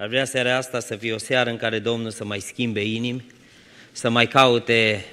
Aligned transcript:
Ar 0.00 0.08
vrea 0.08 0.24
seara 0.24 0.56
asta 0.56 0.80
să 0.80 0.96
fie 0.96 1.12
o 1.12 1.18
seară 1.18 1.50
în 1.50 1.56
care 1.56 1.78
Domnul 1.78 2.10
să 2.10 2.24
mai 2.24 2.40
schimbe 2.40 2.84
inimi, 2.84 3.24
să 3.92 4.10
mai 4.10 4.26
caute 4.26 5.04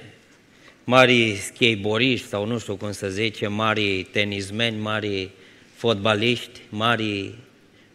mari 0.84 1.34
skateboardiști 1.34 2.26
sau 2.26 2.46
nu 2.46 2.58
știu 2.58 2.76
cum 2.76 2.92
să 2.92 3.08
zice, 3.08 3.46
mari 3.46 4.02
tenismeni, 4.02 4.78
mari 4.78 5.30
fotbaliști, 5.74 6.60
mari 6.68 7.34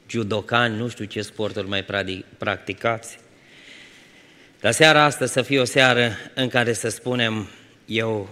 judocani, 0.09 0.77
nu 0.77 0.87
știu 0.87 1.05
ce 1.05 1.21
sporturi 1.21 1.67
mai 1.67 1.85
practicați. 2.37 3.17
Dar 4.59 4.71
seara 4.71 5.03
asta 5.03 5.25
să 5.25 5.41
fie 5.41 5.59
o 5.59 5.65
seară 5.65 6.11
în 6.33 6.47
care 6.47 6.73
să 6.73 6.89
spunem, 6.89 7.47
eu 7.85 8.29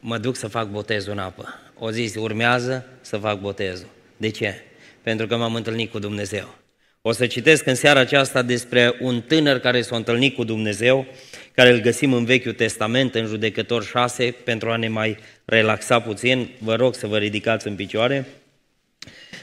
mă 0.00 0.18
duc 0.18 0.36
să 0.36 0.48
fac 0.48 0.68
botezul 0.68 1.12
în 1.12 1.18
apă. 1.18 1.54
O 1.78 1.90
zi 1.90 2.18
urmează 2.18 2.86
să 3.00 3.16
fac 3.16 3.40
botezul. 3.40 3.88
De 4.16 4.28
ce? 4.28 4.62
Pentru 5.02 5.26
că 5.26 5.36
m-am 5.36 5.54
întâlnit 5.54 5.90
cu 5.90 5.98
Dumnezeu. 5.98 6.58
O 7.02 7.12
să 7.12 7.26
citesc 7.26 7.66
în 7.66 7.74
seara 7.74 8.00
aceasta 8.00 8.42
despre 8.42 8.94
un 9.00 9.20
tânăr 9.20 9.58
care 9.58 9.82
s-a 9.82 9.96
întâlnit 9.96 10.34
cu 10.34 10.44
Dumnezeu, 10.44 11.06
care 11.54 11.70
îl 11.70 11.80
găsim 11.80 12.12
în 12.12 12.24
Vechiul 12.24 12.52
Testament, 12.52 13.14
în 13.14 13.26
Judecător 13.26 13.84
6, 13.84 14.30
pentru 14.44 14.70
a 14.70 14.76
ne 14.76 14.88
mai 14.88 15.16
relaxa 15.44 16.00
puțin. 16.00 16.48
Vă 16.58 16.74
rog 16.74 16.94
să 16.94 17.06
vă 17.06 17.18
ridicați 17.18 17.66
în 17.66 17.74
picioare. 17.74 18.26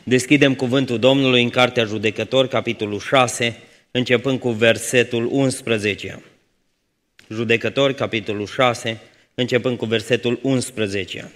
Deschidem 0.03 0.55
cuvântul 0.55 0.99
Domnului 0.99 1.43
în 1.43 1.49
Cartea 1.49 1.83
Judecător, 1.83 2.47
capitolul 2.47 2.99
6, 2.99 3.57
începând 3.91 4.39
cu 4.39 4.49
versetul 4.49 5.29
11. 5.31 6.23
Judecători, 7.29 7.95
capitolul 7.95 8.47
6, 8.47 8.99
începând 9.35 9.77
cu 9.77 9.85
versetul 9.85 10.39
11. 10.41 11.31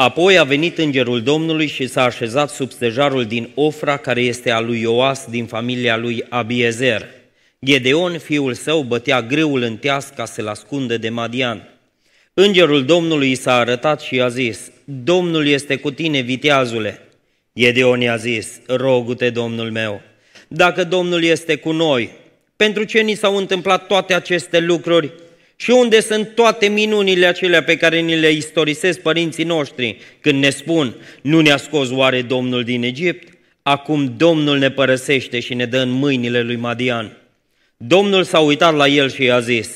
Apoi 0.00 0.38
a 0.38 0.44
venit 0.44 0.78
îngerul 0.78 1.22
Domnului 1.22 1.66
și 1.66 1.86
s-a 1.86 2.02
așezat 2.02 2.50
sub 2.50 2.70
stejarul 2.70 3.24
din 3.24 3.50
Ofra, 3.54 3.96
care 3.96 4.20
este 4.20 4.50
a 4.50 4.60
lui 4.60 4.80
Ioas 4.80 5.26
din 5.30 5.46
familia 5.46 5.96
lui 5.96 6.24
Abiezer. 6.28 7.06
Gedeon, 7.64 8.18
fiul 8.18 8.54
său, 8.54 8.82
bătea 8.82 9.22
greul 9.22 9.62
în 9.62 9.76
teas 9.76 10.12
ca 10.16 10.24
să-l 10.24 10.46
ascundă 10.48 10.98
de 10.98 11.08
Madian. 11.08 11.68
Îngerul 12.34 12.84
Domnului 12.84 13.34
s-a 13.34 13.54
arătat 13.54 14.00
și 14.00 14.20
a 14.20 14.28
zis, 14.28 14.70
Domnul 14.84 15.46
este 15.46 15.76
cu 15.76 15.90
tine, 15.90 16.20
viteazule. 16.20 17.00
Gedeon 17.58 18.00
i-a 18.00 18.16
zis, 18.16 18.60
rogu-te, 18.66 19.30
Domnul 19.30 19.70
meu, 19.70 20.00
dacă 20.48 20.84
Domnul 20.84 21.22
este 21.22 21.56
cu 21.56 21.72
noi, 21.72 22.10
pentru 22.56 22.84
ce 22.84 23.00
ni 23.00 23.14
s-au 23.14 23.36
întâmplat 23.36 23.86
toate 23.86 24.14
aceste 24.14 24.58
lucruri 24.58 25.12
și 25.60 25.70
unde 25.70 26.00
sunt 26.00 26.34
toate 26.34 26.66
minunile 26.66 27.26
acelea 27.26 27.62
pe 27.62 27.76
care 27.76 28.00
ni 28.00 28.16
le 28.16 28.30
istorisesc 28.30 29.00
părinții 29.00 29.44
noștri 29.44 29.96
când 30.20 30.42
ne 30.42 30.50
spun, 30.50 30.94
nu 31.22 31.40
ne-a 31.40 31.56
scos 31.56 31.90
oare 31.90 32.22
Domnul 32.22 32.64
din 32.64 32.82
Egipt? 32.82 33.38
Acum 33.62 34.14
Domnul 34.16 34.58
ne 34.58 34.70
părăsește 34.70 35.40
și 35.40 35.54
ne 35.54 35.66
dă 35.66 35.78
în 35.78 35.90
mâinile 35.90 36.42
lui 36.42 36.56
Madian. 36.56 37.16
Domnul 37.76 38.24
s-a 38.24 38.38
uitat 38.38 38.74
la 38.74 38.86
el 38.86 39.10
și 39.10 39.22
i-a 39.22 39.40
zis, 39.40 39.68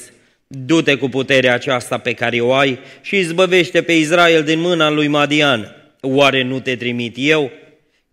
du-te 0.46 0.94
cu 0.94 1.08
puterea 1.08 1.54
aceasta 1.54 1.98
pe 1.98 2.12
care 2.12 2.40
o 2.40 2.52
ai 2.52 2.78
și 3.02 3.16
izbăvește 3.16 3.82
pe 3.82 3.92
Israel 3.92 4.42
din 4.42 4.60
mâna 4.60 4.90
lui 4.90 5.06
Madian. 5.06 5.76
Oare 6.00 6.42
nu 6.42 6.60
te 6.60 6.76
trimit 6.76 7.14
eu? 7.18 7.50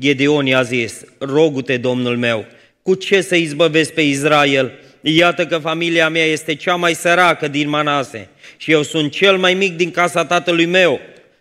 Gedeon 0.02 0.46
i-a 0.46 0.62
zis, 0.62 1.04
rogu-te, 1.20 1.78
Domnul 1.78 2.18
meu, 2.18 2.46
cu 2.82 2.94
ce 2.94 3.22
să 3.22 3.36
izbăvesc 3.36 3.94
pe 3.94 4.02
Israel? 4.02 4.72
Iată 5.02 5.46
că 5.46 5.58
familia 5.58 6.10
mea 6.10 6.26
este 6.26 6.56
cea 6.56 6.76
mai 6.76 6.94
săracă 6.94 7.48
din 7.48 7.70
Manase 7.70 8.30
și 8.58 8.72
eu 8.72 8.82
sunt 8.82 9.12
cel 9.12 9.38
mai 9.38 9.54
mic 9.54 9.76
din 9.76 9.92
casa 9.92 10.26
tatălui 10.26 10.66
meu. 10.66 11.00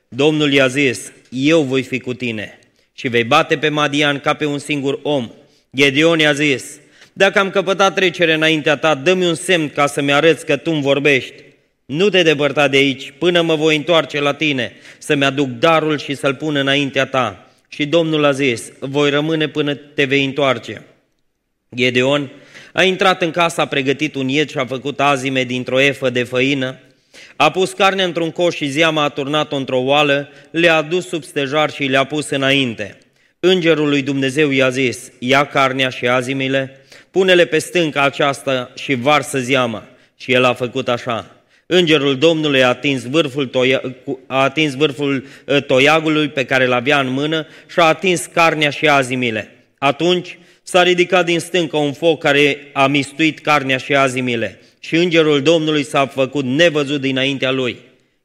Domnul 0.08 0.52
i-a 0.52 0.66
zis, 0.66 1.12
eu 1.30 1.62
voi 1.62 1.82
fi 1.82 1.98
cu 1.98 2.14
tine 2.14 2.58
și 2.92 3.08
vei 3.08 3.24
bate 3.24 3.58
pe 3.58 3.68
Madian 3.68 4.20
ca 4.20 4.34
pe 4.34 4.44
un 4.44 4.58
singur 4.58 4.98
om. 5.02 5.30
Gedeon 5.76 6.18
i-a 6.18 6.32
zis, 6.32 6.64
dacă 7.12 7.38
am 7.38 7.50
căpătat 7.50 7.94
trecere 7.94 8.32
înaintea 8.32 8.76
ta, 8.76 8.94
dă-mi 8.94 9.26
un 9.26 9.34
semn 9.34 9.68
ca 9.68 9.86
să-mi 9.86 10.12
arăți 10.12 10.46
că 10.46 10.56
tu 10.56 10.70
îmi 10.70 10.82
vorbești. 10.82 11.34
Nu 11.86 12.08
te 12.08 12.22
depărta 12.22 12.68
de 12.68 12.76
aici 12.76 13.12
până 13.18 13.40
mă 13.40 13.54
voi 13.54 13.76
întoarce 13.76 14.20
la 14.20 14.34
tine, 14.34 14.72
să-mi 14.98 15.24
aduc 15.24 15.48
darul 15.48 15.98
și 15.98 16.14
să-l 16.14 16.34
pun 16.34 16.56
înaintea 16.56 17.06
ta. 17.06 17.50
Și 17.68 17.86
Domnul 17.86 18.24
a 18.24 18.32
zis, 18.32 18.72
voi 18.78 19.10
rămâne 19.10 19.48
până 19.48 19.74
te 19.74 20.04
vei 20.04 20.24
întoarce. 20.24 20.82
Gedeon 21.76 22.30
a 22.72 22.82
intrat 22.82 23.22
în 23.22 23.30
casă, 23.30 23.60
a 23.60 23.66
pregătit 23.66 24.14
un 24.14 24.28
iet 24.28 24.50
și 24.50 24.58
a 24.58 24.66
făcut 24.66 25.00
azime 25.00 25.44
dintr-o 25.44 25.80
efă 25.80 26.10
de 26.10 26.22
făină, 26.22 26.78
a 27.36 27.50
pus 27.50 27.72
carne 27.72 28.02
într-un 28.02 28.30
coș 28.30 28.54
și 28.54 28.68
zeama 28.68 29.02
a 29.02 29.08
turnat-o 29.08 29.56
într-o 29.56 29.78
oală, 29.78 30.28
le-a 30.50 30.76
adus 30.76 31.08
sub 31.08 31.22
stejar 31.22 31.70
și 31.70 31.84
le-a 31.84 32.04
pus 32.04 32.30
înainte. 32.30 32.98
Îngerul 33.40 33.88
lui 33.88 34.02
Dumnezeu 34.02 34.50
i-a 34.50 34.68
zis, 34.68 35.12
ia 35.18 35.44
carnea 35.44 35.88
și 35.88 36.06
azimile, 36.08 36.80
pune-le 37.10 37.44
pe 37.44 37.58
stânca 37.58 38.02
aceasta 38.02 38.70
și 38.74 38.94
varsă 38.94 39.38
zeama. 39.38 39.84
Și 40.16 40.32
el 40.32 40.44
a 40.44 40.54
făcut 40.54 40.88
așa. 40.88 41.36
Îngerul 41.66 42.18
Domnului 42.18 42.62
a 42.62 42.68
atins 42.68 43.02
vârful, 43.02 43.46
toia, 43.46 43.80
a 44.26 44.42
atins 44.42 44.74
vârful 44.74 45.26
ă, 45.48 45.60
toiagului 45.60 46.28
pe 46.28 46.44
care 46.44 46.66
l 46.66 46.72
avea 46.72 47.00
în 47.00 47.08
mână 47.08 47.46
și 47.70 47.78
a 47.78 47.84
atins 47.84 48.26
carnea 48.26 48.70
și 48.70 48.88
azimile. 48.88 49.54
Atunci 49.78 50.38
S-a 50.70 50.82
ridicat 50.82 51.24
din 51.24 51.40
stâncă 51.40 51.76
un 51.76 51.92
foc 51.92 52.20
care 52.20 52.70
a 52.72 52.86
mistuit 52.86 53.38
carnea 53.38 53.76
și 53.76 53.94
azimile 53.94 54.60
și 54.80 54.96
îngerul 54.96 55.42
Domnului 55.42 55.84
s-a 55.84 56.06
făcut 56.06 56.44
nevăzut 56.44 57.00
dinaintea 57.00 57.50
lui. 57.50 57.76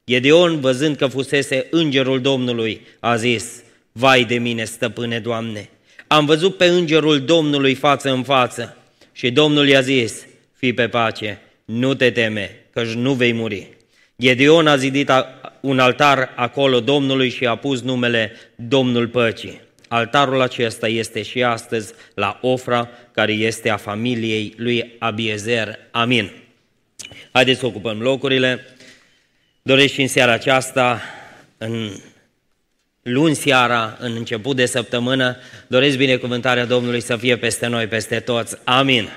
Gedeon, 0.06 0.60
văzând 0.60 0.96
că 0.96 1.06
fusese 1.06 1.66
îngerul 1.70 2.20
Domnului, 2.20 2.80
a 3.00 3.16
zis, 3.16 3.62
Vai 3.92 4.24
de 4.24 4.38
mine, 4.38 4.64
stăpâne 4.64 5.18
Doamne! 5.18 5.68
Am 6.06 6.26
văzut 6.26 6.56
pe 6.56 6.64
îngerul 6.64 7.20
Domnului 7.20 7.74
față 7.74 8.10
în 8.10 8.22
față 8.22 8.76
și 9.12 9.30
Domnul 9.30 9.68
i-a 9.68 9.80
zis, 9.80 10.26
Fii 10.56 10.72
pe 10.72 10.88
pace, 10.88 11.40
nu 11.64 11.94
te 11.94 12.10
teme, 12.10 12.66
căci 12.72 12.92
nu 12.92 13.12
vei 13.12 13.32
muri. 13.32 13.68
Gedeon 14.20 14.66
a 14.66 14.76
zidit 14.76 15.10
un 15.60 15.78
altar 15.78 16.32
acolo 16.36 16.80
Domnului 16.80 17.28
și 17.28 17.46
a 17.46 17.56
pus 17.56 17.80
numele 17.80 18.32
Domnul 18.54 19.08
Păcii. 19.08 19.65
Altarul 19.88 20.40
acesta 20.40 20.88
este 20.88 21.22
și 21.22 21.42
astăzi 21.42 21.92
la 22.14 22.38
Ofra, 22.42 22.88
care 23.12 23.32
este 23.32 23.70
a 23.70 23.76
familiei 23.76 24.54
lui 24.56 24.96
Abiezer. 24.98 25.78
Amin. 25.90 26.32
Haideți 27.32 27.58
să 27.60 27.66
ocupăm 27.66 28.00
locurile. 28.02 28.64
Doresc 29.62 29.92
și 29.92 30.00
în 30.00 30.08
seara 30.08 30.32
aceasta, 30.32 31.02
în 31.58 31.90
luni 33.02 33.34
seara, 33.34 33.96
în 34.00 34.14
început 34.16 34.56
de 34.56 34.66
săptămână, 34.66 35.36
doresc 35.66 35.96
binecuvântarea 35.96 36.64
Domnului 36.64 37.00
să 37.00 37.16
fie 37.16 37.36
peste 37.36 37.66
noi, 37.66 37.86
peste 37.86 38.20
toți. 38.20 38.56
Amin. 38.64 39.08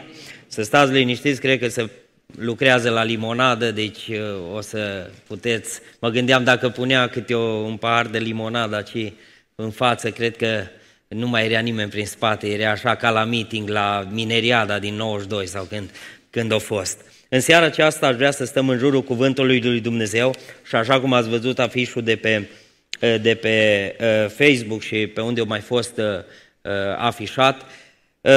Să 0.48 0.64
stați 0.64 0.92
liniștiți, 0.92 1.40
cred 1.40 1.60
că 1.60 1.68
se 1.68 1.90
lucrează 2.38 2.90
la 2.90 3.04
limonadă, 3.04 3.72
deci 3.72 4.08
uh, 4.08 4.56
o 4.56 4.62
să 4.62 5.10
puteți... 5.28 5.80
Mă 6.00 6.10
gândeam 6.10 6.44
dacă 6.44 6.70
punea 6.70 7.08
câte 7.08 7.34
o, 7.34 7.42
un 7.42 7.78
pahar 7.78 8.08
de 8.08 8.18
limonadă 8.18 8.76
aici 8.76 9.14
în 9.62 9.72
față, 9.72 10.12
cred 10.12 10.38
că 10.38 10.64
nu 11.08 11.28
mai 11.28 11.46
era 11.46 11.60
nimeni 11.60 11.90
prin 11.90 12.06
spate, 12.06 12.48
era 12.48 12.72
așa 12.72 12.96
ca 12.96 13.10
la 13.10 13.24
meeting 13.24 13.70
la 13.70 14.08
Mineriada 14.12 14.80
din 14.80 14.96
92 14.96 15.48
sau 15.48 15.64
când, 15.64 15.90
când 16.30 16.52
a 16.52 16.58
fost. 16.58 17.00
În 17.30 17.40
seara 17.40 17.66
aceasta 17.66 18.08
aș 18.08 18.16
vrea 18.16 18.32
să 18.32 18.46
stăm 18.46 18.70
în 18.70 18.78
jurul 18.78 19.04
cuvântului 19.04 19.62
lui 19.62 19.80
Dumnezeu 19.80 20.36
și 20.68 20.76
așa 20.76 21.00
cum 21.00 21.14
ați 21.14 21.30
văzut 21.30 21.60
afișul 21.60 22.02
de 22.02 22.16
pe, 22.16 22.48
de 23.22 23.36
pe 23.36 23.96
uh, 24.00 24.30
Facebook 24.30 24.82
și 24.82 25.08
pe 25.08 25.22
unde 25.22 25.42
a 25.42 25.44
mai 25.44 25.60
fost 25.60 25.98
uh, 25.98 26.06
uh, 26.62 26.72
afișat, 26.98 27.66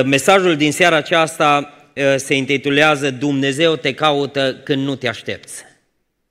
mesajul 0.05 0.57
din 0.57 0.73
seara 0.73 0.97
aceasta 0.97 1.77
se 2.17 2.35
intitulează 2.35 3.11
Dumnezeu 3.11 3.77
te 3.77 3.95
caută 3.95 4.61
când 4.65 4.85
nu 4.85 4.95
te 4.95 5.09
aștepți. 5.09 5.65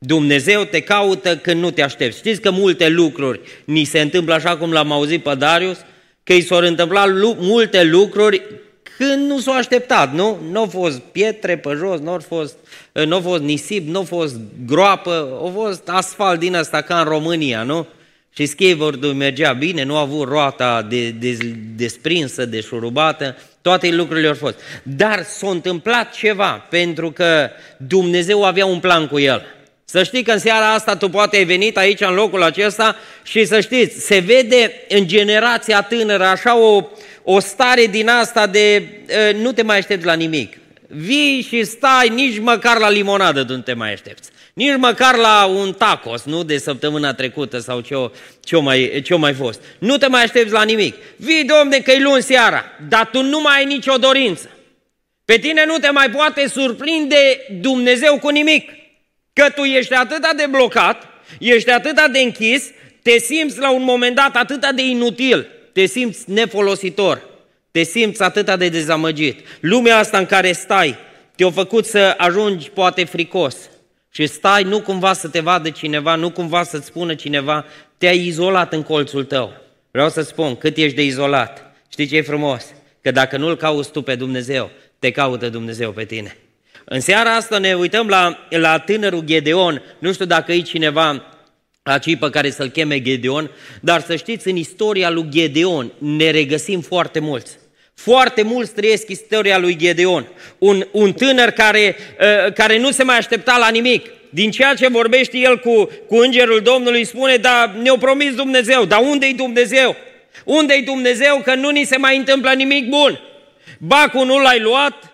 Dumnezeu 0.05 0.63
te 0.63 0.79
caută 0.79 1.37
când 1.37 1.61
nu 1.61 1.71
te 1.71 1.81
aștepți. 1.81 2.17
Știți 2.17 2.41
că 2.41 2.51
multe 2.51 2.89
lucruri 2.89 3.39
ni 3.65 3.83
se 3.83 3.99
întâmplă 3.99 4.33
așa 4.33 4.57
cum 4.57 4.71
l-am 4.71 4.91
auzit 4.91 5.23
pe 5.23 5.35
Darius, 5.35 5.77
că 6.23 6.33
i 6.33 6.41
s-au 6.41 6.57
întâmplat 6.57 7.07
multe 7.37 7.83
lucruri 7.83 8.41
când 8.97 9.27
nu 9.27 9.39
s-au 9.39 9.53
așteptat, 9.53 10.13
nu? 10.13 10.39
Nu 10.51 10.59
au 10.59 10.65
fost 10.65 10.99
pietre 10.99 11.57
pe 11.57 11.69
jos, 11.77 11.99
nu 11.99 12.11
au 12.11 12.19
fost, 12.19 12.55
nu 12.91 13.15
au 13.15 13.21
fost 13.21 13.41
nisip, 13.41 13.87
nu 13.87 13.97
au 13.97 14.03
fost 14.03 14.35
groapă, 14.65 15.37
au 15.39 15.51
fost 15.55 15.89
asfalt 15.89 16.39
din 16.39 16.55
asta 16.55 16.81
ca 16.81 16.99
în 16.99 17.05
România, 17.05 17.63
nu? 17.63 17.87
Și 18.33 18.45
skateboard 18.45 19.13
mergea 19.13 19.53
bine, 19.53 19.83
nu 19.83 19.95
a 19.95 19.99
avut 19.99 20.27
roata 20.27 20.81
de, 20.89 21.09
de, 21.09 21.37
desprinsă, 21.75 22.45
de 22.45 22.61
șurubată, 22.61 23.37
toate 23.61 23.91
lucrurile 23.91 24.27
au 24.27 24.33
fost. 24.33 24.59
Dar 24.83 25.23
s-a 25.23 25.49
întâmplat 25.49 26.13
ceva, 26.13 26.67
pentru 26.69 27.11
că 27.11 27.49
Dumnezeu 27.77 28.43
avea 28.43 28.65
un 28.65 28.79
plan 28.79 29.07
cu 29.07 29.19
el. 29.19 29.45
Să 29.91 30.03
știi 30.03 30.23
că 30.23 30.31
în 30.31 30.39
seara 30.39 30.73
asta 30.73 30.95
tu 30.95 31.09
poate 31.09 31.37
ai 31.37 31.43
venit 31.43 31.77
aici 31.77 32.01
în 32.01 32.13
locul 32.13 32.43
acesta 32.43 32.95
și 33.23 33.45
să 33.45 33.59
știți, 33.59 34.05
se 34.05 34.19
vede 34.19 34.73
în 34.89 35.07
generația 35.07 35.81
tânără 35.81 36.23
așa 36.23 36.57
o, 36.57 36.83
o 37.23 37.39
stare 37.39 37.85
din 37.85 38.09
asta 38.09 38.47
de 38.47 38.83
uh, 39.29 39.35
nu 39.35 39.51
te 39.51 39.61
mai 39.61 39.77
aștepți 39.77 40.05
la 40.05 40.13
nimic. 40.13 40.57
Vii 40.87 41.45
și 41.47 41.63
stai, 41.63 42.09
nici 42.09 42.39
măcar 42.39 42.77
la 42.77 42.89
limonadă 42.89 43.45
nu 43.47 43.57
te 43.57 43.73
mai 43.73 43.91
aștepți. 43.91 44.29
Nici 44.53 44.77
măcar 44.77 45.15
la 45.15 45.45
un 45.45 45.73
tacos, 45.73 46.23
nu 46.23 46.43
de 46.43 46.57
săptămâna 46.57 47.13
trecută 47.13 47.59
sau 47.59 47.79
ce-o, 47.79 48.09
ce-o, 48.43 48.61
mai, 48.61 49.01
ce-o 49.03 49.17
mai 49.17 49.33
fost. 49.33 49.61
Nu 49.79 49.97
te 49.97 50.07
mai 50.07 50.23
aștepți 50.23 50.53
la 50.53 50.63
nimic. 50.63 50.95
Vii, 51.15 51.43
domne, 51.43 51.77
că 51.77 51.91
e 51.91 52.01
luni 52.01 52.21
seara, 52.21 52.65
dar 52.89 53.09
tu 53.11 53.23
nu 53.23 53.41
mai 53.41 53.57
ai 53.57 53.65
nicio 53.65 53.97
dorință. 53.97 54.49
Pe 55.25 55.37
tine 55.37 55.65
nu 55.65 55.77
te 55.77 55.89
mai 55.89 56.09
poate 56.09 56.47
surprinde 56.47 57.45
Dumnezeu 57.61 58.19
cu 58.19 58.29
nimic. 58.29 58.80
Că 59.33 59.49
tu 59.55 59.61
ești 59.61 59.93
atât 59.93 60.31
de 60.37 60.45
blocat, 60.49 61.07
ești 61.39 61.69
atât 61.69 62.11
de 62.11 62.19
închis, 62.19 62.63
te 63.01 63.17
simți 63.17 63.59
la 63.59 63.71
un 63.71 63.83
moment 63.83 64.15
dat 64.15 64.35
atât 64.35 64.71
de 64.75 64.81
inutil, 64.81 65.47
te 65.73 65.85
simți 65.85 66.31
nefolositor, 66.31 67.21
te 67.71 67.83
simți 67.83 68.21
atât 68.21 68.55
de 68.55 68.69
dezamăgit. 68.69 69.39
Lumea 69.59 69.97
asta 69.97 70.17
în 70.17 70.25
care 70.25 70.51
stai 70.51 70.97
te-a 71.35 71.51
făcut 71.51 71.85
să 71.85 72.13
ajungi 72.17 72.69
poate 72.69 73.03
fricos 73.03 73.55
și 74.11 74.27
stai 74.27 74.63
nu 74.63 74.81
cumva 74.81 75.13
să 75.13 75.27
te 75.27 75.39
vadă 75.39 75.69
cineva, 75.69 76.15
nu 76.15 76.31
cumva 76.31 76.63
să-ți 76.63 76.85
spună 76.85 77.15
cineva, 77.15 77.65
te-ai 77.97 78.25
izolat 78.25 78.73
în 78.73 78.83
colțul 78.83 79.23
tău. 79.23 79.53
Vreau 79.91 80.09
să 80.09 80.21
spun, 80.21 80.55
cât 80.55 80.77
ești 80.77 80.95
de 80.95 81.03
izolat. 81.03 81.75
Știi 81.91 82.07
ce 82.07 82.17
e 82.17 82.21
frumos? 82.21 82.65
Că 83.01 83.11
dacă 83.11 83.37
nu-L 83.37 83.57
cauți 83.57 83.91
tu 83.91 84.01
pe 84.01 84.15
Dumnezeu, 84.15 84.69
te 84.99 85.11
caută 85.11 85.49
Dumnezeu 85.49 85.91
pe 85.91 86.05
tine. 86.05 86.37
În 86.93 86.99
seara 86.99 87.35
asta 87.35 87.57
ne 87.57 87.73
uităm 87.73 88.07
la, 88.07 88.47
la 88.49 88.79
tânărul 88.79 89.21
Gedeon. 89.25 89.81
Nu 89.99 90.13
știu 90.13 90.25
dacă 90.25 90.51
e 90.51 90.61
cineva 90.61 91.23
acei 91.83 92.15
pe 92.15 92.29
care 92.29 92.49
să-l 92.49 92.67
cheme 92.67 93.01
Gedeon, 93.01 93.51
dar 93.81 94.01
să 94.01 94.15
știți, 94.15 94.47
în 94.47 94.55
istoria 94.55 95.09
lui 95.09 95.25
Gedeon 95.29 95.91
ne 95.97 96.29
regăsim 96.29 96.81
foarte 96.81 97.19
mulți. 97.19 97.57
Foarte 97.95 98.41
mulți 98.41 98.73
trăiesc 98.73 99.09
istoria 99.09 99.57
lui 99.57 99.75
Gedeon. 99.75 100.27
Un, 100.57 100.85
un 100.91 101.13
tânăr 101.13 101.49
care, 101.49 101.95
uh, 102.19 102.53
care 102.53 102.79
nu 102.79 102.91
se 102.91 103.03
mai 103.03 103.17
aștepta 103.17 103.57
la 103.57 103.69
nimic. 103.69 104.09
Din 104.29 104.51
ceea 104.51 104.73
ce 104.73 104.87
vorbește 104.87 105.37
el 105.37 105.59
cu, 105.59 105.89
cu 106.07 106.15
îngerul 106.15 106.61
Domnului, 106.61 107.05
spune, 107.05 107.35
da, 107.35 107.75
ne-o 107.81 107.97
promis 107.97 108.35
Dumnezeu, 108.35 108.85
dar 108.85 108.99
unde-i 109.01 109.33
Dumnezeu? 109.33 109.95
Unde-i 110.45 110.81
Dumnezeu 110.81 111.41
că 111.43 111.55
nu 111.55 111.69
ni 111.69 111.83
se 111.83 111.97
mai 111.97 112.17
întâmplă 112.17 112.51
nimic 112.51 112.89
bun? 112.89 113.19
Bacul 113.79 114.25
nu 114.25 114.39
l-ai 114.39 114.59
luat? 114.59 115.10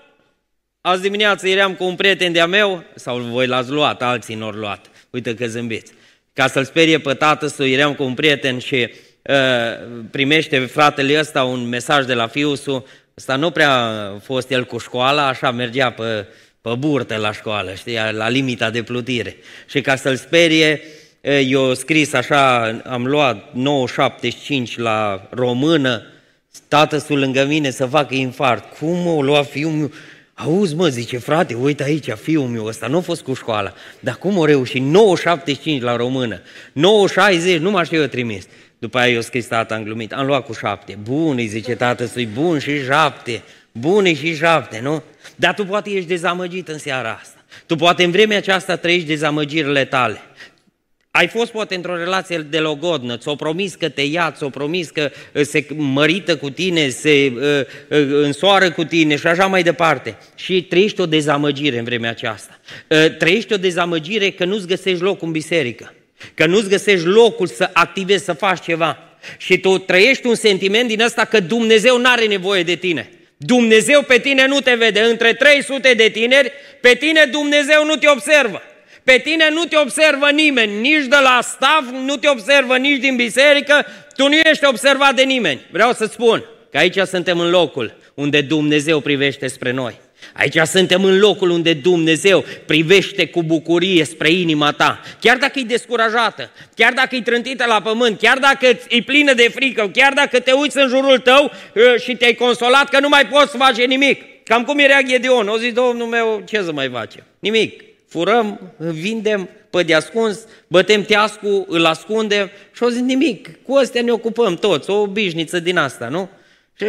Azi 0.81 1.01
dimineață 1.01 1.47
eram 1.47 1.74
cu 1.74 1.83
un 1.83 1.95
prieten 1.95 2.31
de-a 2.31 2.45
meu, 2.45 2.83
sau 2.95 3.19
voi 3.19 3.47
l-ați 3.47 3.69
luat, 3.69 4.01
alții 4.01 4.35
nu 4.35 4.50
l 4.50 4.59
luat. 4.59 4.89
Uite 5.09 5.35
că 5.35 5.47
zâmbiți. 5.47 5.91
Ca 6.33 6.47
să-l 6.47 6.65
sperie 6.65 7.00
pe 7.00 7.13
tată, 7.13 7.47
să 7.47 7.65
eram 7.65 7.94
cu 7.94 8.03
un 8.03 8.13
prieten 8.13 8.59
și 8.59 8.89
uh, 9.21 9.35
primește 10.12 10.59
fratele 10.59 11.19
ăsta 11.19 11.44
un 11.44 11.68
mesaj 11.68 12.06
de 12.06 12.13
la 12.13 12.27
fiusul. 12.27 12.85
Ăsta 13.18 13.35
nu 13.35 13.51
prea 13.51 13.71
a 13.74 14.19
fost 14.24 14.51
el 14.51 14.65
cu 14.65 14.77
școala, 14.77 15.27
așa 15.27 15.51
mergea 15.51 15.91
pe, 15.91 16.27
pe 16.62 16.69
burtă 16.77 17.15
la 17.15 17.31
școală, 17.31 17.73
știi, 17.73 18.00
la 18.12 18.30
limita 18.30 18.69
de 18.69 18.83
plutire. 18.83 19.35
Și 19.69 19.81
ca 19.81 19.95
să-l 19.95 20.15
sperie, 20.15 20.81
eu 21.45 21.73
scris 21.73 22.13
așa, 22.13 22.63
am 22.85 23.06
luat 23.06 23.51
9,75 24.69 24.75
la 24.75 25.27
română, 25.30 26.03
tată 26.68 27.06
lângă 27.07 27.45
mine 27.45 27.69
să 27.69 27.85
facă 27.85 28.15
infart. 28.15 28.77
Cum 28.77 29.07
o 29.07 29.21
lua 29.21 29.44
fiul 29.44 29.71
meu? 29.71 29.91
Auzi 30.39 30.75
mă, 30.75 30.88
zice, 30.88 31.18
frate, 31.18 31.54
uite 31.54 31.84
aici, 31.84 32.10
fiul 32.10 32.48
meu 32.48 32.66
ăsta, 32.66 32.88
nu 32.88 32.98
a 32.98 33.01
fost 33.01 33.22
cu 33.22 33.34
școala, 33.34 33.74
dar 34.00 34.16
cum 34.16 34.38
o 34.38 34.45
reușit? 34.45 34.84
9,75 35.78 35.80
la 35.80 35.95
română, 35.95 36.42
9,60, 37.56 37.57
nu 37.60 37.72
mă 37.72 37.84
știu 37.84 38.01
eu 38.01 38.07
trimis. 38.07 38.45
După 38.80 38.98
aia 38.98 39.13
eu 39.13 39.22
scris 39.22 39.48
tata, 39.48 39.75
am 39.75 39.84
glumit, 39.84 40.13
am 40.13 40.25
luat 40.25 40.45
cu 40.45 40.54
șapte. 40.54 40.98
Bun, 41.04 41.38
îi 41.38 41.48
zice 41.48 41.75
tată, 41.75 42.06
sui 42.06 42.25
bun 42.25 42.60
și 42.60 42.84
șapte, 42.84 43.44
bun 43.72 44.13
și 44.13 44.36
șapte, 44.36 44.80
nu? 44.80 45.04
Dar 45.36 45.54
tu 45.54 45.66
poate 45.66 45.89
ești 45.89 46.07
dezamăgit 46.07 46.68
în 46.68 46.78
seara 46.78 47.19
asta. 47.22 47.44
Tu 47.66 47.75
poate 47.75 48.04
în 48.04 48.12
vremea 48.12 48.38
aceasta 48.38 48.75
trăiești 48.75 49.07
dezamăgirile 49.07 49.86
tale. 49.86 50.22
Ai 51.18 51.28
fost 51.28 51.52
poate 51.52 51.75
într-o 51.75 51.96
relație 51.96 52.38
de 52.38 52.60
logodnă, 52.60 53.18
ți-o 53.18 53.36
promis 53.36 53.75
că 53.75 53.90
te 53.90 54.02
ia, 54.02 54.31
ți-o 54.31 54.50
promis 54.50 54.90
că 54.90 55.12
uh, 55.34 55.42
se 55.42 55.66
mărită 55.75 56.38
cu 56.38 56.50
tine, 56.50 56.90
se 56.90 57.34
uh, 57.36 57.42
uh, 57.42 58.08
însoară 58.10 58.72
cu 58.72 58.84
tine 58.84 59.16
și 59.16 59.28
așa 59.28 59.46
mai 59.46 59.64
departe. 59.64 60.18
Și 60.36 60.64
trăiești 60.64 61.02
o 61.02 61.06
dezamăgire 61.06 61.78
în 61.78 61.84
vremea 61.84 62.10
aceasta. 62.10 62.60
Uh, 62.88 63.18
trăiești 63.18 63.54
o 63.54 63.58
dezamăgire 63.58 64.30
că 64.30 64.46
nu-ți 64.46 64.68
găsești 64.68 65.02
loc 65.02 65.22
în 65.22 65.31
biserică, 65.31 65.94
că 66.34 66.46
nu-ți 66.46 66.69
găsești 66.69 67.06
locul 67.06 67.48
să 67.48 67.69
activezi, 67.74 68.24
să 68.24 68.34
faci 68.34 68.64
ceva. 68.64 68.98
Și 69.38 69.58
tu 69.58 69.78
trăiești 69.78 70.28
un 70.28 70.36
sentiment 70.36 70.88
din 70.88 71.02
ăsta 71.02 71.25
că 71.25 71.40
Dumnezeu 71.40 71.98
nu 71.98 72.10
are 72.10 72.25
nevoie 72.25 72.64
de 72.64 72.75
tine. 72.75 73.12
Dumnezeu 73.38 74.02
pe 74.02 74.19
tine 74.19 74.48
nu 74.48 74.60
te 74.60 74.74
vede. 74.74 75.00
Între 75.00 75.34
300 75.34 75.94
de 75.94 76.10
tineri, 76.10 76.52
pe 76.81 76.96
tine 77.00 77.25
Dumnezeu 77.31 77.86
nu 77.86 77.96
te 77.96 78.08
observă. 78.10 78.62
Pe 79.07 79.18
tine 79.24 79.50
nu 79.54 79.63
te 79.63 79.77
observă 79.77 80.30
nimeni, 80.31 80.80
nici 80.80 81.06
de 81.06 81.15
la 81.24 81.39
staff, 81.42 81.92
nu 82.06 82.15
te 82.15 82.30
observă 82.30 82.77
nici 82.77 83.00
din 83.00 83.15
biserică, 83.15 83.86
tu 84.15 84.27
nu 84.27 84.33
ești 84.33 84.65
observat 84.65 85.15
de 85.15 85.24
nimeni. 85.24 85.62
Vreau 85.71 85.94
să 85.94 86.06
spun 86.06 86.45
că 86.71 86.77
aici 86.77 86.98
suntem 86.98 87.39
în 87.39 87.50
locul 87.50 87.98
unde 88.13 88.42
Dumnezeu 88.42 89.00
privește 89.00 89.48
spre 89.48 89.71
noi. 89.71 90.00
Aici 90.33 90.57
suntem 90.63 91.04
în 91.04 91.19
locul 91.19 91.50
unde 91.50 91.74
Dumnezeu 91.74 92.45
privește 92.65 93.27
cu 93.27 93.44
bucurie 93.44 94.04
spre 94.04 94.30
inima 94.30 94.71
ta. 94.71 95.01
Chiar 95.19 95.38
dacă 95.38 95.59
e 95.59 95.63
descurajată, 95.63 96.51
chiar 96.75 96.94
dacă 96.94 97.15
e 97.15 97.21
trântită 97.21 97.65
la 97.65 97.81
pământ, 97.81 98.19
chiar 98.19 98.38
dacă 98.38 98.68
e 98.89 99.01
plină 99.01 99.33
de 99.33 99.51
frică, 99.54 99.89
chiar 99.94 100.13
dacă 100.13 100.39
te 100.39 100.51
uiți 100.51 100.77
în 100.77 100.88
jurul 100.88 101.19
tău 101.19 101.51
ă, 101.75 101.98
și 101.98 102.15
te-ai 102.15 102.33
consolat 102.33 102.89
că 102.89 103.00
nu 103.00 103.09
mai 103.09 103.27
poți 103.27 103.57
face 103.57 103.83
nimic. 103.83 104.44
Cam 104.44 104.63
cum 104.63 104.80
era 104.80 105.01
Gedeon. 105.01 105.48
O 105.48 105.57
zis, 105.57 105.74
Domnul 105.74 106.07
meu, 106.07 106.44
ce 106.45 106.62
să 106.62 106.71
mai 106.71 106.89
facem? 106.89 107.24
Nimic 107.39 107.87
furăm, 108.07 108.74
vindem 108.77 109.50
pe 109.69 109.83
de 109.83 109.94
ascuns, 109.94 110.39
bătem 110.68 111.04
teascu, 111.04 111.65
îl 111.69 111.86
ascundem 111.86 112.50
și 112.75 112.83
o 112.83 112.89
zis 112.89 113.01
nimic, 113.01 113.63
cu 113.63 113.74
astea 113.74 114.01
ne 114.01 114.12
ocupăm 114.12 114.56
toți, 114.56 114.89
o 114.89 115.01
obișniță 115.01 115.59
din 115.59 115.77
asta, 115.77 116.07
nu? 116.07 116.30
Și, 116.74 116.86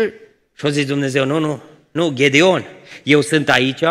și 0.56 0.64
o 0.64 0.68
zis 0.68 0.86
Dumnezeu, 0.86 1.24
nu, 1.24 1.38
nu, 1.38 1.62
nu, 1.90 2.10
Gedeon, 2.14 2.66
eu 3.02 3.20
sunt 3.20 3.48
aici 3.48 3.84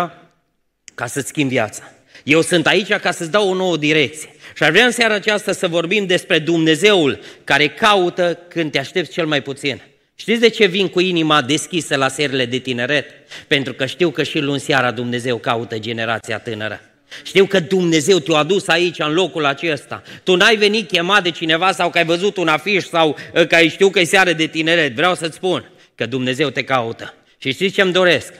ca 0.95 1.05
să-ți 1.05 1.27
schimb 1.27 1.49
viața. 1.49 1.91
Eu 2.23 2.41
sunt 2.41 2.67
aici 2.67 2.93
ca 2.93 3.11
să-ți 3.11 3.31
dau 3.31 3.49
o 3.49 3.53
nouă 3.53 3.77
direcție. 3.77 4.29
Și 4.55 4.63
ar 4.63 4.71
vrea 4.71 4.85
în 4.85 4.91
seara 4.91 5.13
aceasta 5.13 5.51
să 5.51 5.67
vorbim 5.67 6.05
despre 6.05 6.39
Dumnezeul 6.39 7.19
care 7.43 7.67
caută 7.67 8.39
când 8.47 8.71
te 8.71 8.79
aștepți 8.79 9.11
cel 9.11 9.25
mai 9.25 9.41
puțin. 9.41 9.81
Știți 10.15 10.39
de 10.39 10.49
ce 10.49 10.65
vin 10.65 10.87
cu 10.87 10.99
inima 10.99 11.41
deschisă 11.41 11.95
la 11.95 12.07
serile 12.07 12.45
de 12.45 12.57
tineret? 12.57 13.05
Pentru 13.47 13.73
că 13.73 13.85
știu 13.85 14.09
că 14.09 14.23
și 14.23 14.39
luni 14.39 14.59
seara 14.59 14.91
Dumnezeu 14.91 15.37
caută 15.37 15.79
generația 15.79 16.39
tânără. 16.39 16.81
Știu 17.23 17.45
că 17.45 17.59
Dumnezeu 17.59 18.19
te-a 18.19 18.37
adus 18.37 18.67
aici, 18.67 18.99
în 18.99 19.13
locul 19.13 19.45
acesta. 19.45 20.03
Tu 20.23 20.35
n-ai 20.35 20.55
venit 20.55 20.87
chemat 20.87 21.23
de 21.23 21.31
cineva 21.31 21.71
sau 21.71 21.89
că 21.89 21.97
ai 21.97 22.05
văzut 22.05 22.37
un 22.37 22.47
afiș 22.47 22.83
sau 22.83 23.17
uh, 23.33 23.47
că 23.47 23.55
ai 23.55 23.69
știu 23.69 23.89
că 23.89 23.99
e 23.99 24.03
seară 24.03 24.33
de 24.33 24.47
tineret. 24.47 24.95
Vreau 24.95 25.15
să-ți 25.15 25.35
spun 25.35 25.69
că 25.95 26.05
Dumnezeu 26.05 26.49
te 26.49 26.63
caută. 26.63 27.13
Și 27.37 27.51
știți 27.51 27.73
ce-mi 27.73 27.91
doresc? 27.91 28.33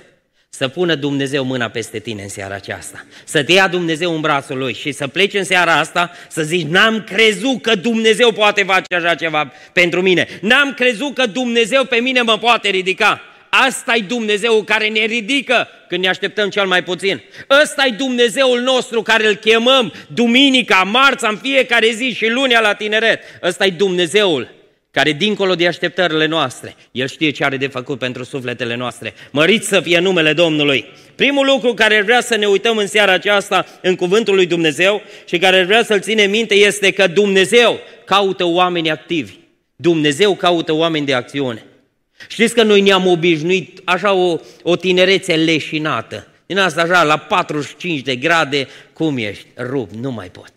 Să 0.50 0.68
pună 0.68 0.96
Dumnezeu 0.96 1.44
mâna 1.44 1.70
peste 1.70 2.00
tine 2.00 2.22
în 2.22 2.30
seara 2.30 2.56
aceasta. 2.56 3.06
Să 3.24 3.44
te 3.44 3.52
ia 3.52 3.68
Dumnezeu 3.68 4.16
în 4.16 4.22
brațul 4.22 4.58
Lui 4.58 4.74
și 4.74 4.92
să 4.92 5.08
pleci 5.08 5.34
în 5.34 5.44
seara 5.44 5.80
asta 5.80 6.12
să 6.30 6.44
zici, 6.44 6.68
n-am 6.68 7.04
crezut 7.04 7.62
că 7.62 7.76
Dumnezeu 7.76 8.32
poate 8.32 8.64
face 8.64 8.96
așa 8.96 9.16
ceva 9.16 9.52
pentru 9.74 10.02
mine. 10.02 10.28
N-am 10.42 10.74
crezut 10.74 11.14
că 11.14 11.26
Dumnezeu 11.26 11.86
pe 11.86 11.96
mine 11.96 12.22
mă 12.22 12.38
poate 12.38 12.70
ridica. 12.70 13.22
Asta 13.50 13.96
e 13.96 14.00
Dumnezeu 14.00 14.64
care 14.64 14.88
ne 14.88 15.06
ridică 15.06 15.68
când 15.88 16.04
ne 16.04 16.10
așteptăm 16.10 16.50
cel 16.50 16.66
mai 16.66 16.84
puțin. 16.84 17.22
Ăsta 17.62 17.86
e 17.86 17.90
Dumnezeul 17.90 18.62
nostru 18.62 19.02
care 19.02 19.28
îl 19.28 19.36
chemăm 19.36 19.94
duminica, 20.08 20.84
marța, 20.84 21.28
în 21.28 21.38
fiecare 21.38 21.90
zi 21.92 22.14
și 22.14 22.30
lunea 22.30 22.60
la 22.60 22.74
tineret. 22.74 23.22
Ăsta 23.44 23.66
e 23.66 23.70
Dumnezeul 23.70 24.56
care 24.92 25.12
dincolo 25.12 25.56
de 25.56 25.68
așteptările 25.68 26.26
noastre, 26.26 26.76
El 26.92 27.08
știe 27.08 27.30
ce 27.30 27.44
are 27.44 27.58
de 27.58 27.68
făcut 27.68 28.00
pentru 28.00 28.24
sufletele 28.24 28.76
noastre. 28.76 29.14
Mărit 29.32 29.64
să 29.64 29.82
fie 29.82 30.00
numele 30.00 30.34
Domnului. 30.34 30.86
Primul 31.16 31.46
lucru 31.46 31.74
care 31.74 32.02
vrea 32.02 32.22
să 32.22 32.36
ne 32.36 32.46
uităm 32.46 32.78
în 32.78 32.88
seara 32.88 33.12
aceasta 33.12 33.66
în 33.82 33.96
cuvântul 33.96 34.36
lui 34.36 34.46
Dumnezeu 34.46 35.02
și 35.26 35.38
care 35.38 35.64
vrea 35.64 35.84
să-l 35.84 36.00
ține 36.00 36.26
minte 36.26 36.56
este 36.56 36.92
că 36.92 37.08
Dumnezeu 37.08 37.80
caută 38.06 38.46
oameni 38.46 38.92
activi. 38.92 39.34
Dumnezeu 39.76 40.36
caută 40.36 40.74
oameni 40.74 41.06
de 41.06 41.14
acțiune. 41.14 41.66
Știți 42.28 42.54
că 42.54 42.64
noi 42.64 42.82
ne-am 42.82 43.08
obișnuit 43.08 43.82
așa 43.84 44.14
o, 44.14 44.40
o 44.64 44.76
tinerețe 44.76 45.36
leșinată. 45.36 46.28
Din 46.46 46.58
asta 46.58 46.82
așa, 46.82 47.04
la 47.04 47.18
45 47.18 48.02
de 48.02 48.16
grade, 48.16 48.68
cum 48.94 49.18
ești? 49.18 49.46
Rup, 49.58 49.92
nu 49.92 50.12
mai 50.12 50.30
pot. 50.30 50.52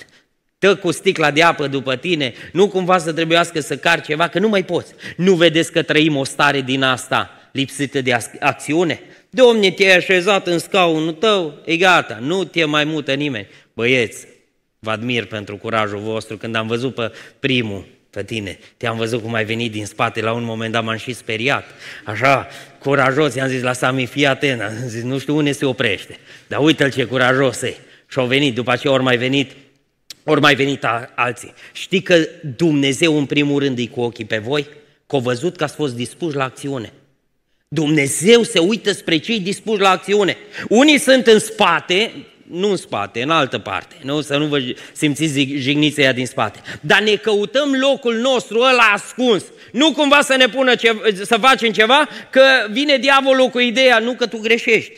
Tă 0.58 0.76
cu 0.76 0.90
sticla 0.90 1.30
de 1.30 1.42
apă 1.42 1.66
după 1.66 1.96
tine, 1.96 2.32
nu 2.52 2.68
cumva 2.68 2.98
să 2.98 3.12
trebuiască 3.12 3.60
să 3.60 3.76
car 3.76 4.00
ceva, 4.00 4.28
că 4.28 4.38
nu 4.38 4.48
mai 4.48 4.64
poți. 4.64 4.92
Nu 5.16 5.34
vedeți 5.34 5.72
că 5.72 5.82
trăim 5.82 6.16
o 6.16 6.24
stare 6.24 6.60
din 6.60 6.82
asta 6.82 7.30
lipsită 7.52 8.00
de 8.00 8.16
acțiune? 8.40 9.00
Domne, 9.30 9.70
te-ai 9.70 9.96
așezat 9.96 10.46
în 10.46 10.58
scaunul 10.58 11.12
tău, 11.12 11.58
e 11.64 11.76
gata, 11.76 12.18
nu 12.20 12.44
te 12.44 12.64
mai 12.64 12.84
mută 12.84 13.14
nimeni. 13.14 13.46
Băieți, 13.72 14.26
vă 14.78 14.90
admir 14.90 15.24
pentru 15.24 15.56
curajul 15.56 15.98
vostru 15.98 16.36
când 16.36 16.54
am 16.54 16.66
văzut 16.66 16.94
pe 16.94 17.12
primul 17.38 17.86
pe 18.10 18.24
tine. 18.24 18.58
Te-am 18.76 18.96
văzut 18.96 19.22
cum 19.22 19.34
ai 19.34 19.44
venit 19.44 19.72
din 19.72 19.86
spate, 19.86 20.20
la 20.20 20.32
un 20.32 20.44
moment 20.44 20.72
dat 20.72 20.84
m-am 20.84 20.96
și 20.96 21.12
speriat. 21.12 21.64
Așa, 22.04 22.46
curajos, 22.78 23.34
i-am 23.34 23.48
zis 23.48 23.62
la 23.62 23.72
Sami, 23.72 24.06
fii 24.06 24.26
atent, 24.26 24.60
am 24.60 24.72
zis, 24.86 25.02
nu 25.02 25.18
știu 25.18 25.36
unde 25.36 25.52
se 25.52 25.64
oprește, 25.64 26.18
dar 26.46 26.60
uite-l 26.60 26.90
ce 26.90 27.04
curajos 27.04 27.62
e. 27.62 27.76
Și 28.08 28.18
au 28.18 28.26
venit, 28.26 28.54
după 28.54 28.70
aceea 28.70 28.92
ori 28.92 29.02
mai 29.02 29.16
venit, 29.16 29.50
ori 30.24 30.40
mai 30.40 30.54
venit 30.54 30.84
alții. 31.14 31.54
Știi 31.72 32.02
că 32.02 32.28
Dumnezeu 32.56 33.18
în 33.18 33.26
primul 33.26 33.58
rând 33.58 33.78
e 33.78 33.86
cu 33.86 34.00
ochii 34.00 34.24
pe 34.24 34.38
voi? 34.38 34.62
Că 35.06 35.16
au 35.16 35.20
văzut 35.20 35.56
că 35.56 35.64
ați 35.64 35.74
fost 35.74 35.94
dispuși 35.94 36.36
la 36.36 36.44
acțiune. 36.44 36.92
Dumnezeu 37.68 38.42
se 38.42 38.58
uită 38.58 38.92
spre 38.92 39.16
cei 39.16 39.40
dispuși 39.40 39.80
la 39.80 39.90
acțiune. 39.90 40.36
Unii 40.68 40.98
sunt 40.98 41.26
în 41.26 41.38
spate, 41.38 42.12
nu 42.50 42.70
în 42.70 42.76
spate, 42.76 43.22
în 43.22 43.30
altă 43.30 43.58
parte, 43.58 43.96
nu? 44.02 44.20
să 44.20 44.36
nu 44.36 44.46
vă 44.46 44.62
simțiți 44.92 45.54
jignița 45.56 46.02
ea 46.02 46.12
din 46.12 46.26
spate. 46.26 46.60
Dar 46.80 47.02
ne 47.02 47.14
căutăm 47.14 47.76
locul 47.80 48.14
nostru 48.14 48.58
ăla 48.58 48.92
ascuns. 48.92 49.44
Nu 49.72 49.92
cumva 49.92 50.20
să 50.20 50.36
ne 50.36 50.48
pună 50.48 50.74
ce, 50.74 50.96
să 51.22 51.36
facem 51.36 51.72
ceva, 51.72 52.08
că 52.30 52.42
vine 52.70 52.96
diavolul 52.96 53.48
cu 53.48 53.58
ideea, 53.58 53.98
nu 53.98 54.14
că 54.14 54.26
tu 54.26 54.38
greșești. 54.38 54.92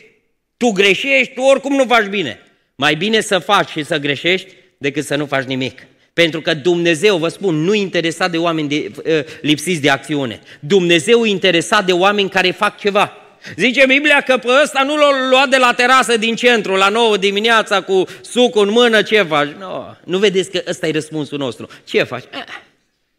Tu 0.57 0.71
greșești, 0.71 1.33
tu 1.33 1.41
oricum 1.41 1.75
nu 1.75 1.85
faci 1.87 2.07
bine. 2.07 2.39
Mai 2.75 2.95
bine 2.95 3.21
să 3.21 3.39
faci 3.39 3.69
și 3.69 3.83
să 3.83 3.97
greșești 3.97 4.47
decât 4.77 5.05
să 5.05 5.15
nu 5.15 5.25
faci 5.25 5.43
nimic. 5.43 5.79
Pentru 6.13 6.41
că 6.41 6.53
Dumnezeu, 6.53 7.17
vă 7.17 7.27
spun, 7.27 7.55
nu 7.55 7.73
interesat 7.73 8.31
de 8.31 8.37
oameni 8.37 8.67
de, 8.67 8.91
uh, 8.97 9.23
lipsiți 9.41 9.81
de 9.81 9.89
acțiune. 9.89 10.41
Dumnezeu 10.59 11.25
e 11.25 11.29
interesat 11.29 11.85
de 11.85 11.91
oameni 11.91 12.29
care 12.29 12.51
fac 12.51 12.79
ceva. 12.79 13.22
Zice 13.55 13.85
Biblia 13.85 14.21
că 14.21 14.37
pe 14.37 14.47
ăsta 14.63 14.83
nu 14.83 14.97
l-a 14.97 15.29
luat 15.29 15.49
de 15.49 15.57
la 15.57 15.73
terasă 15.73 16.17
din 16.17 16.35
centru, 16.35 16.75
la 16.75 16.89
9 16.89 17.17
dimineața, 17.17 17.81
cu 17.81 18.05
suc 18.21 18.55
în 18.55 18.69
mână, 18.69 19.01
ce 19.01 19.21
faci? 19.21 19.49
No, 19.59 19.85
nu 20.03 20.17
vedeți 20.17 20.51
că 20.51 20.63
ăsta 20.67 20.87
e 20.87 20.91
răspunsul 20.91 21.37
nostru. 21.37 21.69
Ce 21.83 22.03
faci? 22.03 22.23
Eh, 22.31 22.43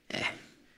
eh. 0.06 0.30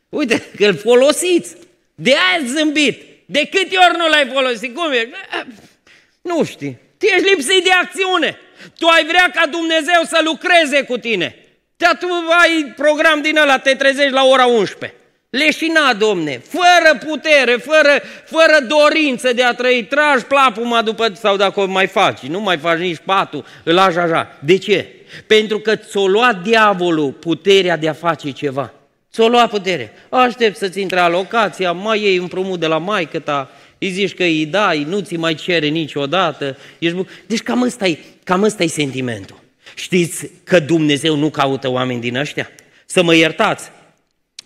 Uite 0.09 0.47
că 0.57 0.67
îl 0.67 0.77
folosiți. 0.77 1.57
De 1.95 2.11
aia 2.11 2.47
zâmbit. 2.47 3.03
De 3.27 3.49
câte 3.51 3.77
ori 3.89 3.97
nu 3.97 4.09
l-ai 4.09 4.31
folosit? 4.33 4.75
Cum 4.75 4.93
e? 4.93 4.97
Eh, 4.97 5.11
nu 6.23 6.45
știi. 6.45 6.79
Tu 6.99 7.05
ești 7.05 7.29
lipsit 7.29 7.65
de 7.65 7.71
acțiune. 7.71 8.39
Tu 8.79 8.87
ai 8.87 9.05
vrea 9.05 9.31
ca 9.35 9.47
Dumnezeu 9.47 10.03
să 10.07 10.21
lucreze 10.25 10.83
cu 10.83 10.99
tine. 10.99 11.37
Dar 11.77 11.97
tu 12.01 12.07
ai 12.43 12.73
program 12.77 13.23
din 13.23 13.37
ăla, 13.37 13.59
te 13.59 13.75
trezești 13.75 14.13
la 14.13 14.25
ora 14.25 14.47
11. 14.47 14.99
Leșina, 15.45 15.95
domne, 15.95 16.43
fără 16.49 16.99
putere, 17.07 17.53
fără, 17.53 18.03
fără 18.25 18.67
dorință 18.69 19.33
de 19.33 19.43
a 19.43 19.55
trăi, 19.55 19.85
tragi 19.85 20.25
plapuma 20.25 20.83
după, 20.83 21.13
sau 21.15 21.37
dacă 21.37 21.61
o 21.61 21.67
mai 21.67 21.87
faci, 21.87 22.21
nu 22.21 22.41
mai 22.41 22.59
faci 22.59 22.79
nici 22.79 23.01
patul, 23.05 23.45
îl 23.63 23.75
lași 23.75 23.99
așa. 23.99 24.37
De 24.41 24.59
ce? 24.59 24.89
Pentru 25.27 25.59
că 25.59 25.77
ți-o 25.77 26.07
luat 26.07 26.43
diavolul 26.43 27.13
puterea 27.13 27.77
de 27.77 27.89
a 27.89 27.93
face 27.93 28.31
ceva. 28.31 28.73
Ți-o 29.13 29.29
luat 29.29 29.51
putere. 29.51 29.93
Aștept 30.09 30.57
să-ți 30.57 30.81
intre 30.81 30.99
alocația, 30.99 31.73
mai 31.73 32.01
iei 32.03 32.17
împrumut 32.17 32.61
de 32.61 32.67
la 32.67 32.79
maică 32.79 33.19
ta, 33.19 33.51
îi 33.79 33.91
zici 33.91 34.15
că 34.15 34.23
îi 34.23 34.47
dai, 34.47 34.85
nu 34.89 35.01
ți 35.01 35.17
mai 35.17 35.35
cere 35.35 35.67
niciodată. 35.67 36.57
Ești 36.79 36.97
bu- 36.97 37.09
deci 37.27 37.43
cam 37.43 37.63
ăsta, 37.63 37.87
e, 37.87 37.99
cam 38.25 38.43
ăsta 38.43 38.63
e 38.63 38.67
sentimentul. 38.67 39.41
Știți 39.75 40.31
că 40.45 40.59
Dumnezeu 40.61 41.17
nu 41.17 41.31
caută 41.31 41.71
oameni 41.71 42.01
din 42.01 42.17
ăștia? 42.17 42.51
Să 42.87 43.03
mă 43.03 43.15
iertați, 43.15 43.71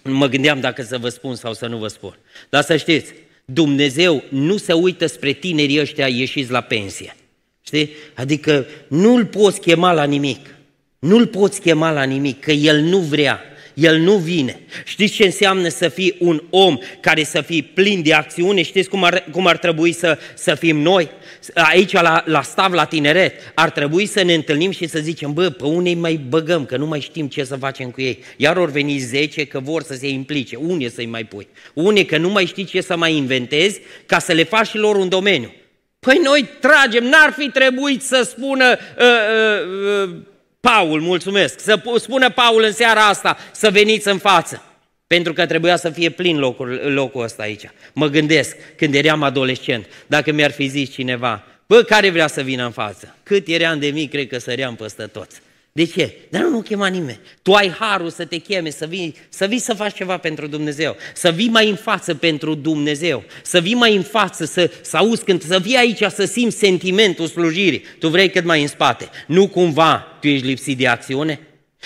mă 0.03 0.27
gândeam 0.27 0.61
dacă 0.61 0.83
să 0.83 0.99
vă 0.99 1.09
spun 1.09 1.35
sau 1.35 1.55
să 1.55 1.67
nu 1.67 1.77
vă 1.77 1.89
spun. 1.89 2.19
Dar 2.49 2.63
să 2.63 2.77
știți, 2.77 3.13
Dumnezeu 3.45 4.23
nu 4.29 4.57
se 4.57 4.73
uită 4.73 5.07
spre 5.07 5.33
tinerii 5.33 5.81
ăștia 5.81 6.09
ieșiți 6.09 6.51
la 6.51 6.61
pensie. 6.61 7.17
Știi? 7.63 7.91
Adică 8.15 8.67
nu-l 8.89 9.27
poți 9.27 9.61
chema 9.61 9.93
la 9.93 10.05
nimic. 10.05 10.55
Nu-l 10.99 11.27
poți 11.27 11.61
chema 11.61 11.93
la 11.93 12.03
nimic, 12.03 12.41
că 12.41 12.53
el 12.53 12.81
nu 12.81 12.99
vrea. 12.99 13.41
El 13.75 13.99
nu 13.99 14.17
vine. 14.17 14.61
Știți 14.85 15.15
ce 15.15 15.25
înseamnă 15.25 15.69
să 15.69 15.89
fii 15.89 16.17
un 16.19 16.43
om 16.51 16.79
care 17.01 17.25
să 17.25 17.41
fii 17.41 17.63
plin 17.63 18.03
de 18.03 18.15
acțiune? 18.15 18.63
Știți 18.63 18.89
cum 18.89 19.05
ar, 19.05 19.25
cum 19.31 19.47
ar 19.47 19.57
trebui 19.57 19.93
să, 19.93 20.19
să 20.35 20.55
fim 20.55 20.77
noi? 20.77 21.11
Aici, 21.55 21.93
la, 21.93 22.23
la 22.27 22.43
stav, 22.43 22.73
la 22.73 22.85
tineret, 22.85 23.53
ar 23.55 23.71
trebui 23.71 24.07
să 24.07 24.23
ne 24.23 24.35
întâlnim 24.35 24.71
și 24.71 24.87
să 24.87 24.99
zicem, 24.99 25.33
bă, 25.33 25.51
pe 25.51 25.65
unei 25.65 25.95
mai 25.95 26.21
băgăm, 26.29 26.65
că 26.65 26.77
nu 26.77 26.87
mai 26.87 27.01
știm 27.01 27.27
ce 27.27 27.45
să 27.45 27.57
facem 27.57 27.91
cu 27.91 28.01
ei. 28.01 28.19
Iar 28.37 28.57
ori 28.57 28.73
veni 28.73 28.99
10 28.99 29.45
că 29.45 29.61
vor 29.61 29.83
să 29.83 29.95
se 29.95 30.09
implice. 30.09 30.57
Unde 30.57 30.89
să-i 30.89 31.07
mai 31.07 31.25
pui? 31.25 31.49
Unde 31.75 32.05
că 32.05 32.19
nu 32.19 32.29
mai 32.29 32.47
știi 32.47 32.65
ce 32.65 32.81
să 32.81 32.97
mai 32.97 33.15
inventezi 33.15 33.81
ca 34.07 34.19
să 34.19 34.33
le 34.33 34.45
faci 34.45 34.67
și 34.67 34.77
lor 34.77 34.97
un 34.97 35.09
domeniu. 35.09 35.53
Păi 36.01 36.21
noi 36.25 36.49
tragem, 36.61 37.05
n-ar 37.05 37.35
fi 37.39 37.49
trebuit 37.49 38.03
să 38.03 38.27
spună 38.31 38.79
uh, 38.99 39.05
uh, 39.05 40.09
uh, 40.09 40.17
Paul, 40.61 41.01
mulțumesc, 41.01 41.61
să 41.61 41.83
spună 41.97 42.31
Paul 42.31 42.63
în 42.63 42.73
seara 42.73 43.07
asta 43.07 43.37
să 43.53 43.71
veniți 43.71 44.09
în 44.09 44.19
față. 44.19 44.63
Pentru 45.07 45.33
că 45.33 45.47
trebuia 45.47 45.77
să 45.77 45.91
fie 45.91 46.11
plin 46.11 46.39
locul, 46.39 46.69
locul 46.69 47.23
ăsta 47.23 47.43
aici. 47.43 47.71
Mă 47.93 48.07
gândesc, 48.09 48.57
când 48.77 48.95
eram 48.95 49.23
adolescent, 49.23 49.87
dacă 50.07 50.33
mi-ar 50.33 50.51
fi 50.51 50.67
zis 50.67 50.91
cineva, 50.91 51.45
bă, 51.67 51.83
care 51.83 52.11
vrea 52.11 52.27
să 52.27 52.43
vină 52.43 52.65
în 52.65 52.71
față? 52.71 53.17
Cât 53.23 53.49
eram 53.49 53.79
de 53.79 53.87
mic, 53.87 54.11
cred 54.11 54.29
că 54.29 54.39
săream 54.39 54.75
peste 54.75 55.03
toți. 55.03 55.41
De 55.73 55.85
ce? 55.85 56.15
Dar 56.31 56.43
nu 56.43 56.51
mă 56.51 56.63
chema 56.63 56.87
nimeni. 56.87 57.21
Tu 57.43 57.53
ai 57.53 57.71
harul 57.79 58.11
să 58.11 58.25
te 58.25 58.37
cheme, 58.37 58.71
să 58.71 58.87
vii, 58.87 59.17
să 59.29 59.47
vii 59.47 59.59
să 59.59 59.75
faci 59.75 59.95
ceva 59.95 60.17
pentru 60.17 60.47
Dumnezeu, 60.47 60.97
să 61.15 61.31
vii 61.31 61.49
mai 61.49 61.69
în 61.69 61.77
față 61.77 62.15
pentru 62.15 62.55
Dumnezeu, 62.55 63.25
să 63.43 63.61
vii 63.61 63.75
mai 63.75 63.97
în 63.97 64.03
față, 64.03 64.45
să, 64.45 64.71
să 64.81 64.97
auzi 64.97 65.25
când, 65.25 65.43
să 65.43 65.59
vii 65.59 65.77
aici, 65.77 66.03
să 66.03 66.25
simți 66.25 66.57
sentimentul 66.57 67.27
slujirii. 67.27 67.85
Tu 67.99 68.09
vrei 68.09 68.31
cât 68.31 68.45
mai 68.45 68.63
în 68.63 68.69
spate. 68.69 69.11
Nu 69.27 69.49
cumva 69.49 70.17
tu 70.21 70.29
ești 70.29 70.47
lipsit 70.47 70.79
de 70.79 70.87
acțiune? 70.87 71.41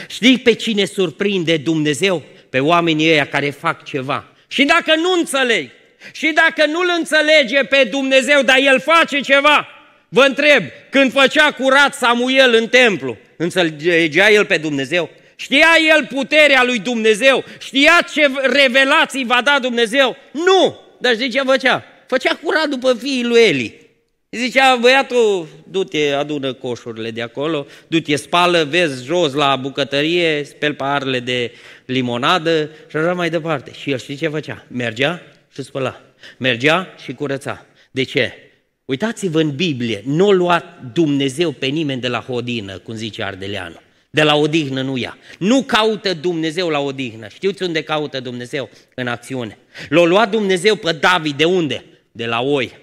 Știi 0.08 0.38
pe 0.38 0.52
cine 0.52 0.84
surprinde 0.84 1.56
Dumnezeu? 1.56 2.22
Pe 2.50 2.60
oamenii 2.60 3.08
ăia 3.08 3.26
care 3.26 3.50
fac 3.50 3.84
ceva. 3.84 4.32
Și 4.48 4.64
dacă 4.64 4.94
nu 4.96 5.12
înțeleg, 5.18 5.70
și 6.12 6.32
dacă 6.34 6.70
nu-L 6.70 6.94
înțelege 6.98 7.62
pe 7.62 7.88
Dumnezeu, 7.90 8.42
dar 8.42 8.56
El 8.58 8.80
face 8.80 9.20
ceva, 9.20 9.68
vă 10.14 10.25
întreb, 10.28 10.62
când 10.90 11.12
făcea 11.12 11.50
curat 11.50 11.94
Samuel 11.94 12.54
în 12.54 12.68
templu, 12.68 13.16
Înțelegea 13.37 14.30
el 14.30 14.44
pe 14.44 14.56
Dumnezeu? 14.56 15.11
Știa 15.37 15.68
el 15.97 16.06
puterea 16.06 16.62
lui 16.64 16.78
Dumnezeu? 16.78 17.44
Știa 17.59 18.06
ce 18.12 18.26
revelații 18.42 19.25
va 19.25 19.40
da 19.44 19.59
Dumnezeu? 19.61 20.16
Nu! 20.30 20.80
Dar 20.99 21.14
știi 21.14 21.30
ce 21.30 21.40
făcea? 21.40 21.85
Făcea 22.06 22.38
curat 22.42 22.68
după 22.68 22.94
fiii 22.94 23.25
lui 23.25 23.40
Eli. 23.40 23.83
Zicea, 24.30 24.76
băiatul, 24.76 25.49
du-te, 25.71 26.11
adună 26.11 26.52
coșurile 26.52 27.11
de 27.11 27.23
acolo, 27.23 27.66
du-te, 27.87 28.16
spală, 28.16 28.64
vezi 28.64 29.04
jos 29.04 29.33
la 29.33 29.56
bucătărie, 29.56 30.44
spel 30.44 30.75
paharele 30.75 31.21
de 31.21 31.52
limonadă 31.85 32.71
și 32.90 32.97
așa 32.97 33.12
mai 33.12 33.30
departe. 33.30 33.73
Și 33.73 33.90
el 33.90 33.99
știi 33.99 34.16
ce 34.16 34.28
făcea? 34.28 34.64
Mergea 34.68 35.23
și 35.52 35.62
spăla. 35.62 36.00
Mergea 36.37 36.94
și 37.02 37.12
curăța. 37.12 37.66
De 37.90 38.02
ce? 38.02 38.43
Uitați-vă 38.84 39.40
în 39.40 39.54
Biblie, 39.54 40.02
nu 40.06 40.28
a 40.28 40.32
luat 40.32 40.80
Dumnezeu 40.92 41.50
pe 41.50 41.66
nimeni 41.66 42.00
de 42.00 42.08
la 42.08 42.20
hodină, 42.20 42.78
cum 42.78 42.94
zice 42.94 43.22
Ardeleanu. 43.22 43.76
De 44.10 44.22
la 44.22 44.34
odihnă 44.34 44.82
nu 44.82 44.96
ia. 44.96 45.18
Nu 45.38 45.62
caută 45.62 46.14
Dumnezeu 46.14 46.68
la 46.68 46.78
odihnă. 46.78 47.28
Știți 47.28 47.62
unde 47.62 47.82
caută 47.82 48.20
Dumnezeu? 48.20 48.70
În 48.94 49.06
acțiune. 49.06 49.58
L-a 49.88 50.04
luat 50.04 50.30
Dumnezeu 50.30 50.76
pe 50.76 50.92
David 50.92 51.36
de 51.36 51.44
unde? 51.44 51.84
De 52.12 52.26
la 52.26 52.40
oi. 52.40 52.78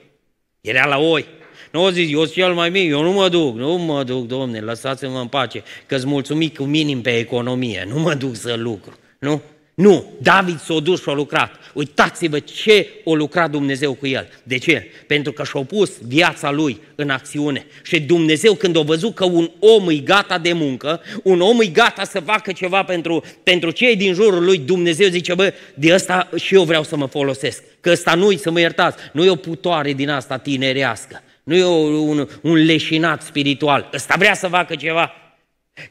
Era 0.61 0.85
la 0.85 0.97
oi. 0.97 1.25
Nu 1.71 1.83
o 1.83 1.91
zis, 1.91 2.11
eu 2.11 2.19
sunt 2.19 2.31
cel 2.31 2.53
mai 2.53 2.69
mic, 2.69 2.89
eu 2.89 3.03
nu 3.03 3.11
mă 3.11 3.29
duc, 3.29 3.55
nu 3.55 3.73
mă 3.73 4.03
duc, 4.03 4.27
domne, 4.27 4.59
lăsați-mă 4.59 5.19
în 5.19 5.27
pace, 5.27 5.63
că-ți 5.85 6.05
mulțumit 6.05 6.57
cu 6.57 6.63
minim 6.63 7.01
pe 7.01 7.17
economie, 7.17 7.85
nu 7.87 7.99
mă 7.99 8.13
duc 8.13 8.35
să 8.35 8.53
lucru, 8.53 8.97
nu? 9.19 9.41
Nu, 9.73 10.05
David 10.21 10.59
s-a 10.59 10.79
dus 10.79 11.01
și 11.01 11.09
a 11.09 11.13
lucrat. 11.13 11.59
Uitați-vă 11.73 12.39
ce 12.39 12.87
a 13.05 13.11
lucrat 13.11 13.51
Dumnezeu 13.51 13.93
cu 13.93 14.07
el. 14.07 14.27
De 14.43 14.57
ce? 14.57 14.87
Pentru 15.07 15.31
că 15.31 15.43
și-a 15.43 15.61
pus 15.61 15.91
viața 16.07 16.51
lui 16.51 16.79
în 16.95 17.09
acțiune. 17.09 17.65
Și 17.83 18.01
Dumnezeu 18.01 18.53
când 18.53 18.77
a 18.77 18.81
văzut 18.81 19.15
că 19.15 19.25
un 19.25 19.51
om 19.59 19.89
e 19.89 19.95
gata 19.95 20.37
de 20.37 20.53
muncă, 20.53 21.01
un 21.23 21.41
om 21.41 21.61
e 21.61 21.65
gata 21.65 22.03
să 22.03 22.19
facă 22.19 22.51
ceva 22.51 22.83
pentru, 22.83 23.23
pentru 23.43 23.71
cei 23.71 23.95
din 23.95 24.13
jurul 24.13 24.43
lui, 24.43 24.57
Dumnezeu 24.57 25.07
zice, 25.07 25.33
bă, 25.33 25.53
de 25.73 25.93
ăsta 25.93 26.29
și 26.35 26.55
eu 26.55 26.63
vreau 26.63 26.83
să 26.83 26.95
mă 26.95 27.05
folosesc. 27.05 27.63
Că 27.79 27.89
ăsta 27.89 28.15
nu-i, 28.15 28.37
să 28.37 28.51
mă 28.51 28.59
iertați, 28.59 28.97
nu 29.11 29.23
e 29.23 29.29
o 29.29 29.35
putoare 29.35 29.93
din 29.93 30.09
asta 30.09 30.37
tinerească. 30.37 31.21
Nu 31.43 31.55
e 31.55 31.65
un, 31.65 32.27
un 32.41 32.55
leșinat 32.65 33.21
spiritual. 33.21 33.89
Ăsta 33.93 34.15
vrea 34.17 34.33
să 34.33 34.47
facă 34.47 34.75
ceva. 34.75 35.11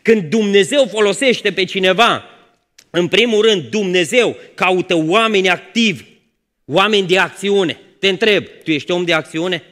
Când 0.03 0.23
Dumnezeu 0.23 0.87
folosește 0.91 1.53
pe 1.53 1.65
cineva, 1.65 2.25
în 2.91 3.09
primul 3.09 3.43
rând, 3.43 3.63
Dumnezeu 3.63 4.37
caută 4.55 4.95
oameni 4.97 5.49
activi, 5.49 6.05
oameni 6.65 7.07
de 7.07 7.19
acțiune. 7.19 7.81
Te 7.99 8.09
întreb, 8.09 8.45
tu 8.65 8.71
ești 8.71 8.91
om 8.91 9.05
de 9.05 9.13
acțiune? 9.13 9.63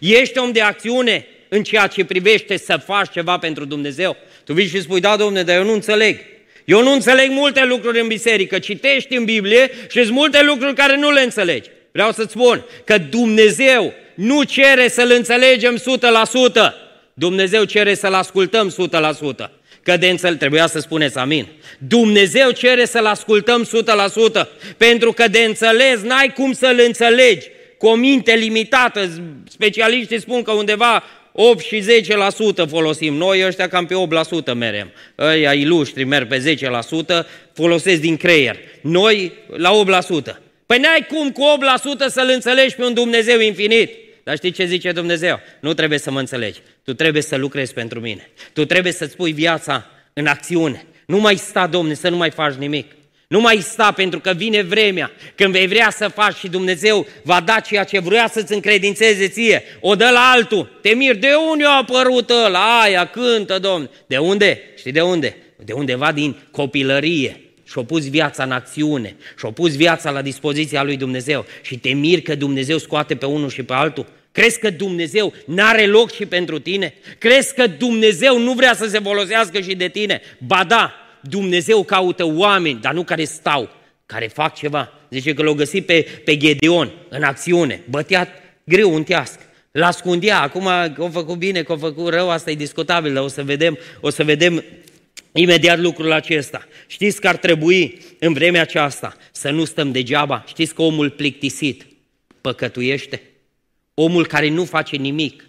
Ești 0.00 0.38
om 0.38 0.52
de 0.52 0.60
acțiune 0.60 1.26
în 1.48 1.62
ceea 1.62 1.86
ce 1.86 2.04
privește 2.04 2.56
să 2.56 2.76
faci 2.76 3.10
ceva 3.10 3.38
pentru 3.38 3.64
Dumnezeu? 3.64 4.16
Tu 4.44 4.52
vii 4.52 4.68
și 4.68 4.80
spui, 4.80 5.00
da, 5.00 5.16
domne, 5.16 5.42
dar 5.42 5.56
eu 5.56 5.64
nu 5.64 5.72
înțeleg. 5.72 6.18
Eu 6.64 6.82
nu 6.82 6.92
înțeleg 6.92 7.30
multe 7.30 7.64
lucruri 7.64 8.00
în 8.00 8.06
biserică, 8.06 8.58
citești 8.58 9.16
în 9.16 9.24
Biblie 9.24 9.70
și 9.90 10.02
sunt 10.02 10.10
multe 10.10 10.42
lucruri 10.42 10.74
care 10.74 10.96
nu 10.96 11.10
le 11.10 11.20
înțelegi. 11.20 11.70
Vreau 11.92 12.12
să-ți 12.12 12.32
spun 12.32 12.64
că 12.84 12.98
Dumnezeu 12.98 13.92
nu 14.14 14.42
cere 14.42 14.88
să-L 14.88 15.10
înțelegem 15.10 15.76
100%, 15.76 15.80
Dumnezeu 17.14 17.64
cere 17.64 17.94
să-L 17.94 18.14
ascultăm 18.14 18.74
100%. 19.46 19.57
Că 19.88 19.96
de 19.96 20.08
înțeles, 20.08 20.38
trebuia 20.38 20.66
să 20.66 20.78
spuneți 20.78 21.18
amin. 21.18 21.46
Dumnezeu 21.78 22.50
cere 22.50 22.84
să-L 22.84 23.06
ascultăm 23.06 23.68
100%, 24.42 24.48
pentru 24.76 25.12
că 25.12 25.28
de 25.28 25.38
înțeles 25.38 26.00
n-ai 26.02 26.32
cum 26.34 26.52
să-L 26.52 26.82
înțelegi 26.86 27.46
cu 27.78 27.86
o 27.86 27.94
minte 27.94 28.34
limitată. 28.34 29.10
Specialiștii 29.50 30.20
spun 30.20 30.42
că 30.42 30.52
undeva 30.52 31.02
8 31.32 31.64
și 31.64 31.82
10% 32.64 32.68
folosim 32.68 33.14
noi, 33.14 33.46
ăștia 33.46 33.68
cam 33.68 33.86
pe 33.86 33.94
8% 34.52 34.54
merem. 34.54 34.92
Ăia 35.18 35.52
iluștri 35.52 36.04
merg 36.04 36.28
pe 36.28 36.56
10%, 37.22 37.26
folosesc 37.54 38.00
din 38.00 38.16
creier. 38.16 38.56
Noi 38.80 39.32
la 39.56 39.70
8%. 40.30 40.36
Păi 40.66 40.78
n-ai 40.78 41.06
cum 41.08 41.30
cu 41.30 41.42
8% 42.04 42.06
să-L 42.06 42.30
înțelegi 42.34 42.74
pe 42.74 42.84
un 42.84 42.94
Dumnezeu 42.94 43.40
infinit. 43.40 43.90
Dar 44.28 44.36
știi 44.36 44.50
ce 44.50 44.64
zice 44.64 44.92
Dumnezeu? 44.92 45.40
Nu 45.60 45.74
trebuie 45.74 45.98
să 45.98 46.10
mă 46.10 46.18
înțelegi. 46.18 46.60
Tu 46.84 46.94
trebuie 46.94 47.22
să 47.22 47.36
lucrezi 47.36 47.72
pentru 47.72 48.00
mine. 48.00 48.30
Tu 48.52 48.64
trebuie 48.64 48.92
să-ți 48.92 49.16
pui 49.16 49.32
viața 49.32 49.86
în 50.12 50.26
acțiune. 50.26 50.86
Nu 51.06 51.18
mai 51.18 51.36
sta, 51.36 51.66
Domne, 51.66 51.94
să 51.94 52.08
nu 52.08 52.16
mai 52.16 52.30
faci 52.30 52.54
nimic. 52.54 52.92
Nu 53.28 53.40
mai 53.40 53.56
sta 53.56 53.92
pentru 53.92 54.20
că 54.20 54.32
vine 54.36 54.62
vremea 54.62 55.10
când 55.34 55.52
vei 55.52 55.66
vrea 55.66 55.90
să 55.90 56.08
faci 56.08 56.36
și 56.36 56.48
Dumnezeu 56.48 57.06
va 57.22 57.40
da 57.40 57.60
ceea 57.60 57.84
ce 57.84 57.98
vrea 57.98 58.28
să-ți 58.28 58.52
încredințeze 58.52 59.28
ție. 59.28 59.62
O 59.80 59.94
dă 59.94 60.08
la 60.12 60.30
altul. 60.34 60.78
Te 60.82 60.94
mir, 60.94 61.16
de 61.16 61.30
unde 61.50 61.64
a 61.64 61.76
apărut 61.76 62.30
ăla? 62.30 62.80
Aia 62.80 63.06
cântă, 63.06 63.58
Domne. 63.58 63.90
De 64.06 64.18
unde? 64.18 64.60
Știi 64.76 64.92
de 64.92 65.00
unde? 65.00 65.36
De 65.64 65.72
undeva 65.72 66.12
din 66.12 66.36
copilărie. 66.50 67.40
Și-a 67.64 67.82
pus 67.82 68.08
viața 68.08 68.44
în 68.44 68.52
acțiune. 68.52 69.16
Și-a 69.38 69.50
pus 69.50 69.76
viața 69.76 70.10
la 70.10 70.22
dispoziția 70.22 70.82
lui 70.82 70.96
Dumnezeu. 70.96 71.44
Și 71.62 71.78
te 71.78 71.92
mir 71.92 72.20
că 72.20 72.34
Dumnezeu 72.34 72.78
scoate 72.78 73.14
pe 73.14 73.26
unul 73.26 73.48
și 73.48 73.62
pe 73.62 73.72
altul. 73.72 74.06
Crezi 74.38 74.58
că 74.58 74.70
Dumnezeu 74.70 75.32
n-are 75.44 75.86
loc 75.86 76.12
și 76.12 76.26
pentru 76.26 76.58
tine? 76.58 76.94
Crezi 77.18 77.54
că 77.54 77.66
Dumnezeu 77.66 78.38
nu 78.38 78.52
vrea 78.52 78.74
să 78.74 78.86
se 78.86 78.98
folosească 78.98 79.60
și 79.60 79.74
de 79.74 79.88
tine? 79.88 80.20
Ba 80.46 80.64
da, 80.64 80.94
Dumnezeu 81.20 81.84
caută 81.84 82.24
oameni, 82.24 82.80
dar 82.80 82.92
nu 82.92 83.04
care 83.04 83.24
stau, 83.24 83.70
care 84.06 84.26
fac 84.26 84.54
ceva. 84.54 84.92
Zice 85.10 85.34
că 85.34 85.42
l-au 85.42 85.54
găsit 85.54 85.86
pe, 85.86 86.06
pe 86.24 86.36
Gedeon 86.36 86.92
în 87.08 87.22
acțiune, 87.22 87.80
bătea 87.90 88.28
greu 88.64 88.94
un 88.94 89.02
teasc. 89.02 89.38
L-ascundea, 89.70 90.40
acum 90.40 90.64
că 90.94 91.02
a 91.02 91.08
făcut 91.12 91.36
bine, 91.36 91.62
că 91.62 91.72
a 91.72 91.76
făcut 91.76 92.08
rău, 92.08 92.30
asta 92.30 92.50
e 92.50 92.54
discutabil, 92.54 93.14
dar 93.14 93.22
o 93.22 93.28
să 93.28 93.42
vedem, 93.42 93.78
o 94.00 94.10
să 94.10 94.24
vedem 94.24 94.64
imediat 95.32 95.78
lucrul 95.78 96.12
acesta. 96.12 96.66
Știți 96.86 97.20
că 97.20 97.28
ar 97.28 97.36
trebui 97.36 97.98
în 98.18 98.32
vremea 98.32 98.60
aceasta 98.60 99.16
să 99.32 99.50
nu 99.50 99.64
stăm 99.64 99.92
degeaba? 99.92 100.44
Știți 100.46 100.74
că 100.74 100.82
omul 100.82 101.10
plictisit 101.10 101.86
păcătuiește? 102.40 103.22
Omul 104.00 104.26
care 104.26 104.48
nu 104.48 104.64
face 104.64 104.96
nimic 104.96 105.44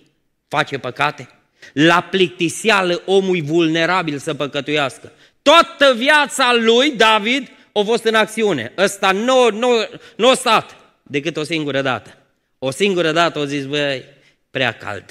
face 0.47 0.77
păcate? 0.77 1.29
La 1.73 2.01
plictiseală 2.01 3.01
omul 3.05 3.41
vulnerabil 3.43 4.17
să 4.17 4.33
păcătuiască. 4.33 5.11
Toată 5.41 5.93
viața 5.97 6.53
lui, 6.53 6.91
David, 6.91 7.51
a 7.73 7.81
fost 7.85 8.03
în 8.03 8.15
acțiune. 8.15 8.71
Ăsta 8.77 9.11
nu, 9.11 9.49
nu, 9.51 9.69
nu 10.15 10.29
a 10.29 10.33
stat 10.33 10.75
decât 11.03 11.37
o 11.37 11.43
singură 11.43 11.81
dată. 11.81 12.17
O 12.59 12.71
singură 12.71 13.11
dată 13.11 13.39
o 13.39 13.45
zis, 13.45 13.65
băi, 13.65 14.03
prea 14.51 14.71
cald. 14.71 15.05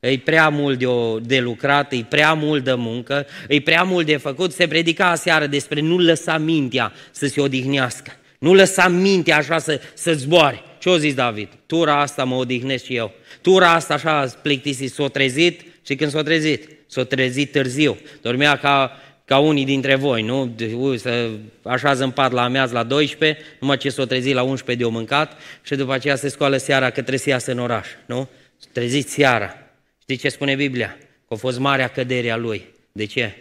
E 0.00 0.18
prea 0.18 0.48
mult 0.48 0.78
de, 0.78 0.86
o, 0.86 1.18
de 1.18 1.40
lucrat, 1.40 1.92
e 1.92 2.04
prea 2.08 2.34
mult 2.34 2.64
de 2.64 2.74
muncă, 2.74 3.26
e 3.48 3.60
prea 3.60 3.82
mult 3.82 4.06
de 4.06 4.16
făcut. 4.16 4.52
Se 4.52 4.68
predica 4.68 5.10
aseară 5.10 5.46
despre 5.46 5.80
nu 5.80 5.98
lăsa 5.98 6.38
mintea 6.38 6.92
să 7.10 7.26
se 7.26 7.40
odihnească. 7.40 8.12
Nu 8.38 8.54
lăsa 8.54 8.88
mintea 8.88 9.36
așa 9.36 9.58
să, 9.58 9.80
să 9.94 10.12
zboare. 10.12 10.62
Ce 10.86 10.92
o 10.92 10.98
zis 10.98 11.14
David? 11.14 11.48
Tura 11.66 12.00
asta 12.00 12.24
mă 12.24 12.34
odihnesc 12.34 12.84
și 12.84 12.94
eu. 12.94 13.12
Tura 13.40 13.72
asta 13.72 13.94
așa 13.94 14.26
plictisit, 14.42 14.92
s-o 14.92 15.08
trezit 15.08 15.64
și 15.86 15.94
când 15.94 16.10
s-o 16.10 16.22
trezit? 16.22 16.68
S-o 16.86 17.04
trezit 17.04 17.52
târziu. 17.52 17.98
Dormea 18.22 18.56
ca 18.56 19.00
ca 19.24 19.38
unii 19.38 19.64
dintre 19.64 19.94
voi, 19.94 20.22
nu? 20.22 20.54
Ui, 20.76 20.98
să 20.98 21.30
așează 21.62 22.04
în 22.04 22.10
pat 22.10 22.32
la 22.32 22.42
amiaz 22.42 22.72
la 22.72 22.82
12, 22.82 23.42
numai 23.60 23.76
ce 23.76 23.88
s-o 23.88 24.04
trezi 24.04 24.32
la 24.32 24.42
11 24.42 24.84
de-o 24.84 24.92
mâncat 24.92 25.40
și 25.62 25.74
după 25.74 25.92
aceea 25.92 26.16
se 26.16 26.28
scoală 26.28 26.56
seara 26.56 26.86
că 26.86 26.92
trebuie 26.92 27.18
să 27.18 27.28
iasă 27.28 27.50
în 27.50 27.58
oraș, 27.58 27.88
nu? 28.06 28.28
Treziți 28.72 29.12
seara. 29.12 29.54
Știți 30.02 30.20
ce 30.20 30.28
spune 30.28 30.54
Biblia? 30.54 30.96
Că 30.98 31.34
a 31.34 31.36
fost 31.36 31.58
marea 31.58 31.88
cădere 31.88 32.30
a 32.30 32.36
lui. 32.36 32.64
De 32.92 33.04
ce? 33.04 33.34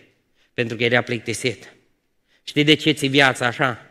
Pentru 0.53 0.77
că 0.77 0.83
era 0.83 1.01
plictisit. 1.01 1.73
Știi 2.43 2.63
de 2.63 2.73
ce 2.73 2.91
ți 2.91 3.07
viața 3.07 3.45
așa? 3.45 3.85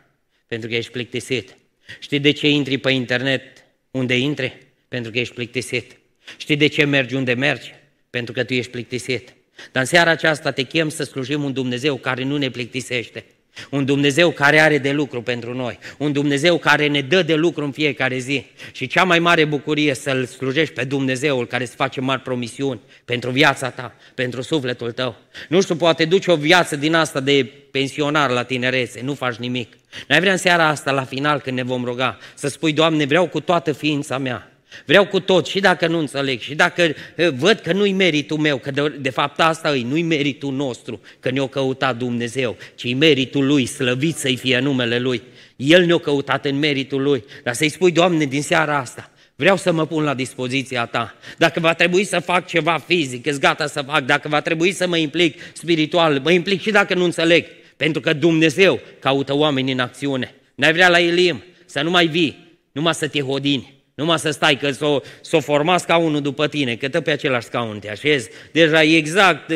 Pentru 0.47 0.69
că 0.69 0.75
ești 0.75 0.91
plictisit. 0.91 1.57
Știi 1.99 2.19
de 2.19 2.31
ce 2.31 2.49
intri 2.49 2.79
pe 2.79 2.91
internet 2.91 3.65
unde 3.91 4.17
intri? 4.17 4.59
Pentru 4.89 5.11
că 5.11 5.19
ești 5.19 5.35
plictisit. 5.35 5.99
Știi 6.37 6.57
de 6.57 6.67
ce 6.67 6.85
mergi 6.85 7.15
unde 7.15 7.35
mergi? 7.35 7.75
Pentru 8.11 8.33
că 8.33 8.45
tu 8.45 8.55
ești 8.55 8.71
plictisit. 8.71 9.35
Dar 9.73 9.83
în 9.83 9.89
seara 9.89 10.11
aceasta 10.11 10.51
te 10.51 10.63
chem 10.63 10.89
să 10.89 11.03
slujim 11.03 11.45
un 11.45 11.53
Dumnezeu 11.53 11.97
care 11.97 12.25
nu 12.25 12.37
ne 12.37 12.51
plictisește. 12.51 13.25
Un 13.71 13.85
Dumnezeu 13.85 14.31
care 14.31 14.61
are 14.61 14.79
de 14.79 14.91
lucru 14.91 15.23
pentru 15.23 15.55
noi. 15.55 15.79
Un 15.99 16.13
Dumnezeu 16.13 16.59
care 16.59 16.87
ne 16.87 17.01
dă 17.01 17.23
de 17.23 17.35
lucru 17.35 17.65
în 17.65 17.71
fiecare 17.71 18.19
zi. 18.19 18.45
Și 18.73 18.87
cea 18.87 19.05
mai 19.05 19.19
mare 19.19 19.45
bucurie 19.45 19.95
să-L 19.95 20.25
slujești 20.25 20.75
pe 20.75 20.85
Dumnezeul 20.85 21.47
care 21.47 21.63
îți 21.63 21.75
face 21.75 22.01
mari 22.01 22.21
promisiuni 22.21 22.81
pentru 23.05 23.31
viața 23.31 23.71
ta, 23.71 23.95
pentru 24.15 24.43
sufletul 24.43 24.93
tău. 24.93 25.17
Nu 25.49 25.61
știu, 25.61 25.77
poate 25.77 26.05
duci 26.05 26.27
o 26.27 26.37
viață 26.37 26.77
din 26.77 26.95
asta 26.95 27.21
de 27.21 27.51
pensionar 27.71 28.31
la 28.31 28.43
tinerețe, 28.43 29.01
nu 29.03 29.15
faci 29.15 29.37
nimic. 29.37 29.73
Noi 30.09 30.21
vrem 30.21 30.37
seara 30.37 30.69
asta, 30.69 30.91
la 30.91 31.05
final, 31.05 31.41
când 31.41 31.57
ne 31.57 31.63
vom 31.63 31.85
ruga, 31.85 32.19
să 32.35 32.49
spui, 32.49 32.73
Doamne, 32.73 33.05
vreau 33.05 33.27
cu 33.27 33.41
toată 33.41 33.73
ființa 33.73 34.19
mea 34.19 34.54
Vreau 34.85 35.07
cu 35.07 35.21
tot, 35.21 35.47
și 35.47 35.61
dacă 35.61 35.87
nu 35.87 35.99
înțeleg, 35.99 36.41
și 36.41 36.55
dacă 36.55 36.83
eh, 36.83 37.29
văd 37.29 37.59
că 37.59 37.73
nu-i 37.73 37.93
meritul 37.93 38.39
meu, 38.39 38.59
că 38.59 38.71
de, 38.71 38.89
de 39.01 39.11
fapt 39.11 39.41
asta 39.41 39.77
e, 39.77 39.83
nu-i 39.83 40.03
meritul 40.03 40.53
nostru, 40.53 41.01
că 41.21 41.31
ne-o 41.31 41.47
căutat 41.47 41.97
Dumnezeu, 41.97 42.57
ci 42.75 42.95
meritul 42.95 43.47
Lui, 43.47 43.67
slăvit 43.67 44.17
să-i 44.17 44.37
fie 44.37 44.59
numele 44.59 44.99
Lui. 44.99 45.23
El 45.57 45.85
ne-a 45.85 45.99
căutat 45.99 46.45
în 46.45 46.59
meritul 46.59 47.03
Lui. 47.03 47.25
Dar 47.43 47.55
să-i 47.55 47.69
spui, 47.69 47.93
Doamne, 47.93 48.25
din 48.25 48.43
seara 48.43 48.79
asta, 48.79 49.11
vreau 49.35 49.57
să 49.57 49.73
mă 49.73 49.87
pun 49.87 50.03
la 50.03 50.15
dispoziția 50.15 50.87
Ta. 50.87 51.15
Dacă 51.39 51.61
va 51.61 51.75
trebui 51.75 52.05
să 52.05 52.19
fac 52.19 52.47
ceva 52.47 52.79
fizic, 52.87 53.27
ești 53.27 53.41
gata 53.41 53.67
să 53.67 53.83
fac. 53.83 54.05
Dacă 54.05 54.29
va 54.29 54.41
trebui 54.41 54.73
să 54.73 54.87
mă 54.87 54.97
implic 54.97 55.41
spiritual, 55.53 56.21
mă 56.23 56.31
implic 56.31 56.61
și 56.61 56.71
dacă 56.71 56.95
nu 56.95 57.05
înțeleg. 57.05 57.47
Pentru 57.77 58.01
că 58.01 58.13
Dumnezeu 58.13 58.81
caută 58.99 59.35
oameni 59.35 59.73
în 59.73 59.79
acțiune. 59.79 60.35
N-ai 60.55 60.73
vrea 60.73 60.89
la 60.89 61.01
Elim 61.01 61.43
să 61.67 61.83
nu 61.83 61.91
mai 61.91 62.07
vii, 62.07 62.59
numai 62.73 62.95
să 62.95 63.09
te 63.09 63.21
hodini 63.21 63.74
numai 63.95 64.19
să 64.19 64.31
stai, 64.31 64.57
că 64.57 64.71
s-o, 64.71 65.01
s-o 65.21 65.41
forma 65.41 65.79
scaunul 65.79 66.21
după 66.21 66.49
tine, 66.49 66.77
că 66.77 66.89
tă 66.89 67.01
pe 67.01 67.11
același 67.11 67.47
scaun 67.47 67.79
te 67.79 67.91
așezi. 67.91 68.31
Deja 68.53 68.83
e 68.83 68.97
exact 68.97 69.53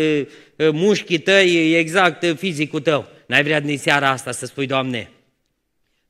mușchii 0.56 1.18
tăi, 1.18 1.72
e 1.72 1.78
exact 1.78 2.24
fizicul 2.36 2.80
tău. 2.80 3.08
N-ai 3.26 3.42
vrea 3.42 3.60
din 3.60 3.78
seara 3.78 4.10
asta 4.10 4.32
să 4.32 4.46
spui, 4.46 4.66
Doamne, 4.66 5.10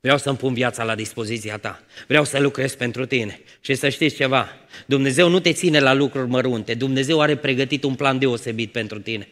vreau 0.01 0.19
să-mi 0.19 0.37
pun 0.37 0.55
viața 0.55 0.85
la 0.85 0.95
dispoziția 0.95 1.57
Ta. 1.57 1.83
Vreau 2.07 2.25
să 2.25 2.41
lucrez 2.41 2.75
pentru 2.75 3.07
Tine. 3.07 3.41
Și 3.61 3.75
să 3.75 3.89
știți 3.89 4.17
ceva, 4.17 4.49
Dumnezeu 4.87 5.29
nu 5.29 5.41
te 5.41 5.53
ține 5.53 5.81
la 5.81 5.93
lucruri 5.93 6.29
mărunte. 6.29 6.75
Dumnezeu 6.75 7.21
are 7.21 7.37
pregătit 7.37 7.85
un 7.85 7.95
plan 7.95 8.19
deosebit 8.19 8.73
pentru 8.73 8.99
tine. 8.99 9.29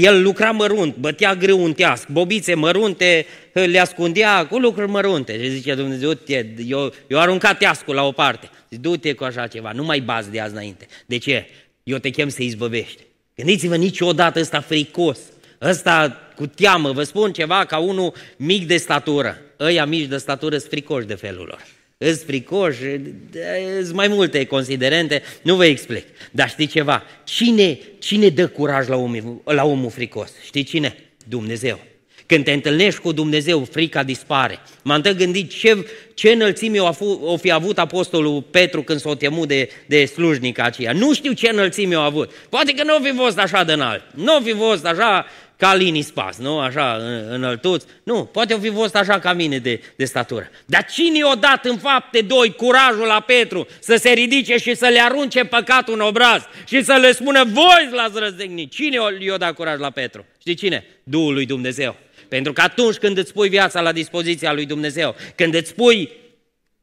El 0.00 0.22
lucra 0.22 0.50
mărunt, 0.50 0.96
bătea 0.96 1.34
greu 1.34 1.62
un 1.62 1.72
teasc, 1.72 2.08
bobițe 2.08 2.54
mărunte, 2.54 3.26
le 3.52 3.78
ascundea 3.78 4.46
cu 4.46 4.58
lucruri 4.58 4.90
mărunte. 4.90 5.42
Și 5.42 5.50
zice 5.50 5.74
Dumnezeu, 5.74 6.12
eu, 6.66 6.92
eu 7.06 7.18
aruncat 7.18 7.58
teascul 7.58 7.94
la 7.94 8.02
o 8.02 8.12
parte. 8.12 8.50
Zice, 8.68 8.80
du-te 8.80 9.12
cu 9.12 9.24
așa 9.24 9.46
ceva, 9.46 9.72
nu 9.72 9.84
mai 9.84 10.00
bazi 10.00 10.30
de 10.30 10.40
azi 10.40 10.52
înainte. 10.52 10.86
De 11.06 11.18
ce? 11.18 11.46
Eu 11.82 11.98
te 11.98 12.08
chem 12.08 12.28
să 12.28 12.42
izbăvești. 12.42 13.02
Gândiți-vă 13.36 13.76
niciodată 13.76 14.40
ăsta 14.40 14.60
fricos, 14.60 15.18
ăsta 15.62 16.16
cu 16.36 16.46
teamă, 16.46 16.92
vă 16.92 17.02
spun 17.02 17.32
ceva 17.32 17.64
ca 17.64 17.78
unul 17.78 18.14
mic 18.36 18.66
de 18.66 18.76
statură. 18.76 19.40
Ăia 19.60 19.84
mici 19.84 20.08
de 20.08 20.16
statură 20.16 20.58
sunt 20.58 20.70
fricoși 20.70 21.06
de 21.06 21.14
felul 21.14 21.44
lor 21.46 21.78
îți 22.04 22.24
fricoși, 22.24 22.78
sunt 23.82 23.92
mai 23.92 24.08
multe 24.08 24.44
considerente, 24.44 25.22
nu 25.42 25.54
vă 25.54 25.64
explic. 25.64 26.04
Dar 26.30 26.48
știi 26.48 26.66
ceva? 26.66 27.02
Cine, 27.24 27.78
cine 27.98 28.28
dă 28.28 28.48
curaj 28.48 28.88
la 28.88 28.96
omul, 28.96 29.40
la 29.44 29.64
omul 29.64 29.90
fricos? 29.90 30.32
Știi 30.44 30.62
cine? 30.62 30.96
Dumnezeu. 31.26 31.80
Când 32.26 32.44
te 32.44 32.52
întâlnești 32.52 33.00
cu 33.00 33.12
Dumnezeu, 33.12 33.64
frica 33.70 34.02
dispare. 34.02 34.58
M-am 34.82 35.00
gândit 35.00 35.50
ce, 35.50 35.86
ce 36.14 36.30
înălțime 36.30 36.78
o, 36.78 36.90
o 37.22 37.36
fi 37.36 37.50
avut 37.50 37.78
apostolul 37.78 38.42
Petru 38.42 38.82
când 38.82 39.00
s-o 39.00 39.14
temut 39.14 39.48
de, 39.48 39.70
de 39.86 40.04
slujnica 40.04 40.62
aceea. 40.62 40.92
Nu 40.92 41.14
știu 41.14 41.32
ce 41.32 41.48
înălțime 41.48 41.96
o 41.96 42.00
avut. 42.00 42.30
Poate 42.48 42.72
că 42.72 42.84
nu 42.84 42.96
o 42.96 43.02
fi 43.02 43.12
fost 43.16 43.38
așa 43.38 43.64
de 43.64 43.72
înalt. 43.72 44.02
Nu 44.14 44.36
o 44.36 44.40
fi 44.40 44.52
fost 44.52 44.84
așa 44.86 45.26
ca 45.60 45.74
linii 45.74 46.02
spas, 46.02 46.38
nu? 46.38 46.58
Așa, 46.58 46.96
înăltuți. 47.28 47.86
Nu, 48.02 48.24
poate 48.24 48.54
o 48.54 48.58
fi 48.58 48.70
fost 48.70 48.96
așa 48.96 49.18
ca 49.18 49.32
mine 49.32 49.58
de, 49.58 49.82
de 49.96 50.04
statură. 50.04 50.50
Dar 50.66 50.84
cine 50.84 51.22
o 51.22 51.34
dat 51.34 51.64
în 51.64 51.78
fapte 51.78 52.20
doi 52.20 52.54
curajul 52.54 53.06
la 53.06 53.20
Petru 53.20 53.66
să 53.80 53.96
se 53.96 54.10
ridice 54.10 54.56
și 54.56 54.74
să 54.74 54.86
le 54.86 55.00
arunce 55.00 55.44
păcatul 55.44 55.94
în 55.94 56.00
obraz 56.00 56.42
și 56.64 56.82
să 56.84 56.92
le 56.92 57.12
spună 57.12 57.44
voi 57.44 57.88
l-ați 57.90 58.18
răzdegni? 58.18 58.68
Cine 58.68 58.96
i-o 59.18 59.36
dat 59.36 59.54
curaj 59.54 59.78
la 59.78 59.90
Petru? 59.90 60.24
Știi 60.40 60.54
cine? 60.54 60.86
Duhul 61.02 61.34
lui 61.34 61.46
Dumnezeu. 61.46 61.96
Pentru 62.28 62.52
că 62.52 62.60
atunci 62.60 62.96
când 62.96 63.18
îți 63.18 63.32
pui 63.32 63.48
viața 63.48 63.80
la 63.80 63.92
dispoziția 63.92 64.52
lui 64.52 64.66
Dumnezeu, 64.66 65.14
când 65.34 65.54
îți 65.54 65.74
pui 65.74 66.10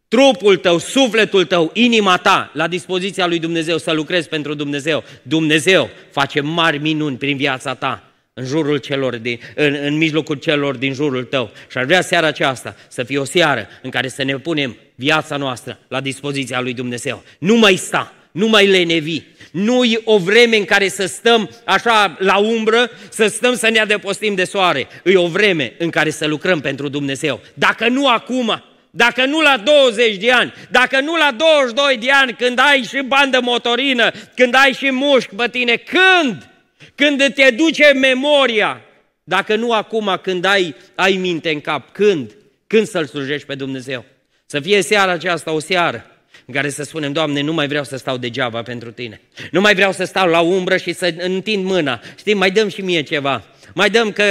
trupul 0.08 0.58
tău, 0.58 0.78
sufletul 0.78 1.46
tău, 1.46 1.70
inima 1.74 2.18
ta 2.18 2.52
la 2.54 2.68
dispoziția 2.68 3.28
lui 3.28 3.40
Dumnezeu 3.40 3.78
să 3.78 3.92
lucrezi 3.92 4.30
pentru 4.30 4.54
Dumnezeu, 4.54 5.04
Dumnezeu 5.22 5.90
face 6.12 6.42
mari 6.42 6.78
minuni 6.78 7.18
prin 7.18 7.38
viața 7.38 7.74
ta 7.74 8.07
în 8.38 8.46
jurul 8.46 8.78
celor 8.78 9.16
din, 9.16 9.40
în, 9.56 9.78
în 9.82 9.98
mijlocul 9.98 10.36
celor 10.36 10.76
din 10.76 10.94
jurul 10.94 11.24
tău. 11.24 11.52
Și 11.72 11.78
ar 11.78 11.86
vrea 11.86 12.02
seara 12.02 12.28
aceasta 12.28 12.76
să 12.88 13.04
fie 13.04 13.18
o 13.18 13.24
seară 13.24 13.68
în 13.82 13.90
care 13.90 14.08
să 14.08 14.24
ne 14.24 14.38
punem 14.38 14.78
viața 14.96 15.38
noastră 15.38 15.80
la 15.88 16.02
dispoziția 16.02 16.62
lui 16.62 16.74
Dumnezeu. 16.74 17.24
Nu 17.40 17.56
mai 17.56 17.76
sta, 17.76 18.14
nu 18.32 18.48
mai 18.48 18.68
lenevi, 18.68 19.22
Nu 19.52 19.84
e 19.84 20.02
o 20.04 20.18
vreme 20.18 20.58
în 20.58 20.66
care 20.66 20.88
să 20.88 21.06
stăm 21.06 21.50
așa 21.66 22.18
la 22.20 22.38
umbră, 22.38 22.90
să 23.10 23.28
stăm 23.28 23.56
să 23.56 23.70
ne 23.70 23.80
adăpostim 23.80 24.36
de 24.36 24.44
soare. 24.44 24.88
E 25.04 25.18
o 25.18 25.28
vreme 25.28 25.74
în 25.78 25.90
care 25.90 26.10
să 26.10 26.28
lucrăm 26.28 26.60
pentru 26.60 26.88
Dumnezeu. 26.88 27.40
Dacă 27.54 27.88
nu 27.88 28.08
acum, 28.08 28.64
dacă 28.92 29.26
nu 29.26 29.42
la 29.42 29.62
20 29.64 30.16
de 30.16 30.32
ani, 30.32 30.54
dacă 30.70 31.00
nu 31.00 31.16
la 31.16 31.36
22 31.38 31.98
de 31.98 32.12
ani, 32.12 32.34
când 32.34 32.60
ai 32.60 32.84
și 32.84 33.02
bandă 33.08 33.40
motorină, 33.42 34.12
când 34.36 34.56
ai 34.56 34.74
și 34.74 34.92
mușchi 34.92 35.36
pe 35.36 35.48
tine, 35.52 35.76
când? 35.76 36.50
Când 36.98 37.34
te 37.34 37.50
duce 37.50 37.92
memoria, 37.94 38.82
dacă 39.24 39.56
nu 39.56 39.72
acum 39.72 40.20
când 40.22 40.46
ai, 40.46 40.76
ai 40.96 41.14
minte 41.14 41.50
în 41.50 41.62
cap, 41.62 41.92
când? 41.92 42.36
Când 42.68 42.88
să-L 42.88 43.06
slujești 43.06 43.48
pe 43.48 43.56
Dumnezeu? 43.56 44.06
Să 44.46 44.60
fie 44.60 44.82
seara 44.82 45.12
aceasta 45.12 45.52
o 45.52 45.60
seară 45.60 46.06
în 46.46 46.54
care 46.54 46.70
să 46.70 46.84
spunem, 46.84 47.12
Doamne, 47.12 47.42
nu 47.42 47.54
mai 47.54 47.68
vreau 47.68 47.84
să 47.84 47.98
stau 47.98 48.18
degeaba 48.18 48.62
pentru 48.62 48.92
Tine. 48.92 49.22
Nu 49.52 49.62
mai 49.62 49.76
vreau 49.76 49.92
să 49.92 50.04
stau 50.04 50.28
la 50.28 50.40
umbră 50.40 50.78
și 50.78 50.94
să 50.94 51.14
întind 51.18 51.66
mâna. 51.66 52.02
Știi, 52.18 52.34
mai 52.34 52.52
dăm 52.52 52.68
și 52.68 52.82
mie 52.82 53.02
ceva. 53.02 53.44
Mai 53.74 53.90
dăm 53.90 54.12
că 54.12 54.24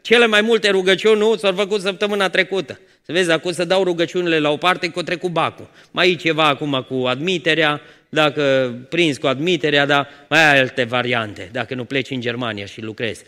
cele 0.00 0.26
mai 0.26 0.40
multe 0.40 0.70
rugăciuni 0.70 1.18
nu 1.18 1.36
s-au 1.36 1.52
făcut 1.52 1.80
săptămâna 1.80 2.28
trecută. 2.28 2.80
Să 3.02 3.12
vezi, 3.12 3.30
acum 3.30 3.52
să 3.52 3.64
dau 3.64 3.84
rugăciunile 3.84 4.38
la 4.38 4.50
o 4.50 4.56
parte, 4.56 4.88
cu 4.88 5.02
trecut 5.02 5.30
bacul. 5.30 5.70
Mai 5.90 6.10
e 6.10 6.14
ceva 6.14 6.46
acum 6.46 6.86
cu 6.88 7.06
admiterea, 7.06 7.80
dacă 8.10 8.74
prins 8.88 9.18
cu 9.18 9.26
admiterea, 9.26 9.86
dar 9.86 10.08
mai 10.28 10.52
ai 10.52 10.60
alte 10.60 10.84
variante, 10.84 11.48
dacă 11.52 11.74
nu 11.74 11.84
pleci 11.84 12.10
în 12.10 12.20
Germania 12.20 12.66
și 12.66 12.80
lucrezi. 12.80 13.24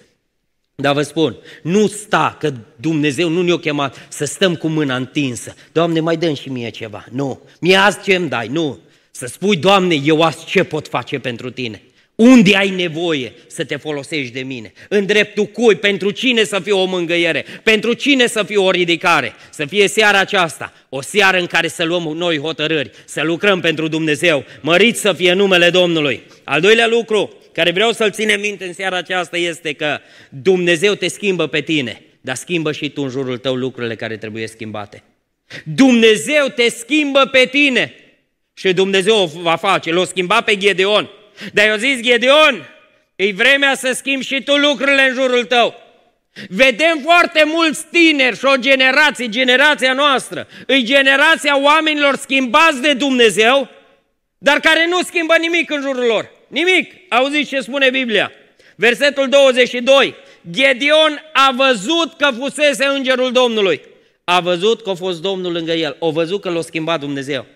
Dar 0.75 0.95
vă 0.95 1.03
spun, 1.03 1.37
nu 1.62 1.87
sta 1.87 2.37
că 2.40 2.53
Dumnezeu 2.77 3.29
nu 3.29 3.42
ne-a 3.42 3.59
chemat 3.59 4.07
să 4.09 4.25
stăm 4.25 4.55
cu 4.55 4.68
mâna 4.68 4.97
întinsă. 4.97 5.55
Doamne, 5.73 6.01
mai 6.01 6.16
dăm 6.16 6.35
și 6.35 6.49
mie 6.49 6.68
ceva. 6.68 7.05
Nu. 7.11 7.40
Mie 7.61 7.77
azi 7.77 8.03
ce 8.03 8.14
îmi 8.14 8.29
dai? 8.29 8.49
Nu. 8.49 8.79
Să 9.11 9.27
spui, 9.27 9.57
Doamne, 9.57 9.95
eu 9.95 10.23
azi 10.23 10.45
ce 10.45 10.64
pot 10.64 10.88
face 10.88 11.18
pentru 11.18 11.51
Tine? 11.51 11.83
Unde 12.23 12.57
ai 12.57 12.71
nevoie 12.71 13.33
să 13.47 13.65
te 13.65 13.77
folosești 13.77 14.33
de 14.33 14.41
mine? 14.41 14.73
În 14.89 15.07
dreptul 15.07 15.45
cui? 15.45 15.75
Pentru 15.75 16.11
cine 16.11 16.45
să 16.45 16.61
fie 16.61 16.73
o 16.73 16.85
mângâiere? 16.85 17.45
Pentru 17.63 17.93
cine 17.93 18.27
să 18.27 18.43
fie 18.43 18.57
o 18.57 18.71
ridicare? 18.71 19.35
Să 19.51 19.67
fie 19.67 19.89
seara 19.89 20.19
aceasta, 20.19 20.73
o 20.89 21.01
seară 21.01 21.39
în 21.39 21.47
care 21.47 21.69
să 21.69 21.85
luăm 21.85 22.03
noi 22.03 22.39
hotărâri, 22.39 22.91
să 23.05 23.23
lucrăm 23.23 23.61
pentru 23.61 23.89
Dumnezeu. 23.89 24.45
Mărit 24.61 24.97
să 24.97 25.13
fie 25.13 25.33
numele 25.33 25.71
Domnului. 25.71 26.23
Al 26.45 26.61
doilea 26.61 26.87
lucru, 26.87 27.35
care 27.53 27.71
vreau 27.71 27.93
să-l 27.93 28.11
ținem 28.11 28.41
minte 28.41 28.65
în 28.65 28.73
seara 28.73 28.97
aceasta 28.97 29.37
este 29.37 29.73
că 29.73 29.99
Dumnezeu 30.29 30.95
te 30.95 31.09
schimbă 31.09 31.47
pe 31.47 31.61
tine, 31.61 32.03
dar 32.21 32.35
schimbă 32.35 32.73
și 32.73 32.89
tu 32.89 33.03
în 33.03 33.09
jurul 33.09 33.39
tău 33.39 33.55
lucrurile 33.55 33.95
care 33.95 34.17
trebuie 34.17 34.47
schimbate. 34.47 35.03
Dumnezeu 35.65 36.47
te 36.55 36.69
schimbă 36.69 37.29
pe 37.33 37.49
tine 37.51 37.95
și 38.55 38.73
Dumnezeu 38.73 39.17
o 39.17 39.41
va 39.41 39.57
face. 39.57 39.93
L-a 39.93 40.05
schimbat 40.05 40.45
pe 40.45 40.57
Gedeon. 40.57 41.11
Dar 41.53 41.68
eu 41.68 41.77
zis, 41.77 42.01
Gedeon, 42.01 42.68
e 43.16 43.33
vremea 43.33 43.75
să 43.75 43.92
schimbi 43.92 44.25
și 44.25 44.42
tu 44.42 44.57
lucrurile 44.57 45.03
în 45.03 45.14
jurul 45.14 45.45
tău. 45.45 45.75
Vedem 46.49 47.01
foarte 47.03 47.42
mulți 47.47 47.85
tineri 47.90 48.38
și 48.38 48.45
o 48.45 48.57
generație, 48.57 49.29
generația 49.29 49.92
noastră, 49.92 50.47
e 50.66 50.83
generația 50.83 51.61
oamenilor 51.62 52.16
schimbați 52.16 52.81
de 52.81 52.92
Dumnezeu, 52.92 53.68
dar 54.38 54.61
care 54.61 54.87
nu 54.88 55.03
schimbă 55.03 55.35
nimic 55.38 55.71
în 55.71 55.81
jurul 55.81 56.05
lor. 56.05 56.31
Nimic. 56.49 56.95
Auziți 57.09 57.49
ce 57.49 57.61
spune 57.61 57.90
Biblia? 57.90 58.33
Versetul 58.77 59.29
22. 59.29 60.14
Gedeon 60.51 61.23
a 61.33 61.53
văzut 61.57 62.16
că 62.16 62.31
fusese 62.38 62.85
îngerul 62.85 63.33
Domnului. 63.33 63.81
A 64.25 64.40
văzut 64.40 64.83
că 64.83 64.90
a 64.90 64.95
fost 64.95 65.23
Domnul 65.23 65.53
lângă 65.53 65.73
el. 65.73 65.97
O 65.99 66.11
văzut 66.11 66.40
că 66.40 66.51
l-a 66.51 66.61
schimbat 66.61 67.01
Dumnezeu. 67.01 67.47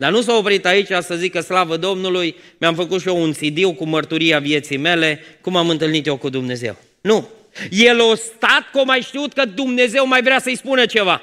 Dar 0.00 0.10
nu 0.10 0.20
s-a 0.20 0.36
oprit 0.36 0.66
aici 0.66 0.88
să 1.00 1.14
zică 1.14 1.40
slavă 1.40 1.76
Domnului, 1.76 2.36
mi-am 2.58 2.74
făcut 2.74 3.00
și 3.00 3.08
eu 3.08 3.22
un 3.22 3.32
cd 3.32 3.76
cu 3.76 3.84
mărturia 3.84 4.38
vieții 4.38 4.76
mele, 4.76 5.24
cum 5.40 5.56
am 5.56 5.68
întâlnit 5.68 6.06
eu 6.06 6.16
cu 6.16 6.28
Dumnezeu. 6.28 6.76
Nu. 7.00 7.28
El 7.70 8.00
a 8.00 8.14
stat 8.14 8.70
că 8.72 8.84
mai 8.84 9.00
știut 9.00 9.32
că 9.32 9.44
Dumnezeu 9.44 10.06
mai 10.06 10.22
vrea 10.22 10.38
să-i 10.38 10.56
spună 10.56 10.86
ceva. 10.86 11.22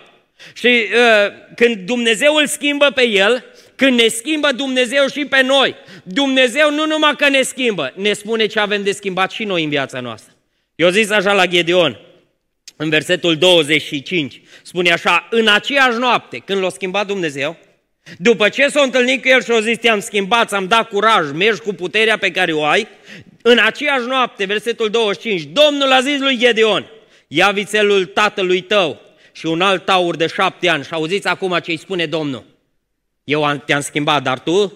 Și 0.53 0.67
uh, 0.67 1.31
când 1.55 1.75
Dumnezeu 1.75 2.35
îl 2.35 2.47
schimbă 2.47 2.91
pe 2.95 3.07
el, 3.07 3.45
când 3.75 3.99
ne 3.99 4.07
schimbă 4.07 4.51
Dumnezeu 4.51 5.07
și 5.07 5.25
pe 5.25 5.41
noi, 5.41 5.75
Dumnezeu 6.03 6.71
nu 6.71 6.85
numai 6.85 7.15
că 7.17 7.29
ne 7.29 7.41
schimbă, 7.41 7.93
ne 7.95 8.13
spune 8.13 8.45
ce 8.45 8.59
avem 8.59 8.83
de 8.83 8.91
schimbat 8.91 9.31
și 9.31 9.43
noi 9.43 9.63
în 9.63 9.69
viața 9.69 9.99
noastră. 9.99 10.33
Eu 10.75 10.89
zis 10.89 11.09
așa 11.09 11.33
la 11.33 11.45
Gedeon, 11.45 11.99
în 12.75 12.89
versetul 12.89 13.37
25, 13.37 14.41
spune 14.61 14.91
așa, 14.91 15.27
în 15.29 15.47
aceeași 15.47 15.97
noapte, 15.97 16.37
când 16.37 16.61
l-a 16.61 16.69
schimbat 16.69 17.07
Dumnezeu, 17.07 17.57
după 18.17 18.49
ce 18.49 18.67
s-a 18.67 18.81
întâlnit 18.81 19.21
cu 19.21 19.27
el 19.27 19.43
și 19.43 19.51
a 19.51 19.59
zis, 19.59 19.77
te-am 19.77 19.99
schimbat, 19.99 20.53
am 20.53 20.67
dat 20.67 20.87
curaj, 20.87 21.31
mergi 21.31 21.61
cu 21.61 21.73
puterea 21.73 22.17
pe 22.17 22.31
care 22.31 22.51
o 22.51 22.63
ai, 22.63 22.87
în 23.41 23.57
aceeași 23.65 24.05
noapte, 24.07 24.45
versetul 24.45 24.89
25, 24.89 25.41
Domnul 25.41 25.91
a 25.91 26.01
zis 26.01 26.19
lui 26.19 26.37
Gedeon, 26.37 26.85
ia 27.27 27.51
vițelul 27.51 28.05
tatălui 28.05 28.61
tău 28.61 29.01
și 29.31 29.45
un 29.45 29.61
alt 29.61 29.85
taur 29.85 30.15
de 30.15 30.27
șapte 30.27 30.69
ani 30.69 30.83
și 30.83 30.93
auziți 30.93 31.27
acum 31.27 31.59
ce 31.63 31.71
îi 31.71 31.77
spune 31.77 32.05
Domnul. 32.05 32.45
Eu 33.23 33.61
te-am 33.65 33.81
schimbat, 33.81 34.23
dar 34.23 34.39
tu 34.39 34.73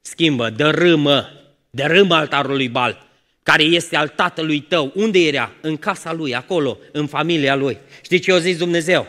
schimbă, 0.00 0.50
dărâmă, 0.50 1.28
dărâmă 1.70 2.14
altarul 2.14 2.56
lui 2.56 2.68
Bal, 2.68 3.06
care 3.42 3.62
este 3.62 3.96
al 3.96 4.08
tatălui 4.08 4.60
tău. 4.60 4.92
Unde 4.94 5.18
era? 5.18 5.52
În 5.60 5.76
casa 5.76 6.12
lui, 6.12 6.34
acolo, 6.34 6.78
în 6.92 7.06
familia 7.06 7.54
lui. 7.54 7.78
Știi 8.02 8.18
ce 8.18 8.32
a 8.32 8.38
zis 8.38 8.56
Dumnezeu? 8.56 9.06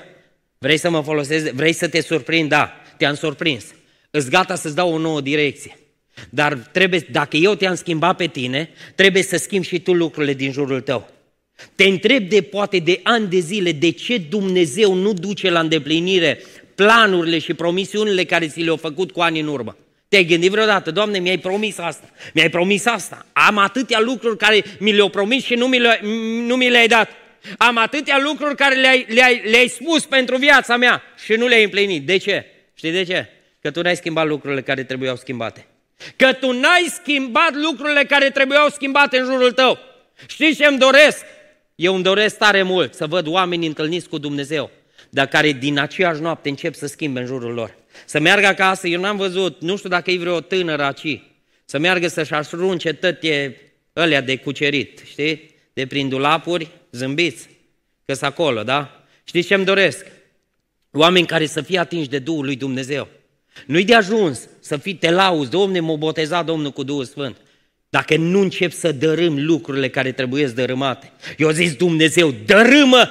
Vrei 0.58 0.78
să 0.78 0.90
mă 0.90 1.02
folosesc? 1.02 1.52
Vrei 1.52 1.74
să 1.74 1.88
te 1.88 2.02
surprind? 2.02 2.50
Da, 2.50 2.82
te-am 2.98 3.16
surprins. 3.16 3.66
Îți 4.12 4.30
gata 4.30 4.56
să-ți 4.56 4.76
dau 4.76 4.94
o 4.94 4.98
nouă 4.98 5.22
direcție. 5.22 5.78
Dar 6.30 6.54
trebuie, 6.54 7.08
dacă 7.12 7.38
eu 7.38 7.56
te-am 7.56 7.76
schimbat 7.76 8.16
pe 8.16 8.28
tine, 8.28 8.70
trebuie 8.96 9.24
să 9.24 9.38
schimbi 9.38 9.68
și 9.68 9.80
tu 9.80 9.94
lucrurile 9.94 10.34
din 10.34 10.52
jurul 10.52 10.82
tău. 10.82 11.10
Te 11.76 11.84
întreb 11.84 12.30
de 12.30 12.42
poate 12.42 12.78
de 12.80 13.00
ani 13.04 13.28
de 13.28 13.40
zile 13.40 13.72
de 13.72 13.90
ce 13.90 14.18
Dumnezeu 14.18 14.94
nu 14.94 15.14
duce 15.14 15.50
la 15.50 15.60
îndeplinire 15.60 16.42
planurile 16.76 17.40
și 17.40 17.54
promisiunile 17.54 18.24
care 18.24 18.48
ți 18.48 18.60
le-au 18.60 18.76
făcut 18.76 19.12
cu 19.12 19.22
ani 19.22 19.40
în 19.40 19.48
urmă. 19.48 19.78
Te-ai 20.08 20.26
gândit 20.26 20.52
vreodată, 20.52 20.92
Doamne, 20.92 21.20
mi-ai 21.20 21.38
promis 21.38 21.78
asta, 21.78 22.10
mi-ai 22.34 22.50
promis 22.50 22.86
asta. 22.86 23.26
Am 23.34 23.58
atâtea 23.58 24.00
lucruri 24.00 24.38
care 24.38 24.64
mi 24.80 24.94
le-au 24.94 25.10
promis 25.10 25.44
și 25.44 25.54
nu 25.54 25.68
mi, 25.68 25.80
le, 25.80 26.00
nu 26.46 26.56
mi 26.56 26.70
le-ai 26.70 26.88
dat. 26.88 27.10
Am 27.58 27.78
atâtea 27.78 28.20
lucruri 28.24 28.56
care 28.56 28.76
le-ai, 28.76 29.06
le-ai, 29.10 29.42
le-ai 29.50 29.68
spus 29.68 30.06
pentru 30.06 30.38
viața 30.38 30.78
mea 30.78 31.02
și 31.26 31.34
nu 31.34 31.48
le-ai 31.48 31.64
împlinit. 31.64 32.06
De 32.06 32.18
ce? 32.18 32.46
Știi 32.76 32.92
de 32.92 33.04
ce? 33.04 33.30
Că 33.62 33.72
tu 33.72 33.82
n-ai 33.82 33.96
schimbat 33.96 34.28
lucrurile 34.28 34.62
care 34.62 34.84
trebuiau 34.84 35.16
schimbate. 35.16 35.66
Că 36.16 36.34
tu 36.34 36.52
n-ai 36.52 36.94
schimbat 37.02 37.54
lucrurile 37.54 38.04
care 38.04 38.30
trebuiau 38.30 38.70
schimbate 38.70 39.18
în 39.18 39.26
jurul 39.26 39.52
tău. 39.52 39.78
Știi 40.28 40.56
ce 40.56 40.66
îmi 40.66 40.78
doresc? 40.78 41.26
Eu 41.76 41.94
îmi 41.94 42.04
doresc 42.04 42.38
tare 42.38 42.62
mult 42.62 42.94
să 42.94 43.08
văd 43.08 43.28
oameni 43.28 43.66
întâlniți 43.66 44.10
cu 44.10 44.18
Dumnezeu 44.18 44.72
dar 45.16 45.28
care 45.28 45.52
din 45.52 45.80
aceeași 45.80 46.22
noapte 46.22 46.50
încep 46.50 46.76
să 46.76 46.88
schimbe 46.88 47.20
în 47.20 47.26
jurul 47.26 47.54
lor. 47.54 47.76
Să 48.06 48.20
meargă 48.20 48.48
acasă, 48.48 48.88
eu 48.88 49.00
n-am 49.00 49.18
văzut, 49.18 49.62
nu 49.62 49.78
știu 49.78 49.90
dacă 49.90 50.12
e 50.12 50.18
vreo 50.18 50.40
tânără 50.40 50.84
aici, 50.84 51.22
să 51.66 51.78
meargă 51.80 52.08
să-și 52.08 52.34
arunce 52.34 52.94
tătie 52.94 53.58
ălea 53.96 54.22
de 54.22 54.36
cucerit, 54.36 55.02
știi? 55.06 55.56
De 55.74 55.86
prin 55.86 56.10
dulapuri, 56.10 56.68
zâmbiți, 56.92 57.50
că 58.06 58.14
sunt 58.14 58.32
acolo, 58.32 58.64
da? 58.64 59.06
Știți 59.24 59.48
ce-mi 59.48 59.66
doresc? 59.66 60.06
Oameni 60.98 61.26
care 61.26 61.46
să 61.46 61.62
fie 61.62 61.80
atinși 61.80 62.10
de 62.10 62.20
Duhul 62.20 62.46
lui 62.46 62.56
Dumnezeu. 62.56 63.08
Nu-i 63.66 63.84
de 63.84 63.96
ajuns 63.96 64.48
să 64.60 64.78
fii 64.78 64.96
te 64.96 65.12
lauzi, 65.12 65.50
Domne, 65.50 65.80
m-a 65.80 65.96
botezat 65.96 66.46
Domnul 66.46 66.72
cu 66.72 66.84
Duhul 66.84 67.06
Sfânt. 67.06 67.38
Dacă 67.90 68.16
nu 68.16 68.40
încep 68.40 68.72
să 68.72 68.92
dărâm 68.92 69.46
lucrurile 69.46 69.90
care 69.90 70.12
trebuie 70.12 70.46
dărâmate. 70.48 71.12
Eu 71.38 71.50
zis 71.50 71.74
Dumnezeu, 71.74 72.34
dărâmă 72.46 73.10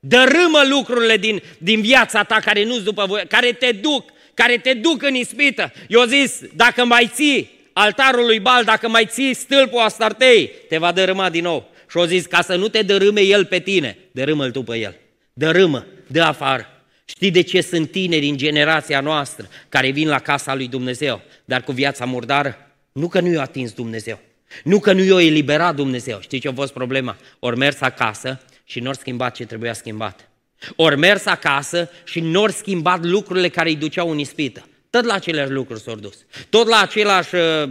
Dărâmă 0.00 0.60
lucrurile 0.68 1.16
din, 1.16 1.42
din 1.58 1.80
viața 1.80 2.22
ta 2.22 2.38
care 2.44 2.64
nu 2.64 2.78
după 2.78 3.04
voi, 3.06 3.22
care 3.28 3.52
te 3.52 3.72
duc, 3.72 4.10
care 4.34 4.56
te 4.56 4.74
duc 4.74 5.02
în 5.02 5.14
ispită. 5.14 5.72
Eu 5.88 6.04
zis, 6.04 6.40
dacă 6.54 6.84
mai 6.84 7.10
ții 7.14 7.50
altarul 7.72 8.26
lui 8.26 8.40
Bal, 8.40 8.64
dacă 8.64 8.88
mai 8.88 9.06
ții 9.06 9.34
stâlpul 9.34 9.80
Astartei, 9.80 10.50
te 10.68 10.78
va 10.78 10.92
dărâma 10.92 11.30
din 11.30 11.42
nou. 11.42 11.70
Și 11.90 11.96
o 11.96 12.04
zis, 12.06 12.26
ca 12.26 12.42
să 12.42 12.56
nu 12.56 12.68
te 12.68 12.82
dărâme 12.82 13.20
el 13.20 13.44
pe 13.44 13.58
tine, 13.58 13.98
dărâmă-l 14.10 14.50
tu 14.50 14.62
pe 14.62 14.78
el. 14.78 14.96
Dărâmă, 15.32 15.86
dă 16.06 16.22
afară. 16.22 16.77
Știi 17.08 17.30
de 17.30 17.40
ce 17.40 17.60
sunt 17.60 17.90
tineri 17.90 18.28
în 18.28 18.36
generația 18.36 19.00
noastră 19.00 19.48
care 19.68 19.90
vin 19.90 20.08
la 20.08 20.18
casa 20.18 20.54
lui 20.54 20.68
Dumnezeu, 20.68 21.20
dar 21.44 21.62
cu 21.62 21.72
viața 21.72 22.04
murdară? 22.04 22.56
Nu 22.92 23.08
că 23.08 23.20
nu 23.20 23.28
i-a 23.28 23.40
atins 23.40 23.72
Dumnezeu, 23.72 24.20
nu 24.64 24.78
că 24.78 24.92
nu 24.92 25.02
i-a 25.02 25.26
eliberat 25.26 25.74
Dumnezeu. 25.74 26.20
Știi 26.20 26.38
ce 26.38 26.48
a 26.48 26.52
fost 26.52 26.72
problema? 26.72 27.16
Ori 27.38 27.56
mers 27.56 27.80
acasă 27.80 28.40
și 28.64 28.80
nu 28.80 28.88
ori 28.88 28.98
schimbat 28.98 29.34
ce 29.34 29.44
trebuia 29.44 29.72
schimbat. 29.72 30.28
Ori 30.76 30.96
mers 30.96 31.26
acasă 31.26 31.90
și 32.04 32.20
nu 32.20 32.42
ori 32.42 32.52
schimbat 32.52 33.04
lucrurile 33.04 33.48
care 33.48 33.68
îi 33.68 33.76
duceau 33.76 34.10
în 34.10 34.18
ispită. 34.18 34.68
Tot 34.90 35.04
la 35.04 35.14
aceleași 35.14 35.50
lucruri 35.50 35.80
s-au 35.80 35.94
dus. 35.94 36.16
Tot 36.48 36.66
la 36.66 36.80
același 36.80 37.34
uh, 37.34 37.70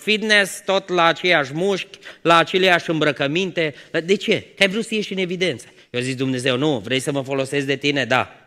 fitness, 0.00 0.62
tot 0.64 0.88
la 0.88 1.04
aceiași 1.04 1.52
mușchi, 1.54 1.98
la 2.22 2.36
aceleași 2.36 2.90
îmbrăcăminte. 2.90 3.74
De 4.04 4.14
ce? 4.14 4.46
Că 4.56 4.62
ai 4.62 4.68
vrut 4.68 4.84
să 4.84 4.94
ieși 4.94 5.12
în 5.12 5.18
evidență. 5.18 5.66
Eu 5.90 6.00
zic 6.00 6.16
Dumnezeu, 6.16 6.56
nu, 6.56 6.78
vrei 6.78 7.00
să 7.00 7.12
mă 7.12 7.22
folosesc 7.22 7.66
de 7.66 7.76
tine? 7.76 8.04
Da. 8.04 8.43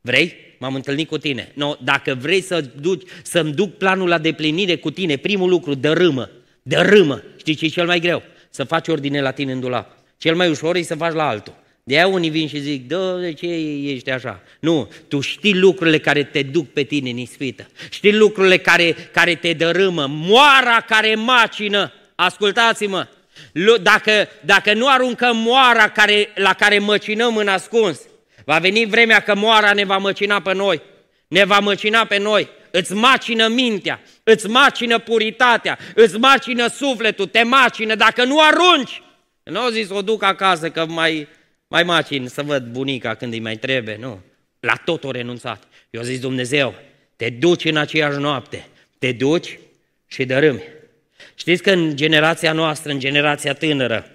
Vrei? 0.00 0.36
M-am 0.58 0.74
întâlnit 0.74 1.08
cu 1.08 1.18
tine. 1.18 1.52
No, 1.54 1.74
dacă 1.82 2.14
vrei 2.20 2.40
să 2.40 2.60
duci, 2.80 3.02
să-mi 3.22 3.52
duc 3.52 3.76
planul 3.76 4.08
la 4.08 4.18
deplinire 4.18 4.76
cu 4.76 4.90
tine, 4.90 5.16
primul 5.16 5.48
lucru, 5.48 5.74
dărâmă. 5.74 6.30
Dărâmă. 6.62 7.22
Știi 7.36 7.54
ce 7.54 7.64
e 7.64 7.68
cel 7.68 7.86
mai 7.86 8.00
greu? 8.00 8.22
Să 8.50 8.64
faci 8.64 8.88
ordine 8.88 9.20
la 9.20 9.30
tine 9.30 9.52
în 9.52 9.60
dulap. 9.60 9.98
Cel 10.16 10.34
mai 10.34 10.50
ușor 10.50 10.76
e 10.76 10.82
să 10.82 10.94
faci 10.94 11.12
la 11.12 11.28
altul. 11.28 11.54
De 11.82 11.94
aia 11.94 12.06
unii 12.06 12.30
vin 12.30 12.48
și 12.48 12.60
zic, 12.60 12.88
da, 12.88 13.16
de 13.16 13.32
ce 13.32 13.46
ești 13.92 14.10
așa? 14.10 14.42
Nu, 14.60 14.90
tu 15.08 15.20
știi 15.20 15.54
lucrurile 15.54 15.98
care 15.98 16.22
te 16.22 16.42
duc 16.42 16.72
pe 16.72 16.82
tine 16.82 17.10
în 17.10 17.16
ispită. 17.16 17.66
Știi 17.90 18.16
lucrurile 18.16 18.58
care, 18.58 18.92
care 19.12 19.34
te 19.34 19.52
dărâmă, 19.52 20.06
moara 20.08 20.80
care 20.86 21.14
macină. 21.14 21.92
Ascultați-mă, 22.14 23.06
dacă, 23.82 24.28
dacă 24.44 24.72
nu 24.72 24.88
aruncăm 24.88 25.36
moara 25.36 25.88
care, 25.88 26.28
la 26.34 26.52
care 26.52 26.78
măcinăm 26.78 27.36
în 27.36 27.48
ascuns, 27.48 28.00
va 28.50 28.58
veni 28.58 28.84
vremea 28.84 29.20
că 29.20 29.34
moara 29.34 29.72
ne 29.72 29.84
va 29.84 29.98
măcina 29.98 30.40
pe 30.40 30.52
noi. 30.52 30.82
Ne 31.28 31.44
va 31.44 31.58
măcina 31.58 32.04
pe 32.04 32.18
noi. 32.18 32.48
Îți 32.70 32.92
macină 32.92 33.48
mintea, 33.48 34.00
îți 34.22 34.48
macină 34.48 34.98
puritatea, 34.98 35.78
îți 35.94 36.18
macină 36.18 36.66
sufletul, 36.66 37.26
te 37.26 37.42
macină. 37.42 37.94
Dacă 37.94 38.24
nu 38.24 38.40
arunci, 38.40 39.02
nu 39.42 39.60
au 39.60 39.70
zis 39.70 39.90
o 39.90 40.02
duc 40.02 40.22
acasă 40.22 40.70
că 40.70 40.86
mai, 40.86 41.28
mai 41.68 41.82
macin 41.82 42.28
să 42.28 42.42
văd 42.42 42.62
bunica 42.62 43.14
când 43.14 43.32
îi 43.32 43.40
mai 43.40 43.56
trebuie, 43.56 43.96
nu. 44.00 44.20
La 44.60 44.74
tot 44.84 45.04
o 45.04 45.10
renunțat. 45.10 45.62
Eu 45.90 46.02
zis 46.02 46.20
Dumnezeu, 46.20 46.74
te 47.16 47.30
duci 47.30 47.64
în 47.64 47.76
aceeași 47.76 48.18
noapte, 48.18 48.66
te 48.98 49.12
duci 49.12 49.58
și 50.06 50.24
dărâmi. 50.24 50.62
Știți 51.34 51.62
că 51.62 51.70
în 51.70 51.96
generația 51.96 52.52
noastră, 52.52 52.92
în 52.92 52.98
generația 52.98 53.52
tânără, 53.52 54.10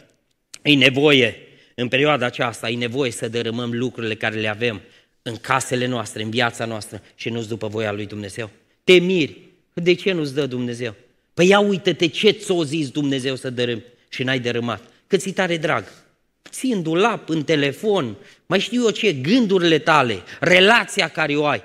e 0.61 0.73
nevoie, 0.75 1.44
în 1.75 1.87
perioada 1.87 2.25
aceasta, 2.25 2.69
e 2.69 2.75
nevoie 2.75 3.11
să 3.11 3.27
dărâmăm 3.27 3.73
lucrurile 3.73 4.15
care 4.15 4.39
le 4.39 4.47
avem 4.47 4.81
în 5.21 5.35
casele 5.35 5.85
noastre, 5.85 6.23
în 6.23 6.29
viața 6.29 6.65
noastră 6.65 7.01
și 7.15 7.29
nu-ți 7.29 7.47
după 7.47 7.67
voia 7.67 7.91
lui 7.91 8.05
Dumnezeu. 8.05 8.49
Te 8.83 8.93
miri. 8.93 9.39
De 9.73 9.93
ce 9.93 10.11
nu-ți 10.11 10.33
dă 10.33 10.45
Dumnezeu? 10.45 10.95
Păi 11.33 11.47
ia 11.47 11.59
uite-te 11.59 12.07
ce 12.07 12.29
ți-o 12.29 12.63
zis 12.63 12.89
Dumnezeu 12.89 13.35
să 13.35 13.49
dărâm 13.49 13.83
și 14.09 14.23
n-ai 14.23 14.39
dărâmat. 14.39 14.81
Cât 15.07 15.19
ți 15.19 15.29
tare 15.29 15.57
drag. 15.57 15.83
Ții 16.49 16.71
în 16.71 16.83
dulap, 16.83 17.29
în 17.29 17.43
telefon, 17.43 18.15
mai 18.45 18.59
știu 18.59 18.83
eu 18.83 18.89
ce, 18.89 19.13
gândurile 19.13 19.79
tale, 19.79 20.23
relația 20.39 21.07
care 21.07 21.35
o 21.35 21.45
ai. 21.45 21.63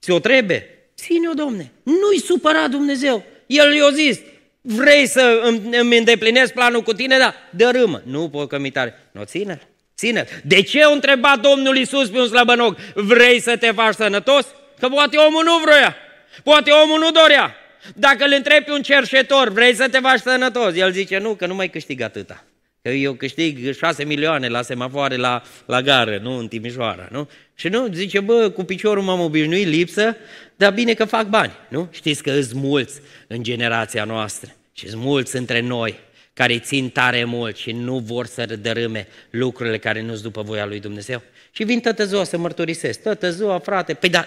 Ți-o 0.00 0.18
trebuie? 0.18 0.66
Ține-o, 0.96 1.34
domne. 1.34 1.72
Nu-i 1.82 2.20
supăra 2.24 2.68
Dumnezeu. 2.68 3.24
El 3.46 3.74
i-a 3.74 3.90
zis, 3.90 4.20
vrei 4.60 5.06
să 5.06 5.40
îmi 5.80 5.98
îndeplinesc 5.98 6.52
planul 6.52 6.82
cu 6.82 6.92
tine, 6.92 7.18
da, 7.18 7.34
dărâmă. 7.50 8.02
Nu, 8.04 8.28
pocămitare. 8.28 8.94
Nu, 9.12 9.24
ține 9.24 9.60
ține 10.00 10.26
De 10.42 10.62
ce 10.62 10.82
a 10.82 10.90
întrebat 10.90 11.40
Domnul 11.40 11.76
Iisus 11.76 12.08
pe 12.08 12.18
un 12.18 12.26
slăbănoc, 12.26 12.78
vrei 12.94 13.40
să 13.40 13.56
te 13.56 13.70
faci 13.72 13.94
sănătos? 13.94 14.46
Că 14.78 14.88
poate 14.88 15.16
omul 15.16 15.44
nu 15.44 15.58
vrea, 15.64 15.96
poate 16.42 16.70
omul 16.70 16.98
nu 16.98 17.10
dorea. 17.10 17.54
Dacă 17.94 18.24
îl 18.24 18.32
întrebi 18.36 18.64
pe 18.64 18.72
un 18.72 18.82
cerșetor, 18.82 19.48
vrei 19.48 19.74
să 19.74 19.88
te 19.88 19.98
faci 19.98 20.20
sănătos? 20.20 20.76
El 20.76 20.92
zice, 20.92 21.18
nu, 21.18 21.34
că 21.34 21.46
nu 21.46 21.54
mai 21.54 21.70
câștig 21.70 22.00
atâta. 22.00 22.44
Că 22.82 22.88
eu 22.88 23.12
câștig 23.12 23.74
6 23.74 24.04
milioane 24.04 24.48
la 24.48 24.62
semafoare 24.62 25.16
la, 25.16 25.42
la 25.66 25.82
gară, 25.82 26.18
nu 26.22 26.38
în 26.38 26.48
Timișoara, 26.48 27.08
nu? 27.10 27.28
Și 27.54 27.68
nu, 27.68 27.88
zice, 27.92 28.20
bă, 28.20 28.48
cu 28.48 28.64
piciorul 28.64 29.02
m-am 29.02 29.20
obișnuit, 29.20 29.66
lipsă, 29.66 30.16
dar 30.60 30.72
bine 30.72 30.94
că 30.94 31.04
fac 31.04 31.28
bani, 31.28 31.52
nu? 31.68 31.88
Știți 31.90 32.22
că 32.22 32.30
îți 32.30 32.56
mulți 32.56 33.00
în 33.26 33.42
generația 33.42 34.04
noastră 34.04 34.54
și 34.72 34.86
îți 34.86 34.96
mulți 34.96 35.36
între 35.36 35.60
noi 35.60 35.98
care 36.32 36.58
țin 36.58 36.90
tare 36.90 37.24
mult 37.24 37.56
și 37.56 37.72
nu 37.72 37.98
vor 37.98 38.26
să 38.26 38.46
dărâme 38.46 39.08
lucrurile 39.30 39.78
care 39.78 40.02
nu-s 40.02 40.20
după 40.20 40.42
voia 40.42 40.66
lui 40.66 40.80
Dumnezeu. 40.80 41.22
Și 41.50 41.64
vin 41.64 41.80
tătă 41.80 42.04
ziua 42.04 42.24
să 42.24 42.38
mărturisesc. 42.38 43.02
Tătă 43.02 43.30
ziua, 43.30 43.58
frate, 43.58 43.94
păi 43.94 44.08
da, 44.08 44.26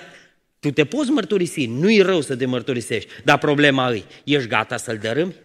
tu 0.60 0.72
te 0.72 0.86
poți 0.86 1.10
mărturisi, 1.10 1.66
nu-i 1.66 2.02
rău 2.02 2.22
să 2.22 2.36
te 2.36 2.46
mărturisești, 2.46 3.10
dar 3.24 3.38
problema 3.38 3.88
îi, 3.88 4.06
ești 4.24 4.48
gata 4.48 4.78
să-l 4.78 4.98
dărâmi? 4.98 5.36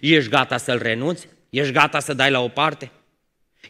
Ești 0.00 0.30
gata 0.30 0.56
să-l 0.56 0.78
renunți? 0.82 1.28
Ești 1.50 1.72
gata 1.72 2.00
să 2.00 2.14
dai 2.14 2.30
la 2.30 2.40
o 2.40 2.48
parte? 2.48 2.90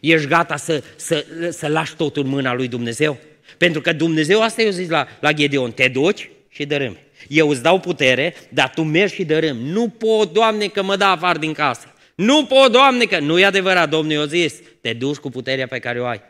Ești 0.01 0.27
gata 0.27 0.55
să, 0.55 0.83
să, 0.95 1.25
să 1.49 1.67
lași 1.67 1.95
totul 1.95 2.23
în 2.23 2.29
mâna 2.29 2.53
lui 2.53 2.67
Dumnezeu? 2.67 3.17
Pentru 3.57 3.81
că 3.81 3.93
Dumnezeu, 3.93 4.41
asta 4.41 4.61
eu 4.61 4.69
zis 4.69 4.89
la, 4.89 5.07
la 5.19 5.33
Gedeon, 5.33 5.71
te 5.71 5.87
duci 5.87 6.29
și 6.57 6.65
dărâmi. 6.65 6.97
Eu 7.27 7.49
îți 7.49 7.61
dau 7.61 7.79
putere, 7.79 8.35
dar 8.49 8.71
tu 8.75 8.81
mergi 8.83 9.13
și 9.13 9.23
dărâmi. 9.23 9.69
Nu 9.71 9.87
pot, 9.87 10.33
Doamne, 10.33 10.67
că 10.67 10.83
mă 10.83 10.95
dă 10.95 11.03
afară 11.03 11.39
din 11.39 11.53
casă. 11.53 11.93
Nu 12.15 12.45
pot, 12.45 12.71
Doamne, 12.71 13.03
că 13.03 13.19
nu 13.19 13.39
e 13.39 13.45
adevărat, 13.45 13.89
Domnul 13.89 14.11
i-a 14.11 14.25
zis, 14.25 14.53
te 14.81 14.93
duci 14.93 15.15
cu 15.15 15.29
puterea 15.29 15.67
pe 15.67 15.79
care 15.79 16.01
o 16.01 16.05
ai. 16.05 16.21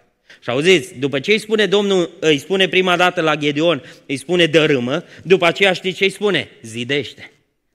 Și 0.44 0.50
auziți, 0.50 0.94
după 1.00 1.20
ce 1.20 1.32
îi 1.32 1.40
spune 1.40 1.66
Domnul, 1.66 2.10
îi 2.20 2.38
spune 2.38 2.68
prima 2.68 2.96
dată 2.96 3.22
la 3.22 3.36
Gedeon, 3.36 3.84
îi 4.06 4.18
spune 4.18 4.46
dărâmă, 4.46 5.04
după 5.24 5.46
aceea 5.46 5.74
știi 5.74 5.94
ce 5.94 6.04
îi 6.04 6.10
spune? 6.10 6.50
Zidește. 6.62 7.32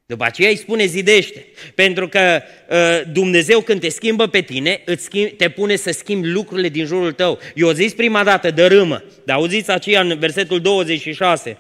După 0.07 0.25
aceea 0.25 0.49
îi 0.49 0.57
spune 0.57 0.85
zidește. 0.85 1.47
Pentru 1.75 2.09
că 2.09 2.43
uh, 2.71 3.13
Dumnezeu 3.13 3.61
când 3.61 3.81
te 3.81 3.89
schimbă 3.89 4.27
pe 4.27 4.41
tine, 4.41 4.83
îți 4.85 5.05
schimb, 5.05 5.31
te 5.37 5.49
pune 5.49 5.77
să 5.77 5.91
schimbi 5.91 6.29
lucrurile 6.29 6.69
din 6.69 6.85
jurul 6.85 7.13
tău. 7.13 7.39
Eu 7.55 7.71
zis 7.71 7.93
prima 7.93 8.25
dată 8.25 8.51
dărâmă, 8.51 9.03
dar 9.25 9.37
auziți 9.37 9.71
aceea 9.71 10.01
în 10.01 10.19
versetul 10.19 10.61
26, 10.61 11.57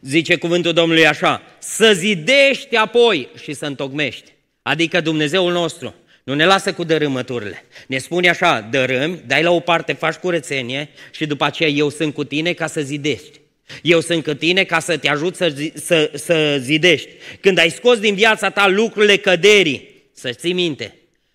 zice 0.00 0.36
cuvântul 0.36 0.72
Domnului 0.72 1.06
așa, 1.06 1.42
să 1.58 1.92
zidești 1.92 2.76
apoi 2.76 3.28
și 3.42 3.52
să 3.52 3.66
întocmești. 3.66 4.32
Adică 4.62 5.00
Dumnezeul 5.00 5.52
nostru 5.52 5.94
nu 6.24 6.34
ne 6.34 6.44
lasă 6.44 6.72
cu 6.72 6.84
dărâmăturile. 6.84 7.64
Ne 7.86 7.98
spune 7.98 8.28
așa, 8.28 8.60
dărâmi, 8.70 9.22
dai 9.26 9.42
la 9.42 9.50
o 9.50 9.60
parte, 9.60 9.92
faci 9.92 10.14
curățenie 10.14 10.88
și 11.10 11.26
după 11.26 11.44
aceea 11.44 11.68
eu 11.68 11.88
sunt 11.88 12.14
cu 12.14 12.24
tine 12.24 12.52
ca 12.52 12.66
să 12.66 12.80
zidești. 12.80 13.40
Eu 13.82 14.00
sunt 14.00 14.24
cu 14.24 14.34
tine 14.34 14.64
ca 14.64 14.78
să 14.78 14.96
te 14.96 15.08
ajut 15.08 15.36
să, 15.36 15.54
să, 15.74 16.10
să 16.14 16.58
zidești. 16.60 17.08
Când 17.40 17.58
ai 17.58 17.70
scos 17.70 17.98
din 17.98 18.14
viața 18.14 18.50
ta 18.50 18.68
lucrurile 18.68 19.16
căderii, 19.16 19.88
să 20.12 20.30
ții 20.30 20.52
minte, 20.52 20.94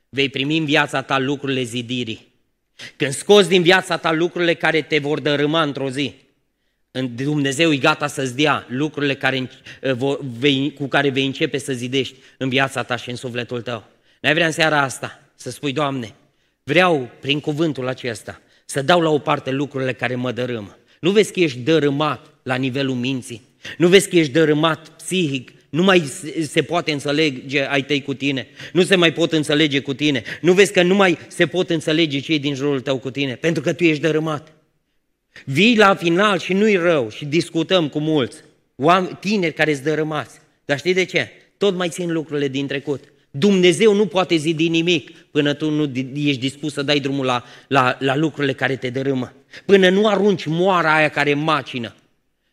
vei 0.10 0.30
primi 0.30 0.58
în 0.58 0.66
viața 0.66 1.02
ta 1.02 1.20
lucrurile 1.20 1.64
zidirii. 1.64 2.34
Când 2.96 3.14
scoți 3.14 3.50
din 3.50 3.62
viața 3.62 3.98
ta 3.98 4.12
lucrurile 4.12 4.54
care 4.54 4.82
te 4.82 4.98
vor 4.98 5.20
dărâma 5.20 5.62
într-o 5.62 5.90
zi, 5.90 6.14
Dumnezeu 7.02 7.72
e 7.72 7.78
gata 7.78 8.08
să-ți 8.08 8.36
dea 8.36 8.66
lucrurile 8.70 9.16
care, 9.16 9.50
cu 10.76 10.88
care 10.88 11.10
vei 11.10 11.26
începe 11.26 11.58
să 11.58 11.74
zidești 11.74 12.16
în 12.38 12.50
viața 12.50 12.84
ta 12.84 12.96
și 12.96 13.10
în 13.10 13.16
sufletul 13.16 13.62
tău. 13.62 13.84
Noi 14.22 14.34
vrea 14.34 14.46
în 14.46 14.52
seara 14.52 14.82
asta 14.82 15.20
să 15.36 15.52
spui, 15.52 15.74
Doamne, 15.74 16.14
vreau 16.64 17.10
prin 17.22 17.40
cuvântul 17.40 17.88
acesta 17.88 18.42
să 18.66 18.82
dau 18.82 19.02
la 19.02 19.10
o 19.10 19.18
parte 19.18 19.52
lucrurile 19.52 19.94
care 19.94 20.16
mă 20.16 20.32
dărâmă. 20.32 20.78
Nu 21.00 21.12
vezi 21.12 21.32
că 21.32 21.40
ești 21.40 21.60
dărâmat 21.60 22.26
la 22.44 22.56
nivelul 22.56 22.96
minții? 22.96 23.42
Nu 23.78 23.88
vezi 23.88 24.10
că 24.10 24.16
ești 24.16 24.32
dărâmat 24.32 24.90
psihic? 24.90 25.52
Nu 25.70 25.84
mai 25.84 26.00
se 26.48 26.62
poate 26.62 26.92
înțelege 26.92 27.66
ai 27.66 27.84
tăi 27.84 28.02
cu 28.02 28.14
tine. 28.14 28.48
Nu 28.74 28.84
se 28.84 28.96
mai 28.96 29.14
pot 29.14 29.32
înțelege 29.32 29.80
cu 29.80 29.94
tine. 29.94 30.24
Nu 30.42 30.54
vezi 30.54 30.74
că 30.74 30.82
nu 30.82 30.96
mai 30.96 31.18
se 31.28 31.48
pot 31.48 31.70
înțelege 31.70 32.20
cei 32.20 32.40
din 32.40 32.56
jurul 32.56 32.82
tău 32.82 32.98
cu 32.98 33.12
tine, 33.12 33.36
pentru 33.36 33.62
că 33.62 33.74
tu 33.74 33.84
ești 33.84 34.02
dărâmat. 34.02 34.55
Vii 35.44 35.78
la 35.78 35.96
final 35.96 36.40
și 36.40 36.54
nu-i 36.54 36.76
rău 36.76 37.10
și 37.10 37.26
discutăm 37.26 37.90
cu 37.90 38.00
mulți, 38.00 38.38
oameni, 38.76 39.18
tineri 39.20 39.54
care 39.54 39.72
îți 39.72 39.84
dărâmați. 39.84 40.40
Dar 40.66 40.78
știi 40.78 40.94
de 40.94 41.04
ce? 41.04 41.30
Tot 41.58 41.76
mai 41.76 41.90
țin 41.90 42.12
lucrurile 42.12 42.48
din 42.48 42.68
trecut. 42.68 43.04
Dumnezeu 43.32 43.94
nu 43.94 44.06
poate 44.06 44.36
zidi 44.36 44.68
nimic 44.68 45.12
până 45.32 45.54
tu 45.54 45.70
nu 45.70 45.92
ești 46.14 46.40
dispus 46.40 46.74
să 46.74 46.82
dai 46.82 47.00
drumul 47.00 47.26
la, 47.26 47.44
la, 47.68 47.98
la 48.00 48.16
lucrurile 48.16 48.54
care 48.54 48.76
te 48.76 48.90
dărâmă. 48.90 49.34
Până 49.66 49.90
nu 49.90 50.08
arunci 50.08 50.46
moara 50.46 50.96
aia 50.96 51.10
care 51.10 51.34
macină 51.34 51.96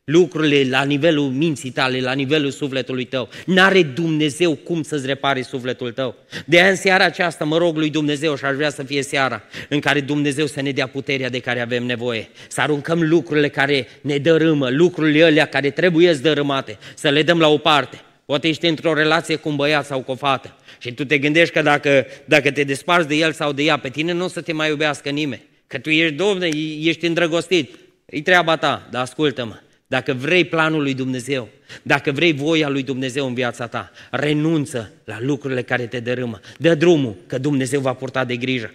lucrurile 0.05 0.71
la 0.71 0.83
nivelul 0.83 1.29
minții 1.29 1.71
tale, 1.71 2.01
la 2.01 2.12
nivelul 2.12 2.51
sufletului 2.51 3.05
tău. 3.05 3.29
N-are 3.47 3.83
Dumnezeu 3.83 4.55
cum 4.55 4.83
să-ți 4.83 5.07
repare 5.07 5.43
sufletul 5.43 5.93
tău. 5.93 6.15
De 6.47 6.61
aia 6.61 6.71
în 6.71 6.77
seara 6.77 7.05
aceasta 7.05 7.45
mă 7.45 7.57
rog 7.57 7.77
lui 7.77 7.91
Dumnezeu 7.91 8.37
și 8.37 8.45
aș 8.45 8.55
vrea 8.55 8.71
să 8.71 8.83
fie 8.83 9.03
seara 9.03 9.43
în 9.69 9.81
care 9.81 10.01
Dumnezeu 10.01 10.47
să 10.47 10.62
ne 10.62 10.71
dea 10.71 10.87
puterea 10.87 11.31
de 11.31 11.38
care 11.38 11.61
avem 11.61 11.85
nevoie. 11.85 12.29
Să 12.49 12.61
aruncăm 12.61 13.03
lucrurile 13.03 13.49
care 13.49 13.87
ne 14.01 14.19
dărâmă, 14.19 14.71
lucrurile 14.71 15.25
alea 15.25 15.47
care 15.47 15.71
trebuie 15.71 16.12
dărâmate, 16.12 16.79
să 16.95 17.09
le 17.09 17.23
dăm 17.23 17.38
la 17.38 17.49
o 17.49 17.59
parte. 17.59 18.01
Poate 18.25 18.49
ești 18.49 18.67
într-o 18.67 18.95
relație 18.95 19.37
cu 19.37 19.49
un 19.49 19.57
băiat 19.57 19.87
sau 19.87 20.01
cu 20.01 20.11
o 20.11 20.15
fată 20.15 20.57
și 20.79 20.93
tu 20.93 21.05
te 21.05 21.19
gândești 21.19 21.55
că 21.55 21.62
dacă, 21.62 22.07
dacă 22.25 22.51
te 22.51 22.65
desparți 22.65 23.09
de 23.09 23.15
el 23.15 23.33
sau 23.33 23.53
de 23.53 23.62
ea, 23.62 23.79
pe 23.79 23.88
tine 23.88 24.12
nu 24.12 24.25
o 24.25 24.29
să 24.29 24.41
te 24.41 24.53
mai 24.53 24.69
iubească 24.69 25.09
nimeni. 25.09 25.43
Că 25.67 25.79
tu 25.79 25.91
ești, 25.91 26.15
domne, 26.15 26.49
ești 26.81 27.07
îndrăgostit. 27.07 27.75
E 28.07 28.23
treaba 28.23 28.57
ta, 28.57 28.88
dar 28.91 29.03
ascultă-mă. 29.03 29.61
Dacă 29.92 30.12
vrei 30.12 30.44
planul 30.44 30.83
lui 30.83 30.94
Dumnezeu, 30.94 31.48
dacă 31.83 32.12
vrei 32.12 32.33
voia 32.33 32.68
lui 32.68 32.83
Dumnezeu 32.83 33.26
în 33.26 33.35
viața 33.35 33.66
ta, 33.66 33.90
renunță 34.11 34.92
la 35.05 35.16
lucrurile 35.20 35.62
care 35.62 35.87
te 35.87 36.00
dărâmă. 36.00 36.40
Dă 36.59 36.74
drumul, 36.74 37.16
că 37.26 37.38
Dumnezeu 37.38 37.81
va 37.81 37.92
purta 37.92 38.24
de 38.24 38.37
grijă. 38.37 38.74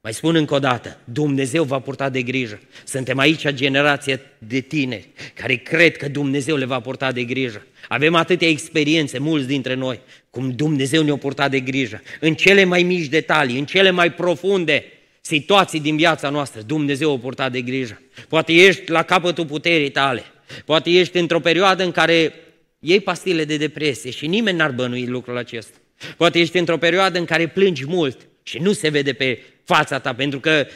Mai 0.00 0.12
spun 0.14 0.34
încă 0.34 0.54
o 0.54 0.58
dată, 0.58 0.98
Dumnezeu 1.04 1.64
va 1.64 1.78
purta 1.78 2.08
de 2.08 2.22
grijă. 2.22 2.60
Suntem 2.84 3.18
aici 3.18 3.48
generație 3.48 4.20
de 4.38 4.60
tineri 4.60 5.08
care 5.34 5.54
cred 5.54 5.96
că 5.96 6.08
Dumnezeu 6.08 6.56
le 6.56 6.64
va 6.64 6.80
purta 6.80 7.12
de 7.12 7.24
grijă. 7.24 7.66
Avem 7.88 8.14
atâtea 8.14 8.48
experiențe, 8.48 9.18
mulți 9.18 9.46
dintre 9.46 9.74
noi, 9.74 10.00
cum 10.30 10.50
Dumnezeu 10.50 11.02
ne-a 11.02 11.16
purtat 11.16 11.50
de 11.50 11.60
grijă. 11.60 12.02
În 12.20 12.34
cele 12.34 12.64
mai 12.64 12.82
mici 12.82 13.06
detalii, 13.06 13.58
în 13.58 13.64
cele 13.64 13.90
mai 13.90 14.12
profunde 14.12 14.84
situații 15.20 15.80
din 15.80 15.96
viața 15.96 16.28
noastră, 16.28 16.60
Dumnezeu 16.60 17.12
a 17.12 17.18
purtat 17.18 17.52
de 17.52 17.60
grijă. 17.60 18.00
Poate 18.28 18.52
ești 18.52 18.90
la 18.90 19.02
capătul 19.02 19.46
puterii 19.46 19.90
tale, 19.90 20.24
Poate 20.64 20.90
ești 20.90 21.18
într-o 21.18 21.40
perioadă 21.40 21.82
în 21.82 21.90
care 21.90 22.34
iei 22.78 23.00
pastile 23.00 23.44
de 23.44 23.56
depresie 23.56 24.10
și 24.10 24.26
nimeni 24.26 24.56
n-ar 24.56 24.70
bănui 24.70 25.06
lucrul 25.06 25.36
acesta. 25.36 25.76
Poate 26.16 26.38
ești 26.38 26.58
într-o 26.58 26.78
perioadă 26.78 27.18
în 27.18 27.24
care 27.24 27.46
plângi 27.46 27.86
mult 27.86 28.26
și 28.42 28.58
nu 28.58 28.72
se 28.72 28.88
vede 28.88 29.12
pe 29.12 29.42
fața 29.64 29.98
ta, 29.98 30.14
pentru 30.14 30.40
că 30.40 30.66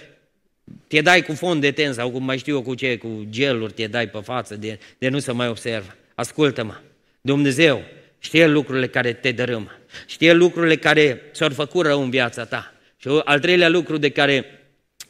te 0.86 1.00
dai 1.00 1.22
cu 1.22 1.32
fond 1.32 1.60
de 1.60 1.70
ten 1.70 1.92
sau 1.92 2.10
cu 2.10 2.18
mai 2.18 2.38
știu 2.38 2.54
eu 2.54 2.62
cu 2.62 2.74
ce, 2.74 2.96
cu 2.96 3.26
geluri 3.30 3.72
te 3.72 3.86
dai 3.86 4.08
pe 4.08 4.18
față 4.22 4.56
de, 4.56 4.78
de 4.98 5.08
nu 5.08 5.18
se 5.18 5.32
mai 5.32 5.48
observă. 5.48 5.96
Ascultă-mă, 6.14 6.80
Dumnezeu 7.20 7.82
știe 8.18 8.46
lucrurile 8.46 8.86
care 8.86 9.12
te 9.12 9.32
dărâmă, 9.32 9.70
știe 10.06 10.32
lucrurile 10.32 10.76
care 10.76 11.22
ți-au 11.32 11.50
făcut 11.50 11.86
rău 11.86 12.02
în 12.02 12.10
viața 12.10 12.44
ta. 12.44 12.74
Și 12.96 13.08
al 13.24 13.40
treilea 13.40 13.68
lucru 13.68 13.96
de 13.96 14.08
care 14.08 14.61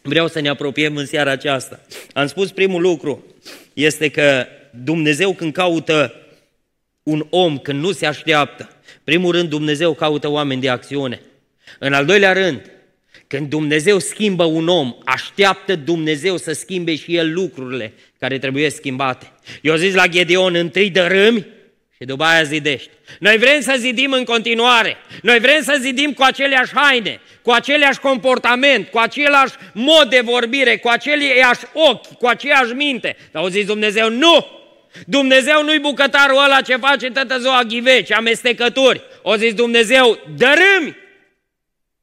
vreau 0.02 0.28
să 0.28 0.40
ne 0.40 0.48
apropiem 0.48 0.96
în 0.96 1.06
seara 1.06 1.30
aceasta. 1.30 1.80
Am 2.12 2.26
spus 2.26 2.50
primul 2.50 2.80
lucru, 2.80 3.24
este 3.72 4.08
că 4.08 4.46
Dumnezeu 4.70 5.32
când 5.32 5.52
caută 5.52 6.14
un 7.02 7.26
om, 7.30 7.58
când 7.58 7.80
nu 7.80 7.92
se 7.92 8.06
așteaptă, 8.06 8.68
primul 9.04 9.32
rând 9.32 9.48
Dumnezeu 9.48 9.94
caută 9.94 10.28
oameni 10.28 10.60
de 10.60 10.68
acțiune. 10.68 11.20
În 11.78 11.92
al 11.92 12.04
doilea 12.04 12.32
rând, 12.32 12.70
când 13.26 13.48
Dumnezeu 13.48 13.98
schimbă 13.98 14.44
un 14.44 14.68
om, 14.68 14.96
așteaptă 15.04 15.76
Dumnezeu 15.76 16.36
să 16.36 16.52
schimbe 16.52 16.96
și 16.96 17.16
el 17.16 17.32
lucrurile 17.32 17.92
care 18.18 18.38
trebuie 18.38 18.70
schimbate. 18.70 19.32
Eu 19.60 19.76
zis 19.76 19.94
la 19.94 20.06
Gedeon, 20.06 20.54
întâi 20.54 20.90
dărâmi 20.90 21.46
și 22.02 22.08
după 22.08 22.24
aia 22.24 22.42
zidești. 22.42 22.90
Noi 23.18 23.36
vrem 23.36 23.60
să 23.60 23.74
zidim 23.78 24.12
în 24.12 24.24
continuare. 24.24 24.96
Noi 25.22 25.38
vrem 25.38 25.62
să 25.62 25.76
zidim 25.80 26.12
cu 26.12 26.22
aceleași 26.22 26.72
haine, 26.74 27.20
cu 27.42 27.50
aceleași 27.50 27.98
comportament, 27.98 28.88
cu 28.88 28.98
același 28.98 29.54
mod 29.72 30.10
de 30.10 30.20
vorbire, 30.24 30.76
cu 30.76 30.88
aceleași 30.88 31.64
ochi, 31.72 32.06
cu 32.18 32.26
aceeași 32.26 32.72
minte. 32.72 33.16
Dar 33.32 33.42
au 33.42 33.48
zis 33.48 33.66
Dumnezeu, 33.66 34.10
nu! 34.10 34.46
Dumnezeu 35.06 35.64
nu-i 35.64 35.78
bucătarul 35.78 36.44
ăla 36.44 36.60
ce 36.60 36.76
face 36.76 37.10
tătă 37.10 37.38
ziua 37.38 37.62
ghiveci, 37.62 38.12
amestecături. 38.12 39.02
O 39.22 39.36
zis 39.36 39.54
Dumnezeu, 39.54 40.18
dărâmi! 40.36 40.96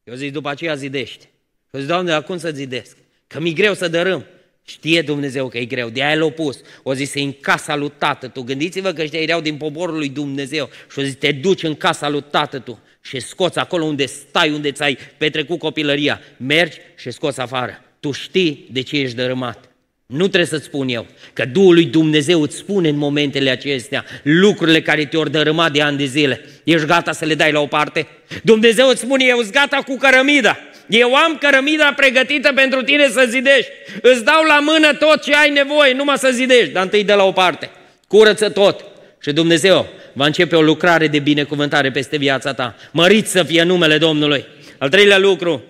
Eu 0.04 0.14
zic, 0.14 0.32
după 0.32 0.48
aceea 0.48 0.74
zidește. 0.74 1.24
Și 1.72 1.78
zic, 1.78 1.86
Doamne, 1.86 2.12
acum 2.12 2.38
să 2.38 2.50
zidesc? 2.50 2.96
Că 3.26 3.40
mi-e 3.40 3.52
greu 3.52 3.74
să 3.74 3.88
dărâm. 3.88 4.26
Știe 4.70 5.02
Dumnezeu 5.02 5.48
că 5.48 5.58
e 5.58 5.64
greu, 5.64 5.88
de 5.88 6.02
aia 6.02 6.14
l-a 6.14 6.30
pus. 6.30 6.60
O 6.82 6.94
zis, 6.94 7.14
în 7.14 7.32
casa 7.32 7.76
lui 7.76 7.92
tată 7.98 8.28
tu. 8.28 8.42
Gândiți-vă 8.42 8.92
că 8.92 9.02
ăștia 9.02 9.20
erau 9.20 9.40
din 9.40 9.56
poporul 9.56 9.96
lui 9.96 10.08
Dumnezeu. 10.08 10.70
Și 10.90 10.98
o 10.98 11.02
zis, 11.02 11.14
te 11.14 11.32
duci 11.32 11.62
în 11.62 11.74
casa 11.74 12.08
lui 12.08 12.24
tată 12.30 12.58
tu 12.58 12.78
și 13.00 13.20
scoți 13.20 13.58
acolo 13.58 13.84
unde 13.84 14.06
stai, 14.06 14.50
unde 14.50 14.72
ți-ai 14.72 14.98
petrecut 15.18 15.58
copilăria. 15.58 16.20
Mergi 16.36 16.76
și 16.96 17.10
scoți 17.10 17.40
afară. 17.40 17.82
Tu 18.00 18.12
știi 18.12 18.66
de 18.70 18.80
ce 18.80 18.96
ești 18.96 19.16
dărâmat. 19.16 19.70
Nu 20.06 20.26
trebuie 20.26 20.44
să-ți 20.44 20.64
spun 20.64 20.88
eu, 20.88 21.06
că 21.32 21.44
Duhul 21.44 21.74
lui 21.74 21.84
Dumnezeu 21.84 22.42
îți 22.42 22.56
spune 22.56 22.88
în 22.88 22.96
momentele 22.96 23.50
acestea 23.50 24.04
lucrurile 24.22 24.82
care 24.82 25.04
te-au 25.04 25.24
dărâmat 25.24 25.72
de 25.72 25.82
ani 25.82 25.98
de 25.98 26.04
zile. 26.04 26.44
Ești 26.64 26.86
gata 26.86 27.12
să 27.12 27.24
le 27.24 27.34
dai 27.34 27.52
la 27.52 27.60
o 27.60 27.66
parte? 27.66 28.06
Dumnezeu 28.42 28.88
îți 28.88 29.00
spune, 29.00 29.24
eu 29.28 29.40
sunt 29.40 29.52
gata 29.52 29.76
cu 29.76 29.96
cărămida. 29.96 30.58
Eu 30.90 31.14
am 31.14 31.36
cărămida 31.36 31.92
pregătită 31.96 32.52
pentru 32.52 32.82
tine 32.82 33.08
să 33.08 33.26
zidești. 33.28 33.70
Îți 34.02 34.24
dau 34.24 34.44
la 34.44 34.58
mână 34.60 34.94
tot 34.94 35.22
ce 35.22 35.34
ai 35.34 35.50
nevoie, 35.50 35.92
numai 35.92 36.18
să 36.18 36.30
zidești, 36.32 36.72
dar 36.72 36.82
întâi 36.82 37.04
de 37.04 37.12
la 37.12 37.24
o 37.24 37.32
parte. 37.32 37.70
Curăță 38.06 38.50
tot. 38.50 38.84
Și 39.22 39.32
Dumnezeu 39.32 39.88
va 40.12 40.26
începe 40.26 40.56
o 40.56 40.62
lucrare 40.62 41.06
de 41.06 41.18
binecuvântare 41.18 41.90
peste 41.90 42.16
viața 42.16 42.52
ta. 42.52 42.76
Mărit 42.92 43.26
să 43.26 43.42
fie 43.42 43.62
numele 43.62 43.98
Domnului. 43.98 44.46
Al 44.78 44.88
treilea 44.88 45.18
lucru, 45.18 45.62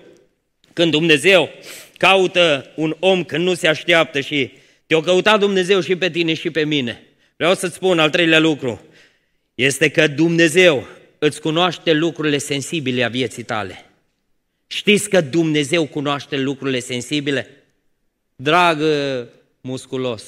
când 0.73 0.91
Dumnezeu 0.91 1.49
caută 1.97 2.71
un 2.75 2.95
om 2.99 3.23
când 3.23 3.45
nu 3.45 3.53
se 3.53 3.67
așteaptă 3.67 4.19
și 4.19 4.51
te-o 4.87 5.01
căuta 5.01 5.37
Dumnezeu 5.37 5.81
și 5.81 5.95
pe 5.95 6.09
tine 6.09 6.33
și 6.33 6.49
pe 6.49 6.63
mine. 6.63 7.03
Vreau 7.37 7.53
să-ți 7.55 7.75
spun 7.75 7.99
al 7.99 8.09
treilea 8.09 8.39
lucru, 8.39 8.85
este 9.55 9.89
că 9.89 10.07
Dumnezeu 10.07 10.87
îți 11.19 11.41
cunoaște 11.41 11.93
lucrurile 11.93 12.37
sensibile 12.37 13.03
a 13.03 13.09
vieții 13.09 13.43
tale. 13.43 13.90
Știți 14.71 15.09
că 15.09 15.21
Dumnezeu 15.21 15.85
cunoaște 15.85 16.37
lucrurile 16.37 16.79
sensibile? 16.79 17.49
Dragă 18.35 19.27
musculos, 19.61 20.23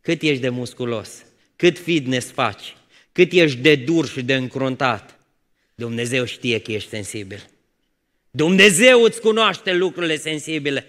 cât 0.00 0.22
ești 0.22 0.40
de 0.40 0.48
musculos, 0.48 1.24
cât 1.56 1.78
fitness 1.78 2.30
faci, 2.30 2.76
cât 3.12 3.32
ești 3.32 3.58
de 3.58 3.74
dur 3.74 4.08
și 4.08 4.22
de 4.22 4.34
încruntat, 4.34 5.18
Dumnezeu 5.74 6.24
știe 6.24 6.60
că 6.60 6.72
ești 6.72 6.88
sensibil. 6.88 7.48
Dumnezeu 8.30 9.02
îți 9.02 9.20
cunoaște 9.20 9.72
lucrurile 9.72 10.16
sensibile. 10.16 10.86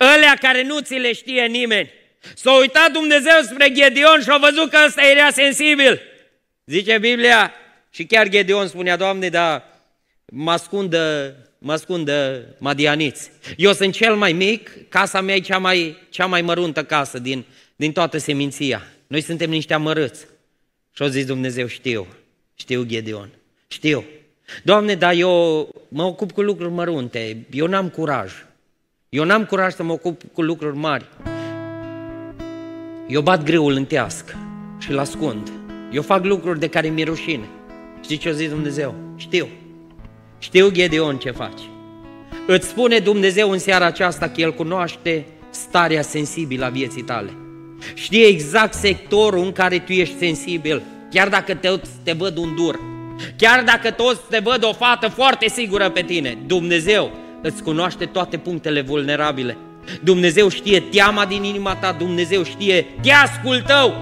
Ălea 0.00 0.34
care 0.40 0.62
nu 0.62 0.80
ți 0.80 0.94
le 0.94 1.12
știe 1.12 1.46
nimeni. 1.46 1.90
S-a 2.34 2.58
uitat 2.58 2.92
Dumnezeu 2.92 3.40
spre 3.42 3.72
Gedeon 3.72 4.22
și 4.22 4.30
a 4.30 4.38
văzut 4.38 4.70
că 4.70 4.78
ăsta 4.86 5.02
era 5.02 5.30
sensibil. 5.30 6.00
Zice 6.66 6.98
Biblia, 6.98 7.52
și 7.90 8.04
chiar 8.04 8.28
Gedeon 8.28 8.68
spunea, 8.68 8.96
Doamne, 8.96 9.28
dar 9.28 9.64
mă 10.26 10.50
ascundă, 10.50 11.36
mă 11.62 11.72
ascundă 11.72 12.44
madianiți. 12.58 13.30
Eu 13.56 13.72
sunt 13.72 13.92
cel 13.92 14.14
mai 14.14 14.32
mic, 14.32 14.88
casa 14.88 15.20
mea 15.20 15.34
e 15.34 15.40
cea 15.40 15.58
mai, 15.58 15.96
cea 16.10 16.26
mai 16.26 16.42
măruntă 16.42 16.84
casă 16.84 17.18
din, 17.18 17.44
din 17.76 17.92
toată 17.92 18.18
seminția. 18.18 18.82
Noi 19.06 19.20
suntem 19.20 19.50
niște 19.50 19.74
amărâți. 19.74 20.26
Și-a 20.92 21.08
zis 21.08 21.26
Dumnezeu, 21.26 21.66
știu, 21.66 22.06
știu 22.54 22.82
Gedeon, 22.82 23.28
știu. 23.68 24.04
Doamne, 24.64 24.94
dar 24.94 25.14
eu 25.14 25.68
mă 25.88 26.02
ocup 26.02 26.32
cu 26.32 26.42
lucruri 26.42 26.72
mărunte, 26.72 27.46
eu 27.50 27.66
n-am 27.66 27.88
curaj. 27.88 28.32
Eu 29.08 29.24
n-am 29.24 29.44
curaj 29.44 29.72
să 29.72 29.82
mă 29.82 29.92
ocup 29.92 30.22
cu 30.32 30.42
lucruri 30.42 30.76
mari. 30.76 31.08
Eu 33.08 33.20
bat 33.20 33.42
greul 33.42 33.72
în 33.72 33.84
teasc 33.84 34.36
și 34.78 34.90
îl 34.90 34.98
ascund. 34.98 35.52
Eu 35.92 36.02
fac 36.02 36.24
lucruri 36.24 36.58
de 36.58 36.68
care 36.68 36.88
mi-e 36.88 37.04
rușine. 37.04 37.48
Știți 38.02 38.20
ce 38.20 38.28
a 38.28 38.32
zis 38.32 38.48
Dumnezeu? 38.48 38.94
Știu. 39.16 39.48
Știu, 40.42 40.70
Gedeon, 40.70 41.16
ce 41.16 41.30
faci. 41.30 41.60
Îți 42.46 42.68
spune 42.68 42.98
Dumnezeu 42.98 43.50
în 43.50 43.58
seara 43.58 43.84
aceasta 43.84 44.28
că 44.28 44.40
El 44.40 44.54
cunoaște 44.54 45.26
starea 45.50 46.02
sensibilă 46.02 46.64
a 46.64 46.68
vieții 46.68 47.02
tale. 47.02 47.32
Știe 47.94 48.26
exact 48.26 48.74
sectorul 48.74 49.44
în 49.44 49.52
care 49.52 49.78
tu 49.78 49.92
ești 49.92 50.18
sensibil, 50.18 50.82
chiar 51.10 51.28
dacă 51.28 51.54
te, 51.54 51.68
te 52.02 52.12
văd 52.12 52.36
un 52.36 52.54
dur, 52.54 52.78
Chiar 53.36 53.62
dacă 53.62 53.90
toți 53.90 54.20
te 54.30 54.38
văd 54.38 54.64
o 54.64 54.72
fată 54.72 55.08
foarte 55.08 55.48
sigură 55.48 55.90
pe 55.90 56.02
tine, 56.02 56.38
Dumnezeu 56.46 57.10
îți 57.42 57.62
cunoaște 57.62 58.04
toate 58.04 58.36
punctele 58.36 58.80
vulnerabile. 58.80 59.56
Dumnezeu 60.00 60.48
știe 60.48 60.80
teama 60.80 61.26
din 61.26 61.42
inima 61.42 61.74
ta, 61.74 61.92
Dumnezeu 61.98 62.42
știe 62.42 62.86
teascul 63.02 63.60
tău, 63.66 63.94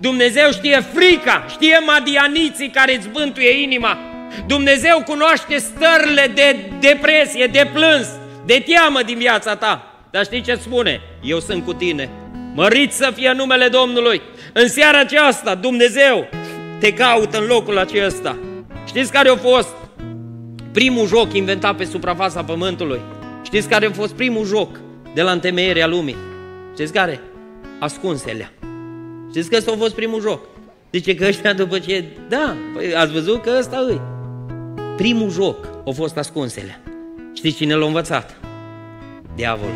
Dumnezeu 0.00 0.50
știe 0.50 0.84
frica, 0.92 1.46
știe 1.48 1.78
madianiții 1.86 2.70
care 2.70 2.96
îți 2.96 3.08
bântuie 3.08 3.62
inima, 3.62 3.98
Dumnezeu 4.46 5.02
cunoaște 5.06 5.58
stările 5.58 6.30
de 6.34 6.56
depresie, 6.80 7.46
de 7.46 7.70
plâns, 7.72 8.08
de 8.46 8.64
teamă 8.66 9.02
din 9.02 9.18
viața 9.18 9.56
ta. 9.56 9.86
Dar 10.10 10.24
știi 10.24 10.40
ce 10.40 10.54
spune? 10.54 11.00
Eu 11.22 11.40
sunt 11.40 11.64
cu 11.64 11.72
tine. 11.72 12.10
Mărit 12.54 12.92
să 12.92 13.12
fie 13.14 13.32
numele 13.32 13.68
Domnului. 13.68 14.22
În 14.52 14.68
seara 14.68 14.98
aceasta 14.98 15.54
Dumnezeu 15.54 16.28
te 16.80 16.92
caută 16.92 17.38
în 17.38 17.46
locul 17.46 17.78
acesta. 17.78 18.38
Știți 18.86 19.12
care 19.12 19.28
a 19.28 19.36
fost 19.36 19.74
primul 20.72 21.06
joc 21.06 21.32
inventat 21.32 21.76
pe 21.76 21.84
suprafața 21.84 22.44
Pământului? 22.44 23.00
Știți 23.44 23.68
care 23.68 23.86
a 23.86 23.90
fost 23.90 24.14
primul 24.14 24.44
joc 24.44 24.80
de 25.14 25.22
la 25.22 25.30
întemeierea 25.30 25.86
lumii? 25.86 26.16
Știți 26.72 26.92
care? 26.92 27.20
Ascunselea. 27.78 28.52
Știți 29.30 29.50
că 29.50 29.56
ăsta 29.56 29.72
a 29.72 29.76
fost 29.76 29.94
primul 29.94 30.20
joc? 30.20 30.40
Zice 30.92 31.14
că 31.14 31.24
ăștia 31.26 31.52
după 31.52 31.78
ce... 31.78 32.04
Da, 32.28 32.56
păi 32.74 32.94
ați 32.94 33.12
văzut 33.12 33.42
că 33.42 33.56
ăsta 33.58 33.84
îi. 33.88 34.00
Primul 35.02 35.30
joc 35.30 35.68
a 35.86 35.90
fost 35.90 36.16
ascunselea. 36.16 36.82
Știți 37.34 37.56
cine 37.56 37.74
l-a 37.74 37.86
învățat? 37.86 38.36
Diavolul. 39.34 39.74